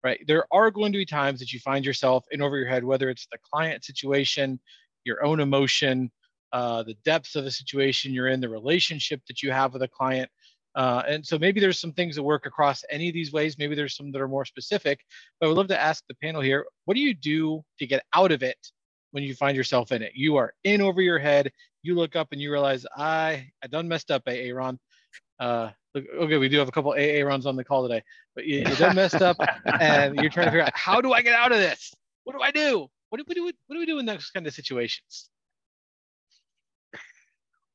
right? 0.07 0.23
There 0.25 0.45
are 0.53 0.71
going 0.71 0.93
to 0.93 0.97
be 0.97 1.05
times 1.05 1.37
that 1.41 1.51
you 1.51 1.59
find 1.59 1.83
yourself 1.85 2.23
in 2.31 2.41
over 2.41 2.57
your 2.57 2.69
head, 2.69 2.85
whether 2.85 3.09
it's 3.09 3.27
the 3.29 3.37
client 3.51 3.83
situation, 3.83 4.57
your 5.03 5.21
own 5.25 5.41
emotion, 5.41 6.09
uh, 6.53 6.83
the 6.83 6.95
depths 7.03 7.35
of 7.35 7.43
the 7.43 7.51
situation 7.51 8.13
you're 8.13 8.29
in, 8.29 8.39
the 8.39 8.47
relationship 8.47 9.19
that 9.27 9.43
you 9.43 9.51
have 9.51 9.73
with 9.73 9.83
a 9.83 9.87
client. 9.89 10.31
Uh, 10.75 11.03
and 11.09 11.25
so 11.25 11.37
maybe 11.37 11.59
there's 11.59 11.81
some 11.81 11.91
things 11.91 12.15
that 12.15 12.23
work 12.23 12.45
across 12.45 12.85
any 12.89 13.09
of 13.09 13.13
these 13.13 13.33
ways. 13.33 13.57
Maybe 13.57 13.75
there's 13.75 13.97
some 13.97 14.13
that 14.13 14.21
are 14.21 14.29
more 14.29 14.45
specific. 14.45 15.01
But 15.39 15.47
I 15.47 15.49
would 15.49 15.57
love 15.57 15.67
to 15.67 15.81
ask 15.81 16.05
the 16.07 16.15
panel 16.23 16.39
here 16.39 16.65
what 16.85 16.93
do 16.93 17.01
you 17.01 17.13
do 17.13 17.61
to 17.79 17.85
get 17.85 18.05
out 18.13 18.31
of 18.31 18.43
it 18.43 18.59
when 19.11 19.23
you 19.25 19.35
find 19.35 19.57
yourself 19.57 19.91
in 19.91 20.01
it? 20.01 20.13
You 20.15 20.37
are 20.37 20.53
in 20.63 20.79
over 20.79 21.01
your 21.01 21.19
head. 21.19 21.51
You 21.83 21.95
look 21.95 22.15
up 22.15 22.29
and 22.31 22.41
you 22.41 22.49
realize, 22.49 22.85
I, 22.95 23.49
I 23.61 23.67
done 23.67 23.89
messed 23.89 24.09
up, 24.09 24.23
AA 24.25 24.53
Ron. 24.53 24.79
Uh, 25.39 25.69
okay, 25.95 26.37
we 26.37 26.49
do 26.49 26.57
have 26.57 26.67
a 26.67 26.71
couple 26.71 26.91
AA 26.91 27.23
runs 27.23 27.45
on 27.45 27.55
the 27.55 27.63
call 27.63 27.87
today, 27.87 28.03
but 28.35 28.45
you, 28.45 28.59
you 28.59 28.75
done 28.75 28.95
messed 28.95 29.21
up 29.21 29.37
and 29.79 30.15
you're 30.15 30.29
trying 30.29 30.45
to 30.45 30.51
figure 30.51 30.61
out 30.61 30.71
how 30.73 31.01
do 31.01 31.13
I 31.13 31.21
get 31.21 31.33
out 31.33 31.51
of 31.51 31.59
this? 31.59 31.93
What 32.23 32.33
do 32.33 32.41
I 32.41 32.51
do? 32.51 32.87
What 33.09 33.19
do 33.19 33.23
we 33.27 33.35
do? 33.35 33.43
What 33.43 33.75
do 33.75 33.79
we 33.79 33.85
do 33.85 33.99
in 33.99 34.05
those 34.05 34.29
kind 34.31 34.47
of 34.47 34.53
situations? 34.53 35.29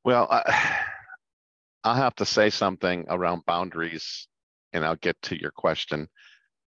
Well, 0.03 0.27
I, 0.29 0.79
I'll 1.83 1.95
have 1.95 2.15
to 2.15 2.25
say 2.25 2.49
something 2.49 3.05
around 3.09 3.45
boundaries, 3.45 4.27
and 4.71 4.85
I'll 4.85 4.95
get 4.95 5.21
to 5.23 5.39
your 5.39 5.51
question. 5.51 6.07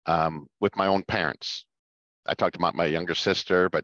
Um, 0.06 0.48
with 0.60 0.76
my 0.76 0.88
own 0.88 1.04
parents, 1.04 1.66
I 2.26 2.34
talked 2.34 2.56
about 2.56 2.76
my 2.76 2.86
younger 2.86 3.16
sister, 3.16 3.70
but 3.70 3.84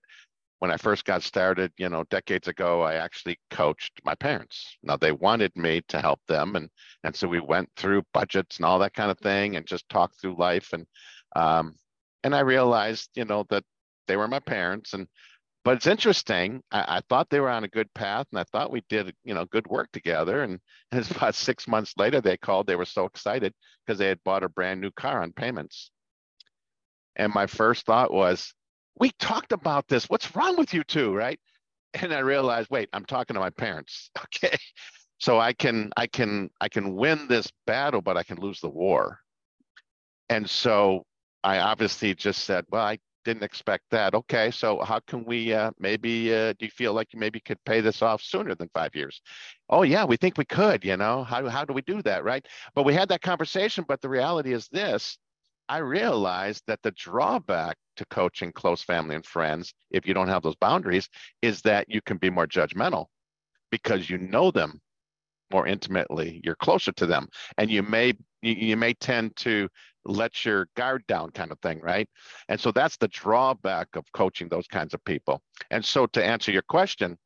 when 0.59 0.71
I 0.71 0.77
first 0.77 1.05
got 1.05 1.23
started, 1.23 1.71
you 1.77 1.89
know, 1.89 2.03
decades 2.09 2.47
ago, 2.47 2.81
I 2.81 2.95
actually 2.95 3.39
coached 3.51 4.01
my 4.03 4.15
parents. 4.15 4.77
Now 4.81 4.97
they 4.97 5.11
wanted 5.11 5.55
me 5.55 5.81
to 5.89 6.01
help 6.01 6.19
them, 6.27 6.55
and 6.55 6.69
and 7.03 7.15
so 7.15 7.27
we 7.27 7.39
went 7.39 7.69
through 7.75 8.03
budgets 8.13 8.57
and 8.57 8.65
all 8.65 8.79
that 8.79 8.93
kind 8.93 9.11
of 9.11 9.19
thing, 9.19 9.55
and 9.55 9.65
just 9.65 9.87
talked 9.89 10.19
through 10.19 10.37
life. 10.37 10.73
And 10.73 10.85
um, 11.35 11.75
and 12.23 12.35
I 12.35 12.39
realized, 12.41 13.09
you 13.15 13.25
know, 13.25 13.45
that 13.49 13.63
they 14.07 14.17
were 14.17 14.27
my 14.27 14.39
parents, 14.39 14.93
and 14.93 15.07
but 15.67 15.75
it's 15.75 15.87
interesting. 15.87 16.63
I, 16.71 16.97
I, 16.97 17.01
thought 17.09 17.29
they 17.29 17.41
were 17.41 17.49
on 17.49 17.65
a 17.65 17.67
good 17.67 17.93
path, 17.93 18.25
and 18.31 18.39
I 18.39 18.45
thought 18.45 18.71
we 18.71 18.83
did, 18.87 19.13
you 19.25 19.33
know, 19.33 19.43
good 19.43 19.67
work 19.67 19.91
together. 19.91 20.43
And, 20.43 20.61
and 20.91 21.01
it's 21.01 21.11
about 21.11 21.35
six 21.35 21.67
months 21.67 21.93
later, 21.97 22.21
they 22.21 22.37
called. 22.37 22.67
They 22.67 22.77
were 22.77 22.85
so 22.85 23.03
excited 23.03 23.53
because 23.85 23.99
they 23.99 24.07
had 24.07 24.23
bought 24.23 24.43
a 24.43 24.49
brand 24.49 24.79
new 24.79 24.91
car 24.91 25.21
on 25.21 25.33
payments. 25.33 25.91
And 27.17 27.33
my 27.33 27.47
first 27.47 27.85
thought 27.85 28.13
was, 28.13 28.53
we 28.99 29.11
talked 29.19 29.51
about 29.51 29.87
this. 29.87 30.09
What's 30.09 30.35
wrong 30.35 30.57
with 30.57 30.73
you 30.73 30.83
two, 30.83 31.13
right? 31.13 31.39
And 31.93 32.13
I 32.13 32.19
realized, 32.19 32.69
wait, 32.69 32.89
I'm 32.93 33.05
talking 33.05 33.33
to 33.35 33.39
my 33.39 33.49
parents. 33.51 34.09
Okay. 34.35 34.57
So 35.19 35.39
I 35.39 35.53
can 35.53 35.89
I 35.97 36.05
can 36.05 36.49
I 36.61 36.69
can 36.69 36.95
win 36.95 37.27
this 37.27 37.51
battle, 37.65 38.01
but 38.01 38.17
I 38.17 38.23
can 38.23 38.37
lose 38.37 38.59
the 38.59 38.69
war. 38.69 39.19
And 40.29 40.47
so 40.49 41.05
I 41.43 41.59
obviously 41.59 42.13
just 42.13 42.43
said, 42.45 42.65
well, 42.69 42.83
I 42.83 42.99
didn't 43.25 43.43
expect 43.43 43.83
that. 43.91 44.13
Okay, 44.13 44.51
so 44.51 44.79
how 44.83 44.99
can 45.07 45.25
we 45.25 45.53
uh, 45.53 45.71
maybe 45.79 46.33
uh, 46.33 46.53
do 46.57 46.65
you 46.65 46.71
feel 46.71 46.93
like 46.93 47.13
you 47.13 47.19
maybe 47.19 47.39
could 47.39 47.61
pay 47.65 47.81
this 47.81 48.01
off 48.01 48.21
sooner 48.21 48.55
than 48.55 48.69
five 48.73 48.95
years? 48.95 49.21
Oh 49.69 49.83
yeah, 49.83 50.05
we 50.05 50.17
think 50.17 50.37
we 50.37 50.45
could. 50.45 50.85
You 50.85 50.97
know 50.97 51.23
how 51.23 51.47
how 51.49 51.65
do 51.65 51.73
we 51.73 51.81
do 51.81 52.01
that, 52.03 52.23
right? 52.23 52.45
But 52.75 52.85
we 52.85 52.93
had 52.93 53.09
that 53.09 53.21
conversation. 53.21 53.85
But 53.87 54.01
the 54.01 54.09
reality 54.09 54.53
is 54.53 54.67
this: 54.69 55.17
I 55.69 55.77
realized 55.77 56.63
that 56.67 56.81
the 56.81 56.91
drawback 56.91 57.75
to 57.97 58.05
coaching 58.05 58.51
close 58.51 58.81
family 58.81 59.15
and 59.15 59.25
friends, 59.25 59.73
if 59.91 60.07
you 60.07 60.13
don't 60.13 60.29
have 60.29 60.43
those 60.43 60.55
boundaries, 60.55 61.09
is 61.41 61.61
that 61.63 61.89
you 61.89 62.01
can 62.01 62.17
be 62.17 62.29
more 62.29 62.47
judgmental 62.47 63.07
because 63.69 64.09
you 64.09 64.17
know 64.17 64.51
them 64.51 64.79
more 65.51 65.67
intimately. 65.67 66.41
You're 66.43 66.55
closer 66.55 66.91
to 66.93 67.05
them, 67.05 67.27
and 67.57 67.69
you 67.69 67.83
may 67.83 68.13
you, 68.41 68.77
may 68.77 68.93
tend 68.93 69.35
to 69.37 69.67
let 70.05 70.45
your 70.45 70.69
guard 70.75 71.05
down 71.07 71.31
kind 71.31 71.51
of 71.51 71.59
thing, 71.59 71.81
right? 71.81 72.07
And 72.47 72.59
so 72.59 72.71
that's 72.71 72.97
the 72.97 73.07
drawback 73.09 73.87
of 73.95 74.05
coaching 74.13 74.47
those 74.47 74.67
kinds 74.67 74.93
of 74.93 75.03
people. 75.03 75.41
And 75.71 75.83
so 75.83 76.05
to 76.07 76.23
answer 76.23 76.51
your 76.51 76.61
question, 76.61 77.17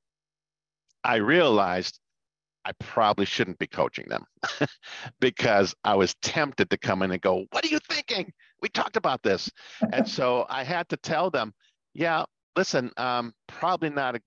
I 1.04 1.16
realized 1.16 2.00
I 2.66 2.72
probably 2.74 3.26
shouldn't 3.26 3.60
be 3.60 3.68
coaching 3.68 4.08
them 4.08 4.26
because 5.20 5.74
I 5.84 5.96
was 5.96 6.16
tempted 6.22 6.70
to 6.70 6.78
come 6.78 7.02
in 7.02 7.12
and 7.12 7.22
go, 7.22 7.46
What 7.52 7.66
are 7.66 7.70
you 7.70 7.80
thinking? 7.80 8.32
We 8.62 8.70
talked 8.70 8.98
about 8.98 9.24
this. 9.24 9.50
and 9.94 10.08
so 10.18 10.46
I 10.50 10.64
had 10.64 10.88
to 10.90 10.98
tell 10.98 11.30
them, 11.30 11.54
Yeah, 11.94 12.26
listen, 12.56 12.92
um, 12.98 13.34
probably 13.48 13.90
not 13.90 14.16
a 14.16 14.22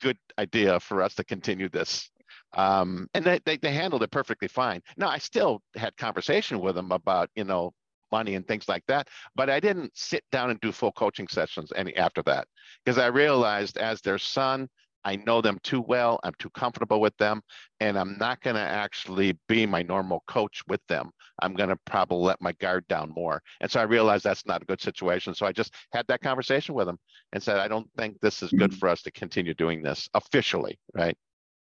good 0.00 0.18
idea 0.38 0.80
for 0.80 1.02
us 1.02 1.14
to 1.14 1.24
continue 1.24 1.68
this. 1.68 2.10
Um, 2.56 3.08
and 3.14 3.24
they, 3.24 3.40
they, 3.44 3.56
they 3.56 3.72
handled 3.72 4.02
it 4.02 4.10
perfectly 4.10 4.48
fine. 4.48 4.80
Now 4.96 5.08
I 5.08 5.18
still 5.18 5.60
had 5.76 5.96
conversation 5.96 6.60
with 6.60 6.76
them 6.76 6.92
about, 6.92 7.30
you 7.34 7.44
know, 7.44 7.72
money 8.12 8.36
and 8.36 8.46
things 8.46 8.68
like 8.68 8.84
that. 8.86 9.08
But 9.34 9.50
I 9.50 9.58
didn't 9.58 9.90
sit 9.96 10.22
down 10.30 10.50
and 10.50 10.60
do 10.60 10.70
full 10.70 10.92
coaching 10.92 11.26
sessions 11.26 11.72
any 11.74 11.96
after 11.96 12.22
that 12.24 12.46
because 12.84 12.98
I 12.98 13.06
realized 13.06 13.76
as 13.76 14.00
their 14.00 14.18
son, 14.18 14.68
I 15.04 15.16
know 15.16 15.40
them 15.40 15.58
too 15.62 15.80
well. 15.80 16.18
I'm 16.24 16.34
too 16.38 16.50
comfortable 16.50 17.00
with 17.00 17.16
them, 17.18 17.42
and 17.80 17.98
I'm 17.98 18.16
not 18.18 18.40
going 18.40 18.56
to 18.56 18.62
actually 18.62 19.38
be 19.48 19.66
my 19.66 19.82
normal 19.82 20.22
coach 20.26 20.62
with 20.68 20.80
them. 20.88 21.10
I'm 21.42 21.54
going 21.54 21.68
to 21.68 21.78
probably 21.84 22.24
let 22.24 22.40
my 22.40 22.52
guard 22.52 22.86
down 22.88 23.12
more. 23.14 23.42
And 23.60 23.70
so 23.70 23.80
I 23.80 23.84
realized 23.84 24.24
that's 24.24 24.46
not 24.46 24.62
a 24.62 24.66
good 24.66 24.80
situation. 24.80 25.34
So 25.34 25.46
I 25.46 25.52
just 25.52 25.74
had 25.92 26.06
that 26.08 26.20
conversation 26.20 26.74
with 26.74 26.86
them 26.86 26.98
and 27.32 27.42
said, 27.42 27.58
I 27.58 27.68
don't 27.68 27.88
think 27.98 28.20
this 28.20 28.42
is 28.42 28.50
good 28.50 28.70
mm-hmm. 28.70 28.78
for 28.78 28.88
us 28.88 29.02
to 29.02 29.10
continue 29.10 29.54
doing 29.54 29.82
this 29.82 30.08
officially, 30.14 30.78
right? 30.94 31.16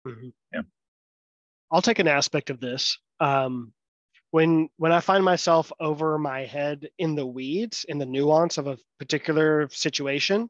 Mm-hmm. 0.07 0.29
Yeah. 0.53 0.61
I'll 1.71 1.81
take 1.81 1.99
an 1.99 2.07
aspect 2.07 2.49
of 2.49 2.59
this. 2.59 2.99
Um, 3.19 3.73
when 4.31 4.67
when 4.77 4.91
I 4.91 4.99
find 4.99 5.23
myself 5.23 5.71
over 5.79 6.17
my 6.17 6.45
head 6.45 6.89
in 6.97 7.13
the 7.13 7.25
weeds, 7.25 7.85
in 7.87 7.99
the 7.99 8.05
nuance 8.05 8.57
of 8.57 8.65
a 8.65 8.79
particular 8.97 9.69
situation, 9.69 10.49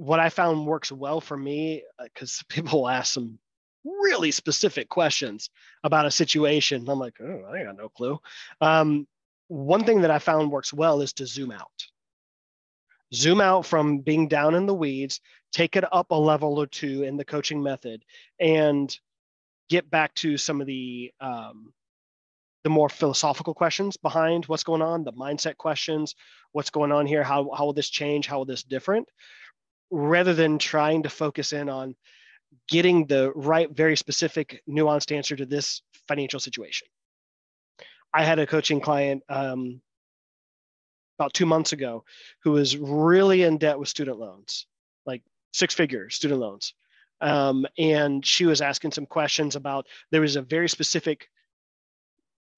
what 0.00 0.18
I 0.18 0.30
found 0.30 0.64
works 0.64 0.90
well 0.90 1.20
for 1.20 1.36
me, 1.36 1.82
because 2.02 2.40
uh, 2.40 2.44
people 2.48 2.88
ask 2.88 3.12
some 3.12 3.38
really 3.84 4.30
specific 4.30 4.88
questions 4.88 5.50
about 5.84 6.06
a 6.06 6.10
situation. 6.10 6.88
I'm 6.88 6.98
like, 6.98 7.20
oh, 7.20 7.44
I 7.52 7.64
got 7.64 7.76
no 7.76 7.90
clue. 7.90 8.18
Um, 8.62 9.06
one 9.48 9.84
thing 9.84 10.00
that 10.00 10.10
I 10.10 10.18
found 10.18 10.50
works 10.50 10.72
well 10.72 11.02
is 11.02 11.12
to 11.14 11.26
zoom 11.26 11.52
out. 11.52 11.86
Zoom 13.12 13.42
out 13.42 13.66
from 13.66 13.98
being 13.98 14.26
down 14.26 14.54
in 14.54 14.64
the 14.64 14.74
weeds, 14.74 15.20
take 15.52 15.76
it 15.76 15.84
up 15.92 16.12
a 16.12 16.14
level 16.14 16.58
or 16.58 16.66
two 16.66 17.02
in 17.02 17.18
the 17.18 17.24
coaching 17.24 17.62
method, 17.62 18.02
and 18.38 18.98
get 19.68 19.90
back 19.90 20.14
to 20.14 20.38
some 20.38 20.62
of 20.62 20.66
the 20.66 21.12
um, 21.20 21.74
the 22.62 22.70
more 22.70 22.88
philosophical 22.88 23.54
questions 23.54 23.98
behind 23.98 24.46
what's 24.46 24.64
going 24.64 24.82
on, 24.82 25.04
the 25.04 25.12
mindset 25.12 25.56
questions, 25.58 26.14
what's 26.52 26.70
going 26.70 26.92
on 26.92 27.06
here, 27.06 27.22
how, 27.22 27.50
how 27.56 27.66
will 27.66 27.72
this 27.72 27.88
change, 27.88 28.26
how 28.26 28.38
will 28.38 28.44
this 28.44 28.62
different, 28.62 29.08
rather 29.90 30.34
than 30.34 30.58
trying 30.58 31.02
to 31.02 31.10
focus 31.10 31.52
in 31.52 31.68
on 31.68 31.96
getting 32.68 33.06
the 33.06 33.32
right, 33.34 33.70
very 33.70 33.96
specific, 33.96 34.62
nuanced 34.68 35.14
answer 35.14 35.36
to 35.36 35.46
this 35.46 35.82
financial 36.08 36.40
situation. 36.40 36.88
I 38.12 38.24
had 38.24 38.38
a 38.38 38.46
coaching 38.46 38.80
client 38.80 39.22
um, 39.28 39.80
about 41.18 41.32
two 41.32 41.46
months 41.46 41.72
ago 41.72 42.04
who 42.42 42.52
was 42.52 42.76
really 42.76 43.42
in 43.42 43.58
debt 43.58 43.78
with 43.78 43.88
student 43.88 44.18
loans, 44.18 44.66
like 45.06 45.22
six 45.52 45.74
figure 45.74 46.10
student 46.10 46.40
loans. 46.40 46.74
Um, 47.20 47.66
and 47.78 48.24
she 48.24 48.46
was 48.46 48.62
asking 48.62 48.92
some 48.92 49.06
questions 49.06 49.54
about 49.54 49.86
there 50.10 50.22
was 50.22 50.36
a 50.36 50.42
very 50.42 50.68
specific 50.68 51.28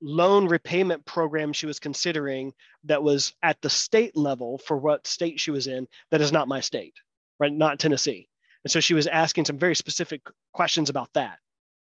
loan 0.00 0.46
repayment 0.46 1.04
program 1.04 1.52
she 1.52 1.66
was 1.66 1.78
considering 1.78 2.52
that 2.84 3.02
was 3.02 3.34
at 3.42 3.60
the 3.62 3.70
state 3.70 4.16
level 4.16 4.58
for 4.58 4.76
what 4.76 5.06
state 5.06 5.38
she 5.38 5.50
was 5.50 5.66
in 5.66 5.86
that 6.10 6.20
is 6.20 6.32
not 6.32 6.48
my 6.48 6.60
state 6.60 6.94
right 7.42 7.52
not 7.52 7.78
tennessee. 7.78 8.28
And 8.64 8.70
so 8.70 8.78
she 8.80 8.94
was 8.94 9.08
asking 9.08 9.46
some 9.46 9.58
very 9.58 9.74
specific 9.74 10.22
questions 10.52 10.88
about 10.88 11.12
that. 11.14 11.38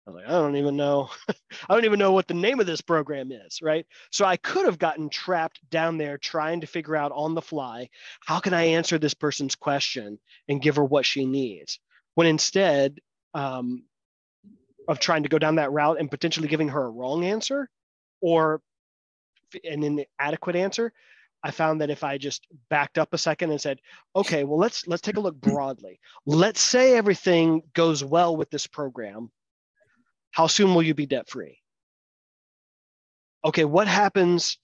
I 0.07 0.11
was 0.11 0.17
like 0.17 0.27
i 0.27 0.33
don't 0.33 0.57
even 0.57 0.77
know. 0.77 1.11
I 1.29 1.75
don't 1.75 1.85
even 1.85 1.99
know 1.99 2.13
what 2.13 2.27
the 2.27 2.35
name 2.35 2.59
of 2.59 2.67
this 2.67 2.81
program 2.81 3.31
is 3.31 3.61
right? 3.63 3.87
So 4.11 4.25
i 4.25 4.37
could 4.37 4.65
have 4.65 4.79
gotten 4.79 5.11
trapped 5.11 5.61
down 5.71 5.99
there 5.99 6.19
trying 6.19 6.63
to 6.63 6.67
figure 6.67 6.97
out 6.97 7.13
on 7.15 7.35
the 7.35 7.43
fly 7.43 7.91
how 8.25 8.41
can 8.41 8.55
i 8.55 8.65
answer 8.65 8.99
this 8.99 9.15
person's 9.15 9.55
question 9.55 10.19
and 10.49 10.63
give 10.63 10.77
her 10.77 10.85
what 10.85 11.07
she 11.07 11.27
needs? 11.27 11.79
When 12.15 12.27
instead 12.27 12.99
um, 13.35 13.85
of 14.89 14.99
trying 14.99 15.23
to 15.23 15.29
go 15.29 15.39
down 15.39 15.57
that 15.57 15.73
route 15.73 15.99
and 16.01 16.11
potentially 16.11 16.49
giving 16.49 16.69
her 16.69 16.85
a 16.85 16.91
wrong 16.91 17.25
answer 17.25 17.69
or 18.21 18.61
an 19.65 20.07
inadequate 20.19 20.57
answer 20.57 20.93
i 21.43 21.51
found 21.51 21.81
that 21.81 21.91
if 21.91 22.05
i 22.05 22.19
just 22.19 22.47
backed 22.71 22.99
up 22.99 23.13
a 23.13 23.19
second 23.19 23.51
and 23.51 23.61
said 23.61 23.79
okay 24.15 24.45
well 24.45 24.59
let's 24.59 24.87
let's 24.87 25.03
take 25.03 25.17
a 25.17 25.21
look 25.21 25.37
broadly. 25.41 25.99
Let's 26.27 26.61
say 26.61 26.97
everything 26.97 27.63
goes 27.75 28.05
well 28.05 28.37
with 28.37 28.51
this 28.51 28.67
program. 28.67 29.31
How 30.31 30.47
soon 30.47 30.75
will 30.75 30.83
you 30.83 30.95
be 30.95 31.07
debt 31.07 31.29
free 31.29 31.59
okay 33.45 33.65
what 33.65 33.89
happens 33.89 34.59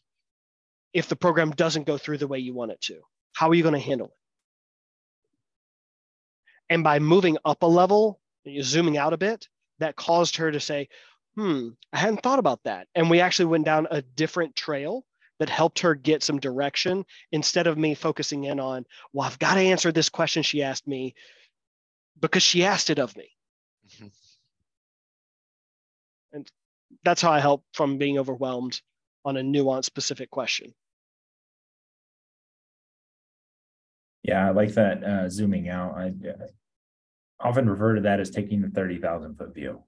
if 0.92 1.08
the 1.08 1.16
program 1.16 1.50
doesn't 1.50 1.86
go 1.86 1.98
through 1.98 2.18
the 2.18 2.26
way 2.26 2.38
you 2.38 2.54
want 2.54 2.72
it 2.72 2.80
to? 2.82 3.00
How 3.34 3.50
are 3.50 3.54
you 3.54 3.62
going 3.62 3.74
to 3.74 3.80
handle 3.80 4.08
it? 4.08 4.12
And 6.70 6.84
by 6.84 6.98
moving 6.98 7.38
up 7.44 7.62
a 7.62 7.66
level, 7.66 8.20
zooming 8.60 8.96
out 8.96 9.12
a 9.12 9.18
bit, 9.18 9.48
that 9.78 9.96
caused 9.96 10.36
her 10.36 10.50
to 10.50 10.60
say, 10.60 10.88
hmm, 11.34 11.68
I 11.92 11.98
hadn't 11.98 12.22
thought 12.22 12.38
about 12.38 12.60
that. 12.64 12.88
And 12.94 13.08
we 13.08 13.20
actually 13.20 13.46
went 13.46 13.64
down 13.64 13.86
a 13.90 14.02
different 14.02 14.56
trail 14.56 15.04
that 15.39 15.49
helped 15.49 15.80
her 15.80 15.95
get 15.95 16.22
some 16.22 16.41
direction 16.41 17.05
instead 17.32 17.66
of 17.66 17.78
me 17.78 17.95
focusing 17.95 18.45
in 18.45 18.61
on, 18.61 18.84
well, 19.12 19.26
I've 19.26 19.39
got 19.39 19.55
to 19.55 19.61
answer 19.61 19.93
this 19.93 20.09
question 20.09 20.43
she 20.43 20.62
asked 20.62 20.86
me 20.86 21.14
because 22.20 22.43
she 22.43 22.64
asked 22.64 22.91
it 22.91 22.99
of 22.99 23.16
me. 23.16 23.30
Mm-hmm. 23.95 24.07
And 26.32 26.51
that's 27.05 27.22
how 27.22 27.32
I 27.32 27.41
help 27.41 27.64
from 27.72 27.99
being 27.99 28.18
overwhelmed 28.18 28.80
on 29.24 29.36
a 29.36 29.41
nuanced 29.41 29.84
specific 29.84 30.30
question. 30.30 30.74
Yeah, 34.22 34.47
I 34.47 34.51
like 34.51 34.74
that 34.74 35.05
uh, 35.05 35.30
zooming 35.30 35.68
out. 35.68 35.95
I 35.97 36.09
uh, 36.28 36.47
often 37.41 37.68
refer 37.68 37.95
to 37.95 38.01
that 38.03 38.20
as 38.20 38.30
taking 38.30 38.61
the 38.61 38.68
30,000 38.68 39.36
foot 39.36 39.55
view. 39.55 39.82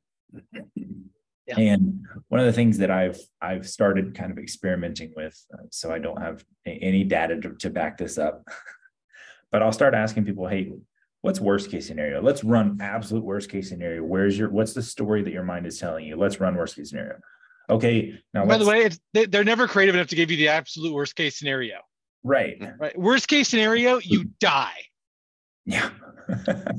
Yeah. 1.57 1.73
And 1.73 2.07
one 2.29 2.41
of 2.41 2.47
the 2.47 2.53
things 2.53 2.79
that 2.79 2.91
I've 2.91 3.19
I've 3.41 3.69
started 3.69 4.15
kind 4.15 4.31
of 4.31 4.39
experimenting 4.39 5.13
with, 5.17 5.39
uh, 5.53 5.65
so 5.71 5.93
I 5.93 5.99
don't 5.99 6.21
have 6.21 6.45
any 6.67 7.05
data 7.05 7.41
to, 7.41 7.55
to 7.55 7.71
back 7.71 7.99
this 7.99 8.19
up, 8.19 8.45
but 9.53 9.63
I'll 9.63 9.73
start 9.73 9.95
asking 9.95 10.25
people, 10.25 10.47
hey, 10.47 10.73
what's 11.23 11.41
worst 11.41 11.71
case 11.71 11.87
scenario? 11.87 12.23
Let's 12.23 12.45
run 12.45 12.79
absolute 12.81 13.25
worst 13.25 13.51
case 13.51 13.69
scenario. 13.69 14.03
Where's 14.03 14.39
your 14.39 14.51
what's 14.51 14.73
the 14.73 14.83
story 14.83 15.23
that 15.23 15.33
your 15.33 15.45
mind 15.45 15.67
is 15.67 15.79
telling 15.79 16.07
you? 16.07 16.17
Let's 16.17 16.41
run 16.41 16.57
worst 16.57 16.77
case 16.77 16.91
scenario. 16.91 17.19
Okay. 17.69 18.19
Now, 18.35 18.47
by 18.47 18.59
the 18.59 18.67
way, 18.67 18.85
it's, 18.85 19.01
they're 19.13 19.45
never 19.45 19.69
creative 19.69 19.95
enough 19.95 20.09
to 20.09 20.17
give 20.17 20.31
you 20.31 20.37
the 20.37 20.49
absolute 20.49 20.93
worst 20.93 21.15
case 21.15 21.39
scenario. 21.39 21.77
Right. 22.23 22.61
Right. 22.79 22.99
Worst 22.99 23.29
case 23.29 23.49
scenario, 23.49 23.99
you 23.99 24.25
die. 24.41 24.83
Yeah. 25.65 25.91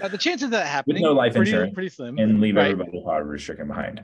now, 0.00 0.08
the 0.08 0.18
chances 0.18 0.44
of 0.44 0.50
that 0.50 0.66
happening 0.66 1.02
With 1.02 1.02
no 1.02 1.12
life 1.12 1.34
pretty, 1.34 1.50
insurance 1.50 1.74
pretty 1.74 1.88
slim. 1.88 2.18
and 2.18 2.40
leave 2.40 2.56
right. 2.56 2.70
everybody 2.70 3.02
poverty 3.04 3.42
stricken 3.42 3.68
behind. 3.68 4.02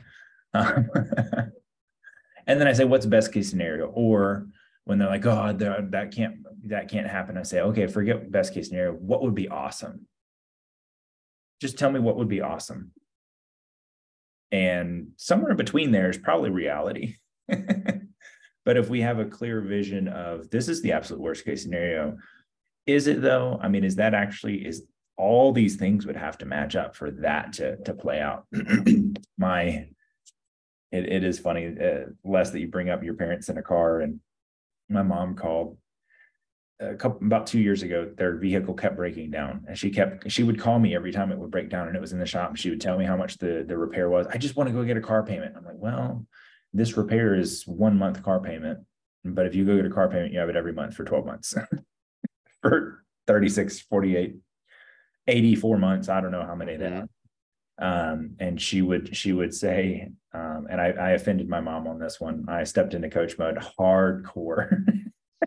Um, 0.54 0.88
and 2.46 2.60
then 2.60 2.68
I 2.68 2.72
say, 2.72 2.84
what's 2.84 3.06
best 3.06 3.32
case 3.32 3.50
scenario? 3.50 3.86
Or 3.86 4.46
when 4.84 4.98
they're 4.98 5.08
like, 5.08 5.26
oh, 5.26 5.52
that 5.52 6.12
can't 6.14 6.36
that 6.68 6.88
can't 6.90 7.06
happen. 7.06 7.36
I 7.36 7.42
say, 7.42 7.60
okay, 7.60 7.86
forget 7.86 8.30
best 8.30 8.54
case 8.54 8.68
scenario. 8.68 8.92
What 8.92 9.22
would 9.22 9.34
be 9.34 9.48
awesome? 9.48 10.06
Just 11.60 11.78
tell 11.78 11.90
me 11.90 12.00
what 12.00 12.16
would 12.16 12.28
be 12.28 12.40
awesome. 12.40 12.92
And 14.52 15.08
somewhere 15.16 15.50
in 15.50 15.56
between 15.56 15.90
there 15.90 16.10
is 16.10 16.18
probably 16.18 16.50
reality. 16.50 17.16
but 17.48 18.76
if 18.76 18.88
we 18.88 19.00
have 19.00 19.18
a 19.18 19.24
clear 19.24 19.60
vision 19.60 20.08
of 20.08 20.50
this 20.50 20.68
is 20.68 20.82
the 20.82 20.92
absolute 20.92 21.20
worst 21.20 21.44
case 21.44 21.62
scenario, 21.62 22.16
is 22.86 23.06
it 23.06 23.22
though? 23.22 23.58
I 23.60 23.68
mean, 23.68 23.84
is 23.84 23.96
that 23.96 24.14
actually 24.14 24.66
is 24.66 24.84
all 25.16 25.52
these 25.52 25.76
things 25.76 26.06
would 26.06 26.16
have 26.16 26.38
to 26.38 26.46
match 26.46 26.76
up 26.76 26.94
for 26.94 27.10
that 27.10 27.54
to 27.54 27.76
to 27.84 27.94
play 27.94 28.20
out? 28.20 28.46
My 29.38 29.88
it, 30.92 31.12
it 31.12 31.24
is 31.24 31.38
funny, 31.38 31.74
uh, 31.78 32.10
Les 32.24 32.50
that 32.50 32.60
you 32.60 32.68
bring 32.68 32.90
up 32.90 33.02
your 33.02 33.14
parents 33.14 33.48
in 33.48 33.58
a 33.58 33.62
car 33.62 34.00
and 34.00 34.20
my 34.88 35.02
mom 35.02 35.34
called 35.34 35.76
a 36.78 36.94
couple 36.94 37.26
about 37.26 37.46
two 37.46 37.58
years 37.58 37.82
ago 37.82 38.10
their 38.16 38.36
vehicle 38.36 38.74
kept 38.74 38.96
breaking 38.96 39.30
down 39.30 39.64
and 39.66 39.78
she 39.78 39.90
kept 39.90 40.30
she 40.30 40.42
would 40.42 40.60
call 40.60 40.78
me 40.78 40.94
every 40.94 41.10
time 41.10 41.32
it 41.32 41.38
would 41.38 41.50
break 41.50 41.70
down 41.70 41.88
and 41.88 41.96
it 41.96 42.00
was 42.00 42.12
in 42.12 42.18
the 42.18 42.26
shop 42.26 42.54
she 42.54 42.68
would 42.68 42.80
tell 42.80 42.98
me 42.98 43.04
how 43.04 43.16
much 43.16 43.38
the 43.38 43.64
the 43.66 43.76
repair 43.76 44.10
was 44.10 44.26
i 44.26 44.36
just 44.36 44.56
want 44.56 44.68
to 44.68 44.74
go 44.74 44.84
get 44.84 44.96
a 44.96 45.00
car 45.00 45.22
payment 45.22 45.54
i'm 45.56 45.64
like 45.64 45.78
well 45.78 46.24
this 46.74 46.96
repair 46.96 47.34
is 47.34 47.66
one 47.66 47.96
month 47.96 48.22
car 48.22 48.40
payment 48.40 48.80
but 49.24 49.46
if 49.46 49.54
you 49.54 49.64
go 49.64 49.76
get 49.76 49.86
a 49.86 49.90
car 49.90 50.10
payment 50.10 50.32
you 50.32 50.38
have 50.38 50.50
it 50.50 50.56
every 50.56 50.72
month 50.72 50.94
for 50.94 51.04
12 51.04 51.24
months 51.24 51.54
for 52.62 53.02
36 53.26 53.80
48 53.80 54.36
84 55.28 55.78
months 55.78 56.08
i 56.08 56.20
don't 56.20 56.32
know 56.32 56.44
how 56.44 56.54
many 56.54 56.76
that 56.76 56.92
mm-hmm. 56.92 57.04
Um, 57.78 58.36
and 58.38 58.60
she 58.60 58.80
would 58.80 59.14
she 59.14 59.32
would 59.32 59.52
say, 59.52 60.08
um, 60.32 60.66
and 60.70 60.80
I, 60.80 60.88
I 60.92 61.10
offended 61.10 61.48
my 61.48 61.60
mom 61.60 61.86
on 61.86 61.98
this 61.98 62.20
one. 62.20 62.46
I 62.48 62.64
stepped 62.64 62.94
into 62.94 63.10
coach 63.10 63.36
mode 63.38 63.58
hardcore. 63.78 64.84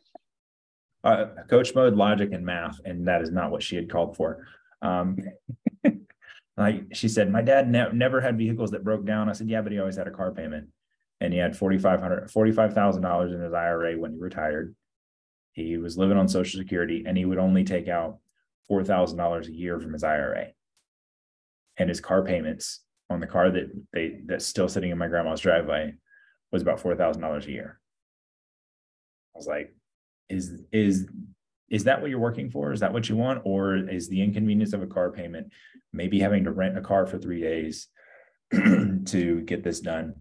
uh, 1.03 1.25
coach 1.49 1.73
mode, 1.73 1.95
logic, 1.95 2.31
and 2.31 2.45
math, 2.45 2.79
and 2.85 3.07
that 3.07 3.23
is 3.23 3.31
not 3.31 3.51
what 3.51 3.63
she 3.63 3.75
had 3.75 3.89
called 3.89 4.15
for. 4.15 4.45
Um, 4.83 5.17
like 6.57 6.83
she 6.93 7.07
said, 7.07 7.31
my 7.31 7.41
dad 7.41 7.69
ne- 7.69 7.91
never 7.93 8.21
had 8.21 8.37
vehicles 8.37 8.71
that 8.71 8.83
broke 8.83 9.05
down. 9.05 9.27
I 9.27 9.33
said, 9.33 9.49
yeah, 9.49 9.61
but 9.61 9.71
he 9.71 9.79
always 9.79 9.95
had 9.95 10.07
a 10.07 10.11
car 10.11 10.31
payment, 10.31 10.67
and 11.19 11.33
he 11.33 11.39
had 11.39 11.57
forty 11.57 11.79
five 11.79 11.99
hundred 11.99 12.29
forty 12.29 12.51
five 12.51 12.75
thousand 12.75 13.01
dollars 13.01 13.33
in 13.33 13.41
his 13.41 13.53
IRA 13.53 13.97
when 13.97 14.11
he 14.11 14.19
retired. 14.19 14.75
He 15.53 15.77
was 15.77 15.97
living 15.97 16.17
on 16.17 16.27
Social 16.27 16.59
Security, 16.59 17.05
and 17.07 17.17
he 17.17 17.25
would 17.25 17.39
only 17.39 17.63
take 17.63 17.87
out 17.87 18.19
four 18.69 18.83
thousand 18.83 19.17
dollars 19.17 19.47
a 19.47 19.53
year 19.53 19.79
from 19.79 19.91
his 19.91 20.03
IRA 20.03 20.47
and 21.77 21.89
his 21.89 21.99
car 21.99 22.23
payments 22.23 22.81
on 23.09 23.19
the 23.19 23.27
car 23.27 23.51
that 23.51 23.69
they 23.91 24.19
that's 24.25 24.45
still 24.45 24.69
sitting 24.69 24.91
in 24.91 24.97
my 24.97 25.07
grandma's 25.07 25.41
driveway 25.41 25.93
was 26.51 26.61
about 26.61 26.79
four 26.79 26.95
thousand 26.95 27.21
dollars 27.21 27.45
a 27.47 27.51
year. 27.51 27.79
I 29.35 29.37
was 29.37 29.47
like, 29.47 29.73
is 30.29 30.61
is 30.71 31.07
is 31.69 31.83
that 31.83 32.01
what 32.01 32.09
you're 32.09 32.19
working 32.19 32.49
for? 32.49 32.71
Is 32.71 32.79
that 32.79 32.93
what 32.93 33.09
you 33.09 33.15
want? 33.15 33.41
Or 33.43 33.75
is 33.75 34.07
the 34.07 34.21
inconvenience 34.21 34.73
of 34.73 34.81
a 34.81 34.87
car 34.87 35.11
payment, 35.11 35.51
maybe 35.93 36.19
having 36.19 36.45
to 36.45 36.51
rent 36.51 36.77
a 36.77 36.81
car 36.81 37.05
for 37.05 37.17
three 37.17 37.41
days 37.41 37.87
to 38.51 39.41
get 39.41 39.63
this 39.63 39.79
done? 39.79 40.15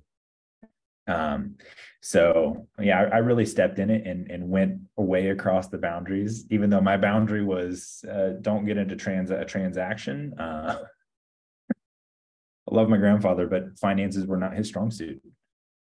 Um, 1.09 1.57
so 2.01 2.69
yeah, 2.79 3.01
I, 3.01 3.17
I, 3.17 3.19
really 3.19 3.47
stepped 3.47 3.79
in 3.79 3.91
it 3.91 4.07
and, 4.07 4.31
and 4.31 4.49
went 4.49 4.79
way 4.97 5.31
across 5.31 5.69
the 5.69 5.79
boundaries, 5.79 6.47
even 6.51 6.71
though 6.71 6.81
my 6.81 6.97
boundary 6.97 7.43
was 7.43 8.05
uh, 8.11 8.35
don't 8.41 8.67
get 8.67 8.77
into 8.77 8.95
trans 8.95 9.31
a 9.31 9.45
transaction. 9.45 10.35
Uh, 10.39 10.79
I 11.73 12.75
love 12.75 12.89
my 12.89 12.99
grandfather, 12.99 13.47
but 13.47 13.79
finances 13.79 14.27
were 14.27 14.37
not 14.37 14.55
his 14.55 14.69
strong 14.69 14.91
suit. 14.91 15.21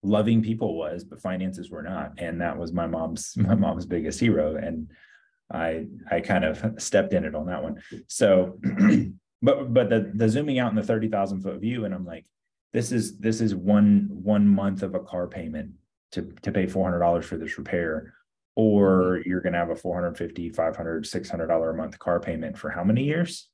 Loving 0.03 0.43
people 0.43 0.77
was, 0.77 1.05
but 1.05 1.21
finances 1.21 1.71
were 1.71 1.83
not. 1.83 2.13
And 2.19 2.41
that 2.41 2.57
was 2.57 2.73
my 2.73 2.87
mom's 2.87 3.35
my 3.37 3.55
mom's 3.55 3.87
biggest 3.87 4.19
hero. 4.19 4.57
And 4.57 4.91
I 5.53 5.87
I 6.11 6.21
kind 6.21 6.45
of 6.45 6.81
stepped 6.83 7.13
in 7.13 7.25
it 7.25 7.35
on 7.35 7.47
that 7.47 7.63
one. 7.63 7.83
So 8.07 8.59
but 9.43 9.73
but 9.73 9.89
the 9.91 10.11
the 10.15 10.29
zooming 10.29 10.59
out 10.59 10.71
in 10.71 10.77
the 10.77 10.83
30,000 10.83 11.43
foot 11.43 11.61
view, 11.61 11.85
and 11.85 11.95
I'm 11.95 12.05
like, 12.05 12.27
this 12.73 12.93
is 12.93 13.19
this 13.19 13.41
is 13.41 13.55
one 13.55 14.09
one 14.11 14.47
month 14.47 14.83
of 14.83 14.95
a 14.95 15.01
car 15.01 15.27
payment 15.27 15.73
to 16.13 16.33
to 16.43 16.53
pay 16.53 16.67
$400 16.67 17.25
for 17.25 17.37
this 17.37 17.59
repair 17.59 18.15
or 18.57 19.23
you're 19.25 19.41
going 19.41 19.53
to 19.53 19.59
have 19.59 19.71
a 19.71 19.77
450 19.77 20.51
500 20.51 21.07
600 21.07 21.47
dollar 21.47 21.71
a 21.71 21.77
month 21.77 21.99
car 21.99 22.21
payment 22.21 22.59
for 22.59 22.71
how 22.71 22.85
many 22.85 23.05
years 23.05 23.49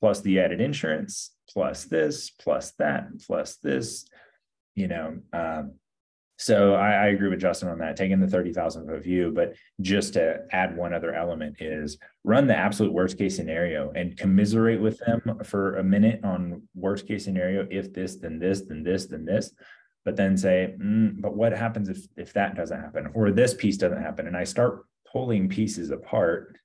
plus 0.00 0.20
the 0.20 0.38
added 0.40 0.60
insurance 0.60 1.32
plus 1.48 1.84
this, 1.84 2.30
plus 2.30 2.72
that, 2.78 3.08
plus 3.26 3.56
this, 3.56 4.06
you 4.74 4.88
know. 4.88 5.18
Um, 5.32 5.74
so 6.38 6.74
I, 6.74 6.92
I, 6.92 7.06
agree 7.08 7.28
with 7.28 7.40
Justin 7.40 7.68
on 7.68 7.78
that, 7.78 7.96
taking 7.96 8.20
the 8.20 8.28
30,000 8.28 8.86
foot 8.86 9.02
view. 9.02 9.32
But 9.34 9.54
just 9.80 10.12
to 10.14 10.44
add 10.52 10.76
one 10.76 10.94
other 10.94 11.12
element 11.12 11.56
is 11.60 11.98
run 12.22 12.46
the 12.46 12.56
absolute 12.56 12.92
worst 12.92 13.18
case 13.18 13.34
scenario 13.34 13.90
and 13.96 14.16
commiserate 14.16 14.80
with 14.80 14.98
them 14.98 15.40
for 15.42 15.78
a 15.78 15.84
minute 15.84 16.20
on 16.22 16.62
worst 16.76 17.08
case 17.08 17.24
scenario. 17.24 17.66
If 17.72 17.92
this, 17.92 18.16
then 18.16 18.38
this, 18.38 18.62
then 18.62 18.84
this, 18.84 19.06
then 19.06 19.24
this. 19.24 19.52
But 20.04 20.14
then 20.14 20.36
say, 20.36 20.76
mm, 20.80 21.20
but 21.20 21.36
what 21.36 21.52
happens 21.52 21.88
if 21.88 22.06
if 22.16 22.32
that 22.34 22.54
doesn't 22.54 22.80
happen 22.80 23.10
or 23.14 23.32
this 23.32 23.52
piece 23.52 23.76
doesn't 23.76 24.00
happen? 24.00 24.28
And 24.28 24.36
I 24.36 24.44
start 24.44 24.84
pulling 25.12 25.48
pieces 25.48 25.90
apart 25.90 26.56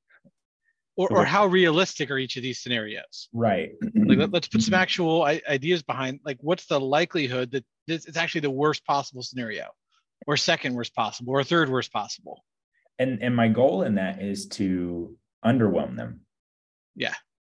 or, 0.96 1.12
or 1.12 1.26
how 1.26 1.48
realistic 1.48 2.12
are 2.12 2.20
each 2.20 2.38
of 2.38 2.44
these 2.44 2.62
scenarios 2.62 3.30
right 3.34 3.72
like 3.96 4.20
let, 4.20 4.34
us 4.44 4.48
put 4.48 4.62
some 4.62 4.74
actual 4.76 5.24
ideas 5.24 5.82
behind 5.82 6.20
like 6.24 6.38
what's 6.42 6.68
the 6.68 6.80
likelihood 6.80 7.50
that 7.52 7.66
this 7.88 8.06
is 8.06 8.18
actually 8.18 8.42
the 8.42 8.50
worst 8.52 8.86
possible 8.86 9.22
scenario 9.22 9.68
or 10.28 10.38
second 10.38 10.74
worst 10.74 10.96
possible 10.96 11.34
or 11.34 11.44
third 11.44 11.70
worst 11.70 11.92
possible 11.92 12.44
and 13.00 13.22
and 13.22 13.36
my 13.36 13.48
goal 13.48 13.84
in 13.84 13.96
that 13.96 14.22
is 14.22 14.48
to 14.48 15.16
underwhelm 15.46 15.96
them 15.96 16.22
yeah 16.96 17.14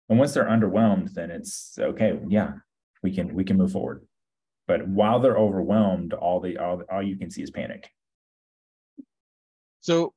and 0.09 0.19
once 0.19 0.33
they're 0.33 0.45
underwhelmed 0.45 1.13
then 1.13 1.31
it's 1.31 1.77
okay 1.79 2.19
yeah 2.27 2.53
we 3.03 3.13
can 3.13 3.33
we 3.33 3.43
can 3.43 3.57
move 3.57 3.71
forward 3.71 4.05
but 4.67 4.85
while 4.87 5.19
they're 5.19 5.37
overwhelmed 5.37 6.13
all 6.13 6.39
the 6.39 6.57
all, 6.57 6.81
all 6.91 7.03
you 7.03 7.15
can 7.15 7.29
see 7.29 7.41
is 7.41 7.51
panic 7.51 7.89
so 9.79 10.13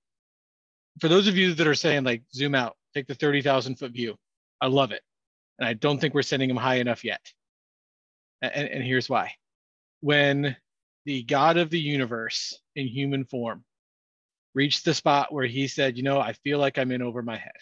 for 1.01 1.09
those 1.09 1.29
of 1.29 1.37
you 1.37 1.55
that 1.55 1.67
are 1.67 1.75
saying 1.75 2.03
like 2.05 2.23
zoom 2.33 2.55
out 2.55 2.77
take 2.95 3.07
the 3.07 3.15
30,000 3.15 3.77
foot 3.77 3.93
view. 3.93 4.17
I 4.61 4.67
love 4.67 4.93
it. 4.93 5.03
And 5.59 5.69
I 5.69 5.75
don't 5.75 6.01
think 6.01 6.15
we're 6.15 6.23
sending 6.23 6.49
them 6.49 6.57
high 6.57 6.77
enough 6.77 7.05
yet. 7.05 7.21
And, 8.43 8.69
and 8.69 8.85
here's 8.85 9.09
why. 9.09 9.33
When 10.01 10.57
the 11.05 11.23
God 11.23 11.57
of 11.57 11.71
the 11.71 11.81
universe 11.81 12.59
in 12.77 12.87
human 12.87 13.25
form 13.25 13.65
reached 14.55 14.85
the 14.85 14.95
spot 14.95 15.33
where 15.33 15.47
he 15.47 15.69
said, 15.69 15.97
You 15.97 16.03
know, 16.03 16.21
I 16.21 16.33
feel 16.33 16.59
like 16.59 16.79
I'm 16.79 16.93
in 16.93 17.03
over 17.03 17.23
my 17.23 17.37
head. 17.37 17.53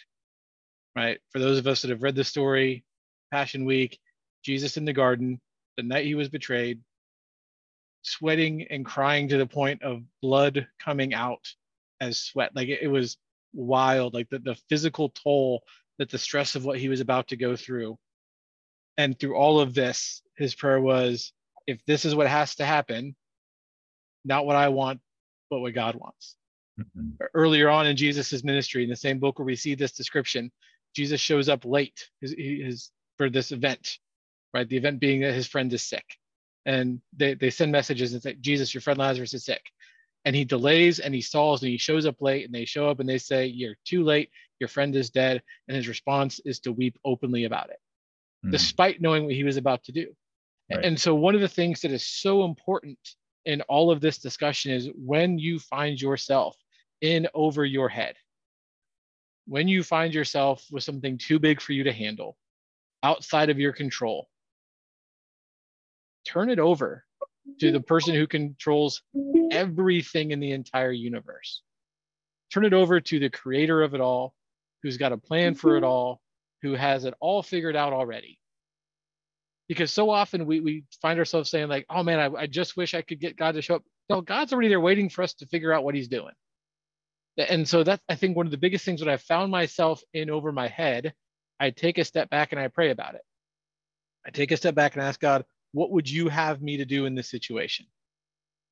Right. 0.95 1.19
For 1.31 1.39
those 1.39 1.59
of 1.59 1.67
us 1.67 1.81
that 1.81 1.91
have 1.91 2.03
read 2.03 2.15
the 2.15 2.23
story, 2.23 2.83
Passion 3.31 3.65
Week, 3.65 3.99
Jesus 4.43 4.77
in 4.77 4.85
the 4.85 4.93
garden, 4.93 5.39
the 5.77 5.83
night 5.83 6.05
he 6.05 6.15
was 6.15 6.29
betrayed, 6.29 6.79
sweating 8.01 8.67
and 8.69 8.85
crying 8.85 9.27
to 9.29 9.37
the 9.37 9.45
point 9.45 9.83
of 9.83 10.01
blood 10.21 10.67
coming 10.83 11.13
out 11.13 11.47
as 12.01 12.19
sweat. 12.19 12.51
Like 12.55 12.69
it, 12.69 12.79
it 12.81 12.87
was 12.87 13.17
wild, 13.53 14.13
like 14.13 14.29
the, 14.29 14.39
the 14.39 14.55
physical 14.69 15.09
toll 15.09 15.63
that 15.99 16.09
the 16.09 16.17
stress 16.17 16.55
of 16.55 16.65
what 16.65 16.79
he 16.79 16.89
was 16.89 17.01
about 17.01 17.27
to 17.29 17.37
go 17.37 17.55
through. 17.55 17.97
And 18.97 19.17
through 19.17 19.35
all 19.35 19.59
of 19.59 19.73
this, 19.73 20.21
his 20.37 20.55
prayer 20.55 20.81
was, 20.81 21.31
if 21.69 21.83
this 21.85 22.05
is 22.05 22.15
what 22.15 22.27
has 22.27 22.55
to 22.55 22.65
happen, 22.65 23.15
not 24.25 24.45
what 24.45 24.55
I 24.55 24.69
want, 24.69 25.01
but 25.49 25.59
what 25.59 25.73
God 25.73 25.95
wants. 25.95 26.35
Mhm. 26.79 27.17
Earlier 27.33 27.69
on 27.69 27.87
in 27.87 27.95
Jesus's 27.95 28.43
ministry, 28.43 28.83
in 28.83 28.89
the 28.89 28.95
same 28.95 29.19
book 29.19 29.39
where 29.39 29.45
we 29.45 29.55
see 29.55 29.75
this 29.75 29.91
description, 29.91 30.51
Jesus 30.95 31.21
shows 31.21 31.49
up 31.49 31.65
late 31.65 32.09
his, 32.21 32.33
his, 32.37 32.91
for 33.17 33.29
this 33.29 33.51
event, 33.51 33.99
right? 34.53 34.67
The 34.67 34.77
event 34.77 34.99
being 34.99 35.21
that 35.21 35.33
his 35.33 35.47
friend 35.47 35.71
is 35.73 35.83
sick. 35.83 36.05
And 36.65 37.01
they, 37.15 37.33
they 37.33 37.49
send 37.49 37.71
messages 37.71 38.13
and 38.13 38.21
say, 38.21 38.35
Jesus, 38.35 38.73
your 38.73 38.81
friend 38.81 38.99
Lazarus 38.99 39.33
is 39.33 39.45
sick. 39.45 39.61
And 40.25 40.35
he 40.35 40.45
delays 40.45 40.99
and 40.99 41.13
he 41.13 41.21
stalls 41.21 41.61
and 41.63 41.71
he 41.71 41.77
shows 41.77 42.05
up 42.05 42.21
late 42.21 42.45
and 42.45 42.53
they 42.53 42.65
show 42.65 42.89
up 42.89 42.99
and 42.99 43.07
they 43.07 43.17
say, 43.17 43.45
You're 43.45 43.77
too 43.85 44.03
late. 44.03 44.29
Your 44.59 44.67
friend 44.67 44.93
is 44.95 45.09
dead. 45.09 45.41
And 45.67 45.77
his 45.77 45.87
response 45.87 46.39
is 46.45 46.59
to 46.61 46.71
weep 46.73 46.97
openly 47.05 47.45
about 47.45 47.69
it, 47.69 47.79
Mhm. 48.45 48.51
despite 48.51 49.01
knowing 49.01 49.25
what 49.25 49.33
he 49.33 49.43
was 49.45 49.57
about 49.57 49.83
to 49.85 49.91
do. 49.93 50.15
Right. 50.71 50.85
And 50.85 50.99
so, 50.99 51.15
one 51.15 51.35
of 51.35 51.41
the 51.41 51.47
things 51.47 51.81
that 51.81 51.91
is 51.91 52.05
so 52.05 52.43
important 52.45 52.97
in 53.45 53.61
all 53.63 53.91
of 53.91 54.01
this 54.01 54.19
discussion 54.19 54.71
is 54.71 54.89
when 54.95 55.39
you 55.39 55.59
find 55.59 55.99
yourself 55.99 56.55
in 57.01 57.27
over 57.33 57.65
your 57.65 57.89
head, 57.89 58.15
when 59.47 59.67
you 59.67 59.83
find 59.83 60.13
yourself 60.13 60.65
with 60.71 60.83
something 60.83 61.17
too 61.17 61.39
big 61.39 61.59
for 61.59 61.73
you 61.73 61.83
to 61.85 61.93
handle, 61.93 62.37
outside 63.01 63.49
of 63.49 63.59
your 63.59 63.73
control, 63.73 64.29
turn 66.27 66.49
it 66.49 66.59
over 66.59 67.05
to 67.59 67.71
the 67.71 67.79
person 67.79 68.13
who 68.13 68.27
controls 68.27 69.01
everything 69.51 70.31
in 70.31 70.39
the 70.39 70.51
entire 70.51 70.91
universe. 70.91 71.63
Turn 72.53 72.65
it 72.65 72.73
over 72.73 72.99
to 72.99 73.19
the 73.19 73.29
creator 73.29 73.81
of 73.81 73.93
it 73.95 74.01
all, 74.01 74.33
who's 74.83 74.97
got 74.97 75.11
a 75.11 75.17
plan 75.17 75.55
for 75.55 75.77
it 75.77 75.81
mm-hmm. 75.81 75.89
all, 75.89 76.21
who 76.61 76.73
has 76.73 77.05
it 77.05 77.13
all 77.19 77.41
figured 77.41 77.75
out 77.75 77.93
already. 77.93 78.39
Because 79.69 79.93
so 79.93 80.09
often 80.09 80.45
we, 80.45 80.59
we 80.59 80.83
find 81.01 81.17
ourselves 81.19 81.49
saying, 81.49 81.69
like, 81.69 81.85
oh 81.89 82.03
man, 82.03 82.19
I, 82.19 82.41
I 82.41 82.47
just 82.47 82.75
wish 82.75 82.93
I 82.93 83.01
could 83.01 83.21
get 83.21 83.37
God 83.37 83.53
to 83.53 83.61
show 83.61 83.75
up. 83.75 83.83
No, 84.09 84.19
God's 84.19 84.51
already 84.51 84.67
there 84.67 84.81
waiting 84.81 85.09
for 85.09 85.21
us 85.21 85.35
to 85.35 85.45
figure 85.45 85.71
out 85.71 85.85
what 85.85 85.95
he's 85.95 86.07
doing. 86.07 86.33
And 87.37 87.65
so 87.65 87.83
that's, 87.83 88.03
I 88.09 88.15
think, 88.15 88.35
one 88.35 88.47
of 88.47 88.51
the 88.51 88.57
biggest 88.57 88.83
things 88.83 88.99
that 88.99 89.07
I 89.07 89.15
found 89.15 89.51
myself 89.51 90.01
in 90.13 90.29
over 90.29 90.51
my 90.51 90.67
head. 90.67 91.13
I 91.59 91.69
take 91.69 91.97
a 91.97 92.03
step 92.03 92.29
back 92.29 92.51
and 92.51 92.59
I 92.59 92.67
pray 92.67 92.89
about 92.89 93.15
it. 93.15 93.21
I 94.25 94.31
take 94.31 94.51
a 94.51 94.57
step 94.57 94.75
back 94.75 94.95
and 94.95 95.03
ask 95.03 95.19
God, 95.19 95.45
what 95.71 95.91
would 95.91 96.09
you 96.09 96.29
have 96.29 96.61
me 96.61 96.77
to 96.77 96.85
do 96.85 97.05
in 97.05 97.15
this 97.15 97.29
situation? 97.29 97.85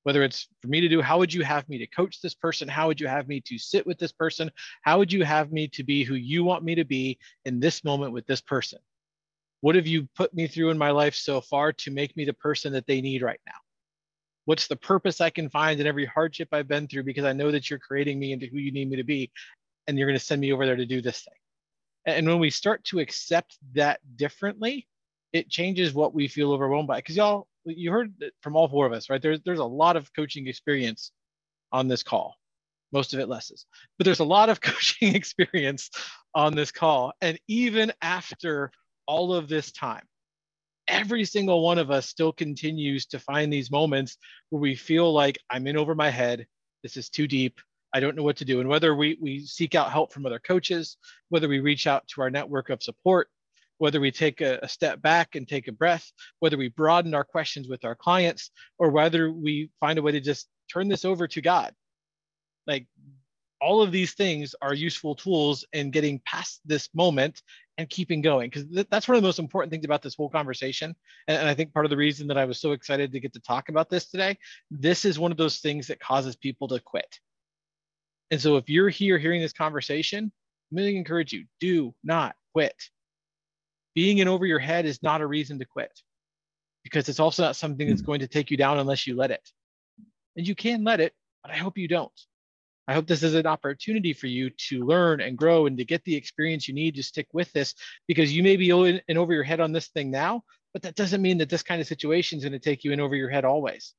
Whether 0.04 0.24
it's 0.24 0.48
for 0.62 0.68
me 0.68 0.82
to 0.82 0.88
do, 0.88 1.02
how 1.02 1.20
would 1.20 1.34
you 1.34 1.43
have 1.43 1.68
me 1.70 1.78
to 1.80 1.88
coach 1.88 2.22
this 2.22 2.34
person? 2.34 2.68
How 2.68 2.88
would 2.88 3.00
you 3.00 3.08
have 3.08 3.28
me 3.28 3.41
to 3.41 3.58
sit 3.58 3.86
with 3.86 4.00
this 4.00 4.12
person? 4.12 4.52
How 4.82 4.98
would 4.98 5.14
you 5.14 5.24
have 5.24 5.52
me 5.52 5.68
to 5.70 5.84
be 5.84 6.04
who 6.04 6.16
you 6.16 6.43
want 6.43 6.64
me 6.64 6.76
to 6.76 6.86
be 6.86 7.20
in 7.45 7.60
this 7.60 7.84
moment 7.84 8.14
with 8.14 8.26
this 8.26 8.41
person? 8.41 8.80
What 9.68 9.76
have 9.76 9.86
you 9.86 10.07
put 10.15 10.34
me 10.34 10.47
through 10.47 10.70
in 10.70 10.78
my 10.78 10.91
life 10.91 11.13
so 11.13 11.41
far 11.41 11.74
to 11.74 11.91
make 11.91 12.15
me 12.15 12.24
the 12.24 12.32
person 12.32 12.72
that 12.72 12.88
they 12.88 13.01
need 13.01 13.22
right 13.22 13.41
now? 13.45 13.59
What's 14.45 14.70
the 14.70 14.78
purpose 14.78 15.20
I 15.20 15.30
can 15.30 15.49
find 15.49 15.78
in 15.78 15.86
every 15.86 16.05
hardship 16.05 16.47
I've 16.53 16.70
been 16.70 16.88
through 16.88 17.03
because 17.03 17.26
I 17.26 17.34
know 17.34 17.51
that 17.51 17.70
you're 17.70 17.78
creating 17.78 18.18
me 18.18 18.32
into 18.32 18.45
who 18.45 18.59
you 18.59 18.72
need 18.72 18.89
me 18.89 18.95
to 18.95 19.03
be 19.03 19.30
and 19.86 19.97
you're 19.97 20.07
going 20.07 20.18
to 20.18 20.24
send 20.24 20.39
me 20.39 20.53
over 20.53 20.65
there 20.65 20.78
to 20.78 20.86
do 20.86 21.01
this 21.01 21.20
thing. 21.20 22.15
And 22.15 22.26
when 22.26 22.39
we 22.39 22.49
start 22.49 22.86
to 22.86 22.99
accept 22.99 23.57
that 23.74 23.99
differently, 24.15 24.88
it 25.34 25.49
changes 25.49 25.93
what 25.93 26.13
we 26.13 26.30
feel 26.30 26.53
overwhelmed 26.53 26.88
by. 26.88 26.99
Because 26.99 27.18
y'all, 27.18 27.49
you 27.65 27.91
heard 27.91 28.13
from 28.41 28.55
all 28.55 28.70
four 28.70 28.86
of 28.86 28.93
us, 28.93 29.09
right? 29.09 29.22
There's 29.22 29.41
there's 29.43 29.59
a 29.59 29.65
lot 29.65 29.97
of 29.97 30.13
coaching 30.13 30.47
experience 30.47 31.11
on 31.74 31.89
this 31.89 32.03
call. 32.03 32.36
Most 32.93 33.13
of 33.13 33.20
it 33.20 33.28
lessons, 33.28 33.65
but 33.97 34.05
there's 34.05 34.22
a 34.22 34.24
lot 34.24 34.47
of 34.47 34.61
coaching 34.61 35.13
experience 35.13 35.89
on 36.34 36.55
this 36.55 36.72
call. 36.72 37.11
And 37.20 37.38
even 37.49 37.91
after 38.01 38.72
all 39.08 39.34
of 39.34 39.47
this 39.47 39.72
time, 39.72 40.03
every 40.88 41.26
single 41.26 41.64
one 41.64 41.78
of 41.78 41.91
us 41.91 42.08
still 42.08 42.32
continues 42.32 43.05
to 43.08 43.20
find 43.20 43.51
these 43.51 43.72
moments 43.72 44.18
where 44.49 44.62
we 44.62 44.76
feel 44.76 45.12
like 45.12 45.38
I'm 45.49 45.68
in 45.68 45.78
over 45.78 45.95
my 45.95 46.10
head. 46.10 46.45
This 46.84 46.97
is 46.97 47.10
too 47.10 47.28
deep. 47.28 47.60
I 47.93 47.99
don't 47.99 48.16
know 48.16 48.24
what 48.24 48.38
to 48.38 48.45
do. 48.45 48.60
And 48.60 48.70
whether 48.70 48.95
we, 48.95 49.18
we 49.22 49.45
seek 49.45 49.76
out 49.76 49.91
help 49.91 50.12
from 50.12 50.26
other 50.26 50.39
coaches, 50.39 50.97
whether 51.30 51.47
we 51.47 51.60
reach 51.60 51.88
out 51.88 52.08
to 52.10 52.22
our 52.22 52.30
network 52.30 52.70
of 52.70 52.84
support, 52.84 53.30
whether 53.78 53.99
we 53.99 54.12
take 54.12 54.41
a, 54.41 54.60
a, 54.62 54.68
step 54.68 55.01
back 55.01 55.36
and 55.36 55.47
take 55.47 55.68
a 55.68 55.72
breath, 55.72 56.12
whether 56.39 56.58
we 56.58 56.70
broaden 56.70 57.14
our 57.14 57.24
questions 57.24 57.68
with 57.68 57.86
our 57.86 57.95
clients, 57.95 58.51
or 58.80 58.89
whether 58.89 59.32
we 59.32 59.70
find 59.80 59.99
a 59.99 60.01
way 60.01 60.12
to 60.12 60.20
just 60.20 60.47
turn 60.72 60.88
this 60.88 61.05
over 61.05 61.28
to 61.28 61.41
God. 61.41 61.74
Like 62.66 62.88
all 63.62 63.82
of 63.82 63.91
these 63.91 64.14
things 64.14 64.55
are 64.62 64.74
useful 64.74 65.16
tools 65.16 65.66
in 65.74 65.91
getting 65.91 66.22
past 66.26 66.62
this 66.66 66.89
moment 66.93 67.41
and 67.78 67.90
keeping 67.90 68.22
going. 68.22 68.50
Because 68.50 68.66
th- 68.66 68.88
that's 68.90 69.08
one 69.08 69.16
of 69.16 69.22
the 69.22 69.28
most 69.28 69.40
important 69.40 69.72
things 69.72 69.86
about 69.86 70.02
this 70.02 70.16
whole 70.16 70.30
conversation. 70.30 70.96
And, 71.28 71.38
and 71.38 71.50
I 71.50 71.54
think 71.54 71.74
part 71.74 71.86
of 71.86 71.90
the 71.90 71.98
reason 71.98 72.28
that 72.28 72.38
I 72.38 72.46
was 72.46 72.60
so 72.60 72.72
excited 72.72 73.12
to 73.12 73.20
get 73.20 73.34
to 73.34 73.40
talk 73.40 73.70
about 73.70 73.90
this 73.90 74.10
today, 74.10 74.38
this 74.72 75.06
is 75.06 75.20
one 75.20 75.32
of 75.32 75.38
those 75.38 75.60
things 75.60 75.88
that 75.88 76.00
causes 76.00 76.36
people 76.36 76.68
to 76.70 76.80
quit. 76.80 77.20
And 78.32 78.42
so 78.42 78.58
if 78.58 78.70
you're 78.70 78.90
here 78.90 79.18
hearing 79.18 79.42
this 79.42 79.54
conversation, 79.54 80.32
I'm 80.72 80.78
going 80.78 80.92
to 80.92 80.98
encourage 80.98 81.32
you 81.32 81.46
do 81.60 81.94
not 82.04 82.36
quit 82.54 82.76
being 83.98 84.20
in 84.20 84.28
over 84.28 84.46
your 84.46 84.60
head 84.60 84.86
is 84.86 85.02
not 85.02 85.22
a 85.22 85.26
reason 85.26 85.58
to 85.58 85.66
quit 85.66 85.92
because 86.84 87.10
it's 87.10 87.20
also 87.20 87.42
not 87.42 87.56
something 87.56 87.88
that's 87.88 88.02
hmm. 88.02 88.06
going 88.06 88.20
to 88.20 88.28
take 88.28 88.52
you 88.52 88.56
down 88.56 88.78
unless 88.78 89.08
you 89.08 89.16
let 89.16 89.32
it. 89.32 89.42
And 90.36 90.48
you 90.48 90.54
can 90.54 90.84
let 90.84 91.00
it, 91.00 91.14
but 91.42 91.52
I 91.52 91.56
hope 91.58 91.80
you 91.80 91.88
don't. 91.88 92.12
I 92.88 92.94
hope 92.94 93.08
this 93.08 93.24
is 93.24 93.34
an 93.34 93.46
opportunity 93.46 94.14
for 94.14 94.28
you 94.28 94.50
to 94.70 94.86
learn 94.86 95.20
and 95.22 95.38
grow 95.38 95.66
and 95.66 95.78
to 95.78 95.86
get 95.86 96.04
the 96.06 96.16
experience 96.16 96.68
you 96.68 96.74
need 96.74 96.96
to 96.96 97.04
stick 97.04 97.28
with 97.34 97.52
this 97.52 97.76
because 98.08 98.36
you 98.36 98.44
may 98.44 98.56
be 98.56 98.70
in, 98.70 99.18
over 99.18 99.34
your 99.34 99.44
head 99.44 99.60
on 99.60 99.72
this 99.72 99.88
thing 99.90 100.10
now, 100.10 100.44
but 100.74 100.82
that 100.84 100.96
doesn't 100.96 101.22
mean 101.22 101.38
that 101.40 101.50
this 101.50 101.64
kind 101.64 101.82
of 101.82 101.88
situation 101.88 102.38
is 102.38 102.44
going 102.44 102.54
to 102.54 102.60
take 102.60 102.84
you 102.84 102.92
in 102.92 103.00
over 103.00 103.16
your 103.16 103.30
head 103.30 103.46
always. 103.46 103.94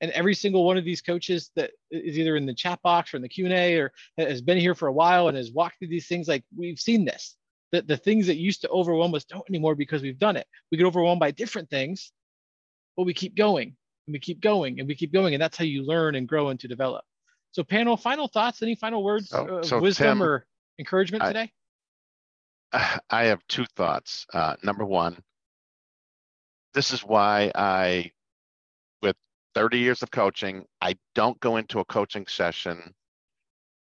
And 0.00 0.12
every 0.12 0.34
single 0.34 0.64
one 0.64 0.78
of 0.78 0.84
these 0.84 1.02
coaches 1.02 1.50
that 1.56 1.72
is 1.90 2.18
either 2.18 2.36
in 2.36 2.46
the 2.46 2.54
chat 2.54 2.80
box 2.82 3.12
or 3.12 3.16
in 3.16 3.22
the 3.22 3.28
Q&A 3.28 3.78
or 3.78 3.92
has 4.16 4.40
been 4.40 4.58
here 4.58 4.74
for 4.74 4.88
a 4.88 4.92
while 4.92 5.28
and 5.28 5.36
has 5.36 5.52
walked 5.52 5.78
through 5.78 5.88
these 5.88 6.06
things, 6.06 6.28
like 6.28 6.44
we've 6.56 6.78
seen 6.78 7.04
this 7.04 7.36
the, 7.72 7.82
the 7.82 7.96
things 7.96 8.26
that 8.26 8.36
used 8.36 8.62
to 8.62 8.68
overwhelm 8.68 9.14
us 9.14 9.24
don't 9.24 9.48
anymore 9.48 9.74
because 9.74 10.02
we've 10.02 10.18
done 10.18 10.36
it. 10.36 10.46
We 10.70 10.78
get 10.78 10.86
overwhelmed 10.86 11.20
by 11.20 11.30
different 11.30 11.70
things, 11.70 12.12
but 12.96 13.04
we 13.04 13.14
keep 13.14 13.36
going 13.36 13.76
and 14.06 14.12
we 14.12 14.18
keep 14.18 14.40
going 14.40 14.80
and 14.80 14.88
we 14.88 14.94
keep 14.94 15.12
going. 15.12 15.34
And 15.34 15.42
that's 15.42 15.56
how 15.56 15.64
you 15.64 15.84
learn 15.84 16.14
and 16.14 16.28
grow 16.28 16.48
and 16.48 16.58
to 16.60 16.68
develop. 16.68 17.04
So 17.52 17.64
panel, 17.64 17.96
final 17.96 18.28
thoughts, 18.28 18.62
any 18.62 18.74
final 18.74 19.02
words 19.02 19.32
Oh, 19.32 19.58
of 19.58 19.64
so 19.64 19.80
wisdom 19.80 20.18
Tim, 20.18 20.22
or 20.22 20.46
encouragement 20.78 21.24
I- 21.24 21.26
today? 21.28 21.52
I 23.10 23.24
have 23.24 23.40
two 23.48 23.64
thoughts. 23.76 24.26
Uh, 24.32 24.54
number 24.62 24.84
one, 24.84 25.18
this 26.74 26.92
is 26.92 27.00
why 27.02 27.50
I, 27.54 28.12
with 29.02 29.16
30 29.54 29.78
years 29.78 30.02
of 30.02 30.10
coaching, 30.10 30.64
I 30.80 30.96
don't 31.14 31.38
go 31.40 31.56
into 31.56 31.80
a 31.80 31.84
coaching 31.84 32.26
session 32.28 32.94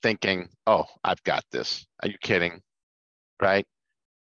thinking, 0.04 0.50
oh, 0.68 0.86
I've 1.04 1.24
got 1.24 1.44
this. 1.52 1.86
Are 2.04 2.10
you 2.10 2.18
kidding? 2.22 2.62
Right? 3.42 3.66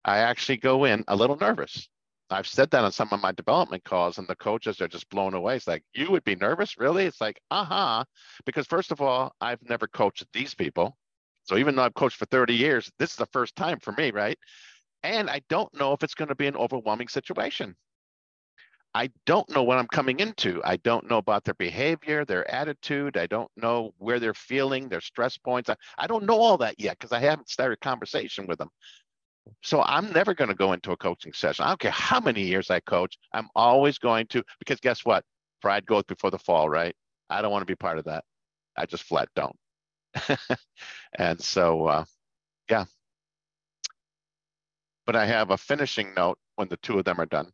I 0.03 0.19
actually 0.19 0.57
go 0.57 0.85
in 0.85 1.03
a 1.07 1.15
little 1.15 1.37
nervous. 1.37 1.87
I've 2.31 2.47
said 2.47 2.69
that 2.71 2.83
on 2.83 2.91
some 2.91 3.09
of 3.11 3.21
my 3.21 3.31
development 3.31 3.83
calls, 3.83 4.17
and 4.17 4.27
the 4.27 4.35
coaches 4.35 4.81
are 4.81 4.87
just 4.87 5.09
blown 5.09 5.33
away. 5.33 5.55
It's 5.55 5.67
like, 5.67 5.83
you 5.93 6.11
would 6.11 6.23
be 6.23 6.35
nervous? 6.35 6.77
Really? 6.77 7.05
It's 7.05 7.21
like, 7.21 7.39
uh 7.51 7.65
huh. 7.65 8.03
Because, 8.45 8.67
first 8.67 8.91
of 8.91 9.01
all, 9.01 9.33
I've 9.41 9.61
never 9.67 9.87
coached 9.87 10.25
these 10.33 10.53
people. 10.53 10.97
So 11.43 11.57
even 11.57 11.75
though 11.75 11.83
I've 11.83 11.95
coached 11.95 12.17
for 12.17 12.25
30 12.25 12.53
years, 12.53 12.91
this 12.99 13.11
is 13.11 13.15
the 13.15 13.25
first 13.27 13.55
time 13.55 13.79
for 13.79 13.91
me, 13.93 14.11
right? 14.11 14.37
And 15.03 15.29
I 15.29 15.41
don't 15.49 15.73
know 15.73 15.93
if 15.93 16.03
it's 16.03 16.15
going 16.15 16.29
to 16.29 16.35
be 16.35 16.47
an 16.47 16.55
overwhelming 16.55 17.07
situation. 17.07 17.75
I 18.93 19.11
don't 19.25 19.49
know 19.51 19.63
what 19.63 19.77
I'm 19.77 19.87
coming 19.87 20.19
into. 20.19 20.61
I 20.63 20.77
don't 20.77 21.09
know 21.09 21.17
about 21.17 21.43
their 21.43 21.53
behavior, 21.53 22.25
their 22.25 22.49
attitude. 22.49 23.17
I 23.17 23.27
don't 23.27 23.51
know 23.55 23.93
where 23.97 24.19
they're 24.19 24.33
feeling, 24.33 24.89
their 24.89 25.01
stress 25.01 25.37
points. 25.37 25.69
I, 25.69 25.75
I 25.97 26.07
don't 26.07 26.25
know 26.25 26.39
all 26.39 26.57
that 26.57 26.79
yet 26.79 26.97
because 26.97 27.11
I 27.11 27.19
haven't 27.19 27.49
started 27.49 27.79
conversation 27.81 28.47
with 28.47 28.57
them. 28.57 28.69
So 29.61 29.81
I'm 29.81 30.11
never 30.11 30.33
going 30.33 30.49
to 30.49 30.55
go 30.55 30.73
into 30.73 30.91
a 30.91 30.97
coaching 30.97 31.33
session. 31.33 31.65
I 31.65 31.69
don't 31.69 31.79
care 31.79 31.91
how 31.91 32.19
many 32.19 32.43
years 32.43 32.69
I 32.69 32.79
coach. 32.79 33.17
I'm 33.33 33.49
always 33.55 33.97
going 33.97 34.27
to, 34.27 34.43
because 34.59 34.79
guess 34.79 35.03
what? 35.03 35.23
Pride 35.61 35.85
goes 35.85 36.03
before 36.03 36.31
the 36.31 36.39
fall, 36.39 36.69
right? 36.69 36.95
I 37.29 37.41
don't 37.41 37.51
want 37.51 37.61
to 37.61 37.71
be 37.71 37.75
part 37.75 37.97
of 37.97 38.05
that. 38.05 38.23
I 38.77 38.85
just 38.85 39.03
flat 39.03 39.27
don't. 39.35 39.55
and 41.17 41.41
so, 41.41 41.85
uh, 41.85 42.05
yeah. 42.69 42.85
But 45.05 45.15
I 45.15 45.25
have 45.25 45.51
a 45.51 45.57
finishing 45.57 46.13
note 46.15 46.37
when 46.55 46.69
the 46.69 46.77
two 46.77 46.99
of 46.99 47.05
them 47.05 47.19
are 47.19 47.25
done. 47.25 47.51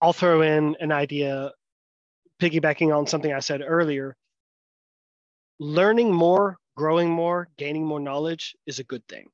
I'll 0.00 0.12
throw 0.12 0.42
in 0.42 0.76
an 0.80 0.92
idea 0.92 1.52
piggybacking 2.40 2.94
on 2.94 3.06
something 3.06 3.32
I 3.32 3.40
said 3.40 3.62
earlier. 3.66 4.16
Learning 5.58 6.12
more, 6.12 6.58
growing 6.76 7.10
more, 7.10 7.48
gaining 7.56 7.84
more 7.84 8.00
knowledge 8.00 8.56
is 8.66 8.78
a 8.78 8.84
good 8.84 9.06
thing. 9.08 9.28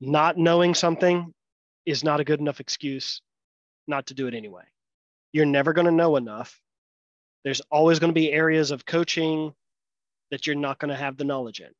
Not 0.00 0.36
knowing 0.36 0.74
something 0.74 1.32
is 1.86 2.04
not 2.04 2.20
a 2.20 2.24
good 2.24 2.40
enough 2.40 2.60
excuse 2.60 3.22
not 3.86 4.06
to 4.06 4.14
do 4.14 4.26
it 4.26 4.34
anyway. 4.34 4.64
You're 5.32 5.46
never 5.46 5.72
going 5.72 5.86
to 5.86 5.92
know 5.92 6.16
enough. 6.16 6.60
There's 7.44 7.62
always 7.70 7.98
going 7.98 8.10
to 8.10 8.20
be 8.20 8.32
areas 8.32 8.70
of 8.70 8.86
coaching 8.86 9.52
that 10.30 10.46
you're 10.46 10.56
not 10.56 10.78
going 10.78 10.90
to 10.90 10.96
have 10.96 11.16
the 11.16 11.24
knowledge 11.24 11.60
in. 11.60 11.70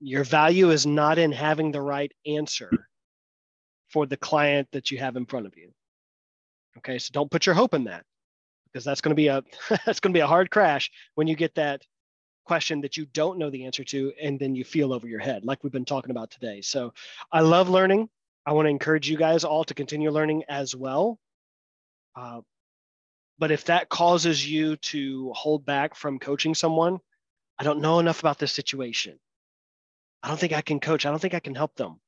Your 0.00 0.24
value 0.24 0.70
is 0.70 0.86
not 0.86 1.18
in 1.18 1.32
having 1.32 1.72
the 1.72 1.82
right 1.82 2.10
answer 2.26 2.70
for 3.88 4.06
the 4.06 4.16
client 4.16 4.68
that 4.72 4.90
you 4.90 4.98
have 4.98 5.16
in 5.16 5.26
front 5.26 5.46
of 5.46 5.56
you. 5.56 5.70
Okay, 6.78 6.98
so 6.98 7.10
don't 7.12 7.30
put 7.30 7.44
your 7.44 7.54
hope 7.54 7.74
in 7.74 7.84
that 7.84 8.04
because 8.72 8.84
that's 8.84 9.00
going 9.00 9.10
to 9.10 9.16
be 9.16 9.28
a 9.28 9.42
that's 9.86 10.00
going 10.00 10.12
to 10.12 10.16
be 10.16 10.20
a 10.20 10.26
hard 10.26 10.50
crash 10.50 10.90
when 11.14 11.26
you 11.26 11.36
get 11.36 11.54
that 11.54 11.82
question 12.46 12.80
that 12.80 12.96
you 12.96 13.06
don't 13.06 13.38
know 13.38 13.50
the 13.50 13.64
answer 13.64 13.84
to 13.84 14.12
and 14.20 14.38
then 14.38 14.54
you 14.54 14.64
feel 14.64 14.92
over 14.92 15.06
your 15.06 15.20
head 15.20 15.44
like 15.44 15.62
we've 15.62 15.72
been 15.72 15.84
talking 15.84 16.10
about 16.10 16.30
today. 16.30 16.60
So 16.60 16.92
I 17.30 17.40
love 17.40 17.68
learning. 17.68 18.08
I 18.44 18.52
want 18.52 18.66
to 18.66 18.70
encourage 18.70 19.08
you 19.08 19.16
guys 19.16 19.44
all 19.44 19.64
to 19.64 19.74
continue 19.74 20.10
learning 20.10 20.44
as 20.48 20.74
well. 20.74 21.18
Uh, 22.16 22.40
but 23.38 23.50
if 23.50 23.66
that 23.66 23.88
causes 23.88 24.48
you 24.48 24.76
to 24.76 25.32
hold 25.34 25.64
back 25.64 25.94
from 25.94 26.18
coaching 26.18 26.54
someone, 26.54 26.98
I 27.58 27.64
don't 27.64 27.80
know 27.80 27.98
enough 27.98 28.20
about 28.20 28.38
this 28.38 28.52
situation. 28.52 29.18
I 30.22 30.28
don't 30.28 30.38
think 30.38 30.52
I 30.52 30.60
can 30.60 30.80
coach. 30.80 31.06
I 31.06 31.10
don't 31.10 31.20
think 31.20 31.34
I 31.34 31.40
can 31.40 31.54
help 31.54 31.76
them. 31.76 32.00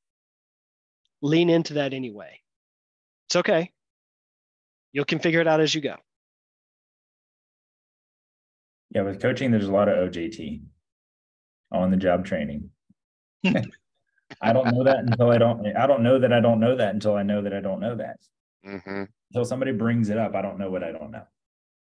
Lean 1.23 1.49
into 1.49 1.75
that 1.75 1.95
anyway. 1.95 2.41
It's 3.29 3.37
okay. 3.37 3.71
You 4.93 5.05
can 5.05 5.21
figure 5.21 5.41
it 5.41 5.47
out 5.47 5.61
as 5.61 5.75
you 5.75 5.81
go. 5.81 5.97
Yeah, 8.95 9.03
with 9.03 9.23
coaching, 9.23 9.51
there's 9.51 9.69
a 9.69 9.73
lot 9.73 9.89
of 9.89 10.11
OJT 10.11 10.63
on 11.73 11.91
the 11.91 11.97
job 11.97 12.25
training. 12.25 12.71
I 13.45 14.53
don't 14.53 14.73
know 14.73 14.85
that 14.85 15.01
until 15.01 15.31
I 15.31 15.39
don't. 15.39 15.67
I 15.77 15.87
don't 15.87 16.03
know 16.03 16.19
that 16.19 16.33
I 16.33 16.41
don't 16.41 16.61
know 16.61 16.77
that 16.77 16.95
until 16.95 17.17
I 17.17 17.23
know 17.23 17.43
that 17.43 17.55
I 17.55 17.61
don't 17.61 17.81
know 17.81 17.97
that. 17.97 18.19
Mm-hmm. 18.67 19.05
Until 19.31 19.45
somebody 19.45 19.73
brings 19.73 20.11
it 20.11 20.19
up, 20.19 20.35
I 20.35 20.43
don't 20.43 20.59
know 20.59 20.71
what 20.71 20.85
I 20.85 20.93
don't 20.93 21.11
know. 21.11 21.25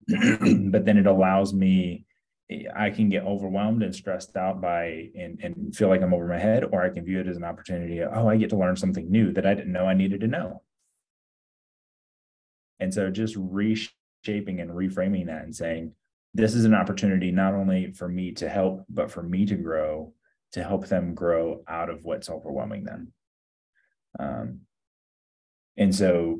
but 0.70 0.84
then 0.84 0.98
it 0.98 1.06
allows 1.06 1.54
me. 1.54 2.04
I 2.74 2.88
can 2.90 3.10
get 3.10 3.24
overwhelmed 3.24 3.82
and 3.82 3.94
stressed 3.94 4.34
out 4.34 4.62
by 4.62 5.10
and, 5.14 5.38
and 5.42 5.76
feel 5.76 5.88
like 5.88 6.00
I'm 6.00 6.14
over 6.14 6.26
my 6.26 6.38
head, 6.38 6.64
or 6.72 6.82
I 6.82 6.88
can 6.88 7.04
view 7.04 7.20
it 7.20 7.28
as 7.28 7.36
an 7.36 7.44
opportunity. 7.44 8.02
Oh, 8.02 8.28
I 8.28 8.36
get 8.36 8.50
to 8.50 8.56
learn 8.56 8.76
something 8.76 9.10
new 9.10 9.32
that 9.34 9.46
I 9.46 9.52
didn't 9.52 9.72
know 9.72 9.86
I 9.86 9.94
needed 9.94 10.20
to 10.22 10.26
know. 10.26 10.62
And 12.80 12.94
so 12.94 13.10
just 13.10 13.36
reshaping 13.36 14.60
and 14.60 14.70
reframing 14.70 15.26
that 15.26 15.42
and 15.42 15.54
saying, 15.54 15.92
this 16.38 16.54
is 16.54 16.64
an 16.64 16.72
opportunity 16.72 17.32
not 17.32 17.52
only 17.52 17.90
for 17.90 18.08
me 18.08 18.30
to 18.30 18.48
help, 18.48 18.84
but 18.88 19.10
for 19.10 19.24
me 19.24 19.44
to 19.44 19.56
grow, 19.56 20.14
to 20.52 20.62
help 20.62 20.86
them 20.86 21.12
grow 21.12 21.64
out 21.66 21.90
of 21.90 22.04
what's 22.04 22.30
overwhelming 22.30 22.84
them. 22.84 23.12
Um, 24.20 24.60
and 25.76 25.92
so, 25.92 26.38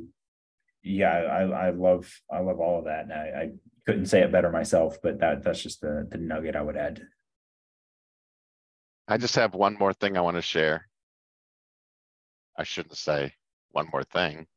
yeah, 0.83 1.11
I, 1.11 1.67
I 1.67 1.69
love, 1.71 2.09
I 2.31 2.39
love 2.39 2.61
all 2.61 2.79
of 2.79 2.85
that. 2.85 3.03
And 3.03 3.11
I, 3.11 3.41
I 3.41 3.49
couldn't 3.85 4.05
say 4.05 4.21
it 4.21 4.31
better 4.31 4.49
myself, 4.49 4.97
but 5.03 5.19
that 5.19 5.43
that's 5.43 5.61
just 5.61 5.81
the, 5.81 6.07
the 6.09 6.17
nugget 6.17 6.55
I 6.55 6.61
would 6.61 6.77
add. 6.77 7.01
I 9.05 9.17
just 9.17 9.35
have 9.35 9.53
one 9.53 9.75
more 9.77 9.91
thing 9.91 10.15
I 10.15 10.21
want 10.21 10.37
to 10.37 10.41
share. 10.41 10.87
I 12.57 12.63
shouldn't 12.63 12.95
say 12.95 13.33
one 13.71 13.89
more 13.91 14.05
thing. 14.05 14.47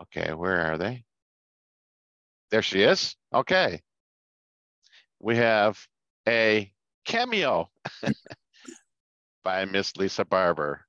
Okay, 0.00 0.32
where 0.32 0.72
are 0.72 0.78
they? 0.78 1.04
There 2.52 2.62
she 2.62 2.82
is. 2.82 3.16
Okay. 3.34 3.82
We 5.20 5.36
have 5.38 5.78
a 6.28 6.72
cameo 7.06 7.70
by 9.44 9.64
Miss 9.66 9.96
Lisa 9.96 10.24
Barber. 10.24 10.86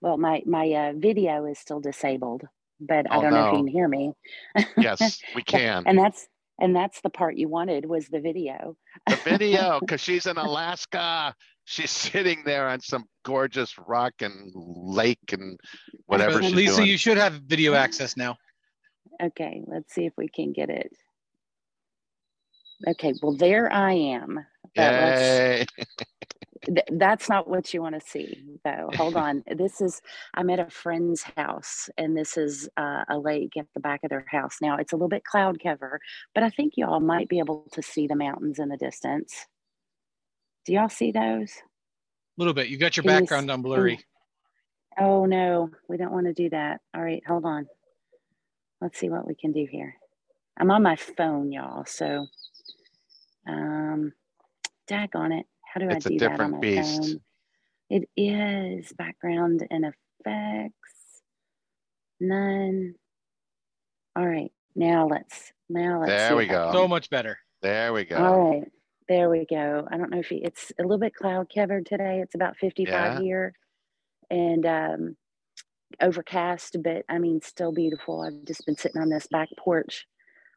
Well, 0.00 0.18
my 0.18 0.42
my 0.46 0.70
uh, 0.72 0.92
video 0.96 1.46
is 1.46 1.58
still 1.58 1.80
disabled, 1.80 2.42
but 2.80 3.06
I 3.10 3.16
Oh, 3.16 3.20
don't 3.20 3.34
know 3.34 3.42
if 3.42 3.52
you 3.52 3.58
can 3.58 3.66
hear 3.68 3.88
me. 3.88 4.12
Yes, 4.76 5.24
we 5.34 5.42
can. 5.44 5.86
and 5.86 5.98
that's 5.98 6.28
and 6.60 6.74
that's 6.76 7.00
the 7.02 7.10
part 7.10 7.36
you 7.36 7.48
wanted 7.48 7.86
was 7.86 8.08
the 8.08 8.20
video. 8.20 8.76
The 9.08 9.16
video, 9.16 9.80
because 9.80 10.00
she's 10.00 10.26
in 10.26 10.38
Alaska. 10.38 11.34
She's 11.64 11.90
sitting 12.12 12.42
there 12.44 12.68
on 12.68 12.80
some 12.80 13.04
gorgeous 13.24 13.74
rock 13.86 14.14
and 14.20 14.50
lake 14.54 15.32
and 15.32 15.58
whatever 16.06 16.38
But 16.38 16.44
she's 16.44 16.54
Lisa, 16.54 16.76
doing. 16.76 16.88
you 16.88 16.98
should 16.98 17.18
have 17.18 17.34
video 17.34 17.74
access 17.74 18.16
now. 18.16 18.36
Okay, 19.22 19.62
let's 19.66 19.94
see 19.94 20.06
if 20.06 20.12
we 20.16 20.28
can 20.28 20.52
get 20.52 20.70
it. 20.70 20.92
Okay, 22.88 23.14
well 23.22 23.36
there 23.36 23.72
I 23.72 23.92
am. 23.92 24.44
But 24.74 24.92
Yay. 24.92 25.66
th- 26.66 26.86
that's 26.92 27.28
not 27.28 27.48
what 27.48 27.72
you 27.74 27.82
want 27.82 28.00
to 28.00 28.06
see 28.08 28.42
though 28.64 28.88
hold 28.94 29.16
on 29.16 29.42
this 29.56 29.80
is 29.80 30.00
i'm 30.34 30.50
at 30.50 30.60
a 30.60 30.70
friend's 30.70 31.22
house 31.36 31.90
and 31.98 32.16
this 32.16 32.36
is 32.36 32.68
uh, 32.76 33.04
a 33.08 33.18
lake 33.18 33.56
at 33.56 33.66
the 33.74 33.80
back 33.80 34.00
of 34.04 34.10
their 34.10 34.24
house 34.30 34.58
now 34.62 34.76
it's 34.76 34.92
a 34.92 34.96
little 34.96 35.08
bit 35.08 35.24
cloud 35.24 35.58
cover 35.62 36.00
but 36.34 36.44
i 36.44 36.50
think 36.50 36.74
y'all 36.76 37.00
might 37.00 37.28
be 37.28 37.38
able 37.38 37.66
to 37.72 37.82
see 37.82 38.06
the 38.06 38.16
mountains 38.16 38.58
in 38.58 38.68
the 38.68 38.76
distance 38.76 39.46
do 40.66 40.72
y'all 40.74 40.88
see 40.88 41.12
those 41.12 41.52
A 41.52 42.38
little 42.38 42.54
bit. 42.54 42.68
You 42.68 42.78
got 42.78 42.96
your 42.96 43.04
Can 43.04 43.10
background 43.20 43.50
s- 43.50 43.54
on 43.54 43.62
blurry. 43.62 44.04
oh 44.98 45.24
no 45.26 45.70
we 45.88 45.96
don't 45.96 46.12
want 46.12 46.26
to 46.26 46.34
do 46.34 46.50
that 46.50 46.80
all 46.94 47.02
right 47.02 47.22
hold 47.26 47.44
on 47.44 47.66
let's 48.80 48.98
see 48.98 49.08
what 49.10 49.26
we 49.26 49.34
can 49.34 49.52
do 49.52 49.66
here 49.70 49.94
i'm 50.58 50.70
on 50.70 50.82
my 50.82 50.96
phone 50.96 51.50
y'all 51.52 51.84
so 51.86 52.26
um 53.48 54.12
dag 54.88 55.10
on 55.16 55.32
it 55.32 55.46
how 55.64 55.80
do 55.80 55.90
It's 55.90 55.94
i 55.96 55.98
a 56.06 56.10
do 56.10 56.20
that 56.20 56.40
on 56.40 56.50
different 56.50 56.52
my 56.52 56.60
beast. 56.60 57.00
phone 57.00 57.20
It 57.90 58.08
is 58.16 58.92
background 58.94 59.66
and 59.70 59.84
effects. 59.84 61.22
None. 62.20 62.94
All 64.16 64.26
right. 64.26 64.50
Now 64.74 65.06
let's 65.08 65.52
now 65.68 66.00
let's 66.00 66.10
There 66.10 66.28
see 66.28 66.34
we 66.36 66.46
go. 66.46 66.72
So 66.72 66.88
much 66.88 67.10
better. 67.10 67.38
There 67.62 67.92
we 67.92 68.04
go. 68.04 68.16
All 68.16 68.50
right. 68.50 68.64
There 69.08 69.30
we 69.30 69.46
go. 69.46 69.86
I 69.90 69.96
don't 69.96 70.10
know 70.10 70.18
if 70.18 70.30
you, 70.30 70.40
it's 70.42 70.72
a 70.78 70.82
little 70.82 70.98
bit 70.98 71.14
cloud 71.14 71.50
covered 71.52 71.86
today. 71.86 72.20
It's 72.20 72.34
about 72.34 72.56
55 72.56 73.12
Yeah. 73.12 73.14
here 73.14 73.54
and 74.30 74.66
um 74.66 75.16
overcast, 76.00 76.78
but 76.82 77.04
I 77.08 77.18
mean 77.18 77.40
still 77.42 77.72
beautiful. 77.72 78.22
I've 78.22 78.44
just 78.46 78.66
been 78.66 78.76
sitting 78.76 79.00
on 79.02 79.10
this 79.10 79.28
back 79.28 79.48
porch 79.58 80.06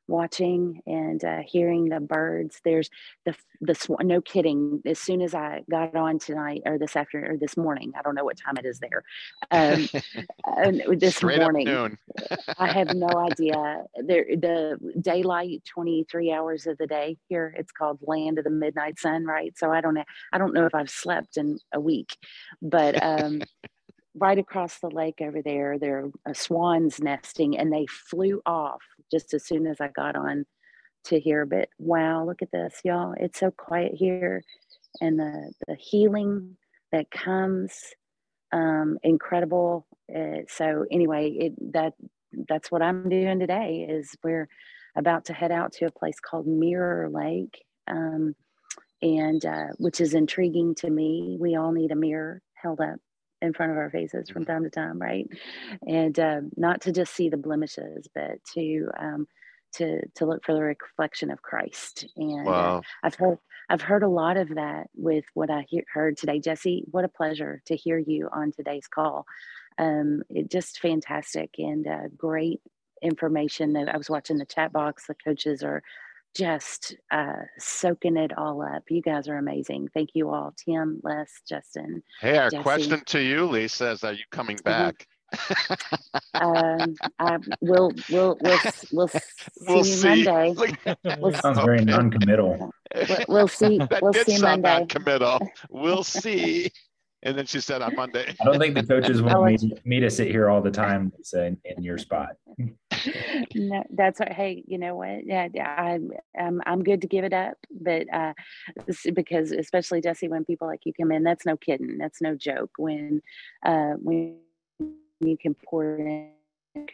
watching 0.08 0.82
and 0.86 1.24
uh, 1.24 1.40
hearing 1.46 1.90
the 1.90 2.00
birds. 2.00 2.60
There's 2.64 2.90
the 3.26 3.36
the 3.62 3.76
swan. 3.76 4.08
No 4.08 4.22
kidding. 4.22 4.82
As 4.86 5.00
soon 5.00 5.22
as 5.22 5.34
I 5.34 5.64
got 5.70 5.96
on 5.96 6.20
tonight 6.20 6.62
or 6.66 6.78
this 6.78 6.96
afternoon 6.96 7.32
or 7.32 7.38
this 7.38 7.58
morning, 7.58 7.94
I 7.98 8.02
don't 8.02 8.16
know 8.16 8.24
what 8.24 8.38
time 8.38 8.58
it 8.58 8.66
is 8.66 8.80
there. 8.80 9.04
Um, 9.52 9.90
and 10.46 11.00
this 11.00 11.18
Straight 11.18 11.40
morning. 11.40 11.98
I 12.58 12.72
have 12.72 12.94
no 12.94 13.08
idea. 13.32 13.84
There, 13.98 14.26
the 14.30 14.78
daylight, 15.02 15.64
twenty 15.66 16.06
three 16.10 16.32
hours 16.32 16.68
of 16.68 16.78
the 16.78 16.88
day 16.88 17.18
here. 17.28 17.54
It's 17.58 17.72
called 17.72 18.00
Land 18.02 18.38
of 18.38 18.44
the 18.44 18.50
Midnight 18.50 19.00
Sun, 19.00 19.26
right? 19.26 19.58
So 19.58 19.72
I 19.72 19.82
don't 19.82 19.94
know. 19.94 20.06
I 20.32 20.38
don't 20.38 20.54
know 20.54 20.66
if 20.66 20.76
I've 20.76 20.90
slept 20.90 21.38
in 21.38 21.60
a 21.74 21.80
week, 21.80 22.18
but 22.62 23.02
um, 23.04 23.42
right 24.18 24.38
across 24.38 24.80
the 24.80 24.90
lake 24.90 25.20
over 25.22 25.42
there, 25.42 25.78
there 25.78 26.10
are 26.26 26.34
swans 26.34 27.00
nesting, 27.00 27.58
and 27.58 27.72
they 27.72 27.86
flew 27.88 28.42
off 28.46 28.82
just 29.12 29.34
as 29.34 29.46
soon 29.46 29.68
as 29.68 29.82
I 29.82 29.90
got 29.90 30.16
on 30.16 30.46
to 31.06 31.20
here. 31.20 31.46
But 31.46 31.70
wow, 31.78 32.26
look 32.26 32.42
at 32.42 32.52
this, 32.52 32.80
y'all! 32.84 33.14
It's 33.18 33.40
so 33.40 33.52
quiet 33.52 33.94
here, 33.94 34.44
and 35.02 35.20
the 35.20 35.52
the 35.68 35.76
healing 35.76 36.58
that 36.92 37.12
comes, 37.12 37.74
um, 38.52 38.98
incredible. 39.04 39.86
Uh, 40.14 40.44
so 40.48 40.86
anyway, 40.92 41.30
it 41.32 41.74
that 41.74 41.94
that's 42.48 42.72
what 42.72 42.82
I'm 42.82 43.10
doing 43.10 43.40
today. 43.40 43.86
Is 43.90 44.16
we're 44.24 44.48
about 44.96 45.26
to 45.26 45.34
head 45.34 45.52
out 45.52 45.74
to 45.74 45.86
a 45.86 45.92
place 45.92 46.20
called 46.20 46.48
Mirror 46.48 47.10
Lake. 47.10 47.64
Um, 47.88 48.36
and 49.02 49.46
uh, 49.46 49.68
which 49.78 50.02
is 50.02 50.14
intriguing 50.16 50.74
to 50.74 50.90
me. 50.90 51.38
We 51.40 51.56
all 51.56 51.72
need 51.72 51.92
a 51.92 51.96
mirror 51.96 52.42
held 52.56 52.80
up 52.80 52.98
in 53.42 53.54
front 53.54 53.72
of 53.72 53.78
our 53.78 53.90
faces 53.90 54.30
from 54.30 54.46
time 54.46 54.64
to 54.64 54.70
time, 54.70 55.00
right? 55.00 55.28
And 55.88 56.18
um, 56.20 56.52
not 56.58 56.82
to 56.82 56.92
just 56.92 57.14
see 57.14 57.30
the 57.30 57.38
blemishes, 57.38 58.08
but 58.14 58.40
to 58.54 58.90
um, 59.00 59.28
to 59.74 60.02
to 60.16 60.26
look 60.26 60.44
for 60.46 60.54
the 60.54 60.62
reflection 60.62 61.32
of 61.32 61.42
Christ. 61.42 62.08
And 62.18 62.48
uh, 62.48 62.50
Wow. 62.50 62.82
I've 63.04 63.16
heard 63.16 63.38
I've 63.70 63.82
heard 63.82 64.04
a 64.04 64.08
lot 64.10 64.38
of 64.38 64.50
that 64.56 64.88
with 64.96 65.26
what 65.34 65.50
I 65.50 65.66
hear, 65.70 65.84
heard 65.94 66.18
today. 66.18 66.40
Jesse, 66.40 66.86
what 66.92 67.06
a 67.06 67.10
pleasure 67.10 67.62
to 67.66 67.76
hear 67.76 67.98
you 67.98 68.30
on 68.32 68.52
today's 68.52 68.88
call. 68.88 69.26
Um, 69.78 70.24
it 70.30 70.50
just 70.52 70.80
fantastic 70.80 71.52
and 71.58 71.88
uh, 71.88 72.08
great 72.16 72.62
information. 73.02 73.74
That 73.74 73.94
I 73.94 73.98
was 73.98 74.10
watching 74.10 74.38
the 74.38 74.46
chat 74.46 74.72
box. 74.72 75.08
The 75.08 75.16
coaches 75.16 75.64
are 75.64 75.82
just 76.36 76.96
uh, 77.12 77.34
soaking 77.58 78.18
it 78.18 78.38
all 78.38 78.62
up. 78.62 78.84
You 78.90 79.02
guys 79.02 79.28
are 79.28 79.38
amazing. 79.38 79.88
Thank 79.94 80.10
you 80.14 80.30
all, 80.30 80.54
Tim, 80.66 81.00
Les, 81.04 81.30
Justin. 81.48 82.04
Hey, 82.22 82.38
our 82.38 82.50
Jesse. 82.50 82.62
question 82.64 83.02
to 83.06 83.22
you, 83.22 83.46
Lisa, 83.46 83.92
is 83.92 84.04
are 84.04 84.14
you 84.14 84.24
coming 84.32 84.58
back? 84.64 85.08
Um, 86.34 86.96
I, 87.18 87.38
we'll 87.62 87.92
we'll 88.12 88.38
we'll 88.42 88.60
we'll 88.92 89.08
see 89.08 89.20
We'll 89.68 89.78
you 89.78 89.84
see. 89.86 90.24
Monday. 90.26 90.76
We'll, 91.20 91.34
Sounds 91.34 91.60
very 91.60 91.84
non-committal. 91.86 92.72
we'll- 92.94 93.18
we'll 93.30 93.48
see. 93.48 93.78
That 93.78 94.02
We'll 94.02 94.12
did 94.12 94.26
see 94.28 94.38
sound 94.38 94.62
Monday. 94.62 94.80
non-committal. 94.80 95.40
We'll 95.70 96.04
see. 96.22 96.72
And 97.26 97.36
then 97.36 97.48
she 97.48 97.60
said 97.60 97.82
on 97.82 97.96
Monday. 97.96 98.36
I 98.40 98.44
don't 98.44 98.60
think 98.60 98.76
the 98.76 98.86
coaches 98.86 99.20
want 99.20 99.64
me, 99.64 99.72
me 99.84 100.00
to 100.00 100.12
sit 100.12 100.30
here 100.30 100.48
all 100.48 100.62
the 100.62 100.70
time 100.70 101.12
Lisa, 101.18 101.46
in, 101.46 101.58
in 101.66 101.84
your 101.84 101.98
spot. 101.98 102.36
no, 103.56 103.84
that's 103.90 104.20
what, 104.20 104.32
hey, 104.32 104.64
you 104.68 104.78
know 104.78 104.96
what? 104.96 105.26
Yeah, 105.26 105.48
yeah, 105.52 105.68
I'm 105.68 106.12
I'm 106.40 106.62
I'm 106.68 106.84
good 106.84 107.02
to 107.02 107.08
give 107.08 107.26
it 107.26 107.34
up, 107.34 107.58
but 107.72 108.06
uh, 108.14 108.34
because 109.16 109.52
especially 109.52 110.02
Jesse, 110.02 110.28
when 110.28 110.46
people 110.46 110.68
like 110.68 110.82
you 110.86 110.94
come 110.94 111.12
in, 111.12 111.24
that's 111.24 111.48
no 111.48 111.58
kidding, 111.58 111.98
that's 111.98 112.22
no 112.22 112.36
joke. 112.36 112.70
When 112.78 113.24
uh, 113.66 113.94
when 113.98 114.38
you 115.20 115.36
can 115.36 115.56
pour 115.56 115.98
in 115.98 116.30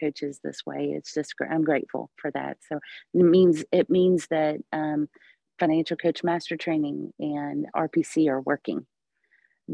coaches 0.00 0.40
this 0.42 0.64
way, 0.64 0.94
it's 0.96 1.12
just 1.12 1.34
I'm 1.50 1.62
grateful 1.62 2.10
for 2.16 2.30
that. 2.30 2.56
So 2.66 2.80
it 3.12 3.22
means 3.22 3.64
it 3.70 3.90
means 3.90 4.28
that 4.28 4.60
um, 4.72 5.10
financial 5.58 5.98
coach 5.98 6.24
master 6.24 6.56
training 6.56 7.12
and 7.18 7.66
RPC 7.76 8.28
are 8.28 8.40
working 8.40 8.86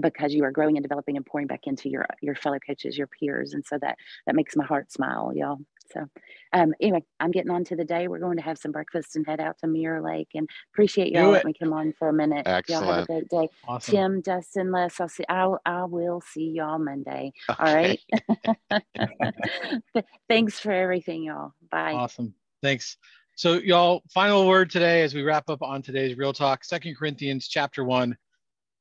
because 0.00 0.34
you 0.34 0.44
are 0.44 0.50
growing 0.52 0.76
and 0.76 0.84
developing 0.84 1.16
and 1.16 1.26
pouring 1.26 1.46
back 1.46 1.60
into 1.64 1.88
your 1.88 2.06
your 2.20 2.34
fellow 2.34 2.58
coaches, 2.64 2.96
your 2.96 3.06
peers, 3.06 3.54
and 3.54 3.64
so 3.66 3.78
that 3.80 3.96
that 4.26 4.34
makes 4.34 4.56
my 4.56 4.64
heart 4.64 4.92
smile, 4.92 5.32
y'all. 5.34 5.58
So, 5.92 6.04
um, 6.52 6.74
anyway, 6.82 7.02
I'm 7.18 7.30
getting 7.30 7.50
on 7.50 7.64
to 7.64 7.76
the 7.76 7.84
day. 7.84 8.08
We're 8.08 8.18
going 8.18 8.36
to 8.36 8.42
have 8.42 8.58
some 8.58 8.72
breakfast 8.72 9.16
and 9.16 9.26
head 9.26 9.40
out 9.40 9.56
to 9.60 9.66
Mirror 9.66 10.02
Lake, 10.02 10.28
and 10.34 10.48
appreciate 10.74 11.12
y'all 11.12 11.28
it. 11.28 11.32
letting 11.32 11.48
me 11.48 11.54
come 11.58 11.72
on 11.72 11.94
for 11.98 12.08
a 12.08 12.12
minute. 12.12 12.46
Y'all 12.68 12.82
have 12.82 13.04
a 13.04 13.06
great 13.06 13.28
day. 13.28 13.48
Awesome. 13.66 13.94
Tim, 13.94 14.20
Dustin, 14.20 14.70
Les, 14.70 15.00
I'll 15.00 15.08
see. 15.08 15.24
I 15.28 15.50
I 15.64 15.84
will 15.84 16.20
see 16.20 16.50
y'all 16.50 16.78
Monday. 16.78 17.32
All 17.48 17.68
Okay. 17.68 17.98
right. 18.18 18.82
Thanks 20.28 20.60
for 20.60 20.72
everything, 20.72 21.24
y'all. 21.24 21.52
Bye. 21.70 21.94
Awesome. 21.94 22.34
Thanks. 22.62 22.96
So 23.36 23.54
y'all, 23.54 24.02
final 24.10 24.48
word 24.48 24.68
today 24.68 25.02
as 25.02 25.14
we 25.14 25.22
wrap 25.22 25.48
up 25.48 25.62
on 25.62 25.80
today's 25.80 26.18
real 26.18 26.32
talk, 26.32 26.64
Second 26.64 26.96
Corinthians 26.96 27.46
chapter 27.48 27.84
one. 27.84 28.16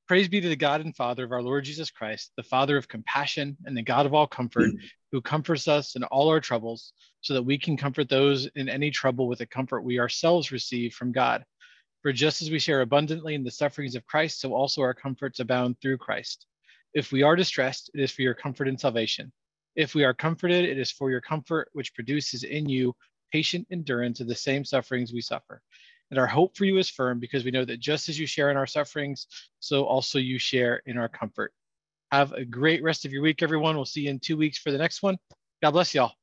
Praise 0.08 0.30
be 0.30 0.40
to 0.40 0.48
the 0.48 0.56
God 0.56 0.80
and 0.80 0.96
Father 0.96 1.26
of 1.26 1.34
our 1.34 1.42
Lord 1.42 1.66
Jesus 1.66 1.92
Christ, 1.92 2.32
the 2.38 2.44
Father 2.44 2.78
of 2.78 2.88
compassion 2.88 3.58
and 3.66 3.76
the 3.76 3.82
God 3.82 4.06
of 4.06 4.14
all 4.14 4.26
comfort, 4.26 4.72
mm. 4.72 4.80
who 5.12 5.20
comforts 5.20 5.68
us 5.68 5.98
in 5.98 6.04
all 6.06 6.30
our 6.30 6.40
troubles, 6.40 6.94
so 7.20 7.34
that 7.34 7.44
we 7.44 7.58
can 7.58 7.76
comfort 7.76 8.08
those 8.08 8.48
in 8.56 8.70
any 8.70 8.90
trouble 8.90 9.28
with 9.28 9.40
the 9.40 9.46
comfort 9.46 9.82
we 9.82 10.00
ourselves 10.00 10.50
receive 10.50 10.94
from 10.94 11.12
God. 11.12 11.44
For 12.04 12.14
just 12.14 12.42
as 12.42 12.50
we 12.50 12.58
share 12.58 12.80
abundantly 12.80 13.36
in 13.36 13.44
the 13.44 13.52
sufferings 13.52 13.96
of 13.96 14.06
Christ, 14.06 14.40
so 14.40 14.54
also 14.54 14.82
our 14.82 14.94
comforts 14.94 15.42
abound 15.42 15.76
through 15.82 15.98
Christ. 15.98 16.46
If 16.94 17.12
we 17.12 17.24
are 17.24 17.36
distressed, 17.36 17.92
it 17.94 18.00
is 18.00 18.12
for 18.12 18.22
your 18.22 18.34
comfort 18.34 18.70
and 18.70 18.80
salvation. 18.80 19.34
If 19.76 19.94
we 19.94 20.06
are 20.06 20.14
comforted, 20.14 20.64
it 20.64 20.80
is 20.80 20.90
for 20.90 21.12
your 21.12 21.22
comfort, 21.22 21.68
which 21.74 21.94
produces 21.94 22.44
in 22.44 22.70
you 22.70 22.96
patient 23.34 23.68
endurance 23.72 24.22
of 24.22 24.28
the 24.28 24.36
same 24.36 24.64
sufferings 24.64 25.12
we 25.12 25.20
suffer. 25.20 25.62
And 26.10 26.20
our 26.20 26.28
hope 26.28 26.56
for 26.56 26.66
you 26.66 26.78
is 26.78 26.90
firm 26.90 27.20
because 27.20 27.44
we 27.44 27.52
know 27.52 27.66
that 27.66 27.80
just 27.80 28.10
as 28.10 28.18
you 28.18 28.26
share 28.26 28.50
in 28.50 28.58
our 28.58 28.68
sufferings, 28.68 29.28
so 29.60 29.86
also 29.86 30.20
you 30.20 30.40
share 30.40 30.82
in 30.86 30.98
our 30.98 31.10
comfort. 31.10 31.54
Have 32.12 32.32
a 32.32 32.46
great 32.46 32.82
rest 32.82 33.04
of 33.06 33.12
your 33.12 33.22
week, 33.22 33.44
everyone. 33.44 33.76
We'll 33.76 33.86
see 33.86 34.02
you 34.02 34.10
in 34.10 34.20
two 34.20 34.38
weeks 34.38 34.58
for 34.58 34.72
the 34.72 34.78
next 34.78 35.04
one. 35.04 35.18
God 35.62 35.72
bless 35.72 35.94
y'all. 35.94 36.14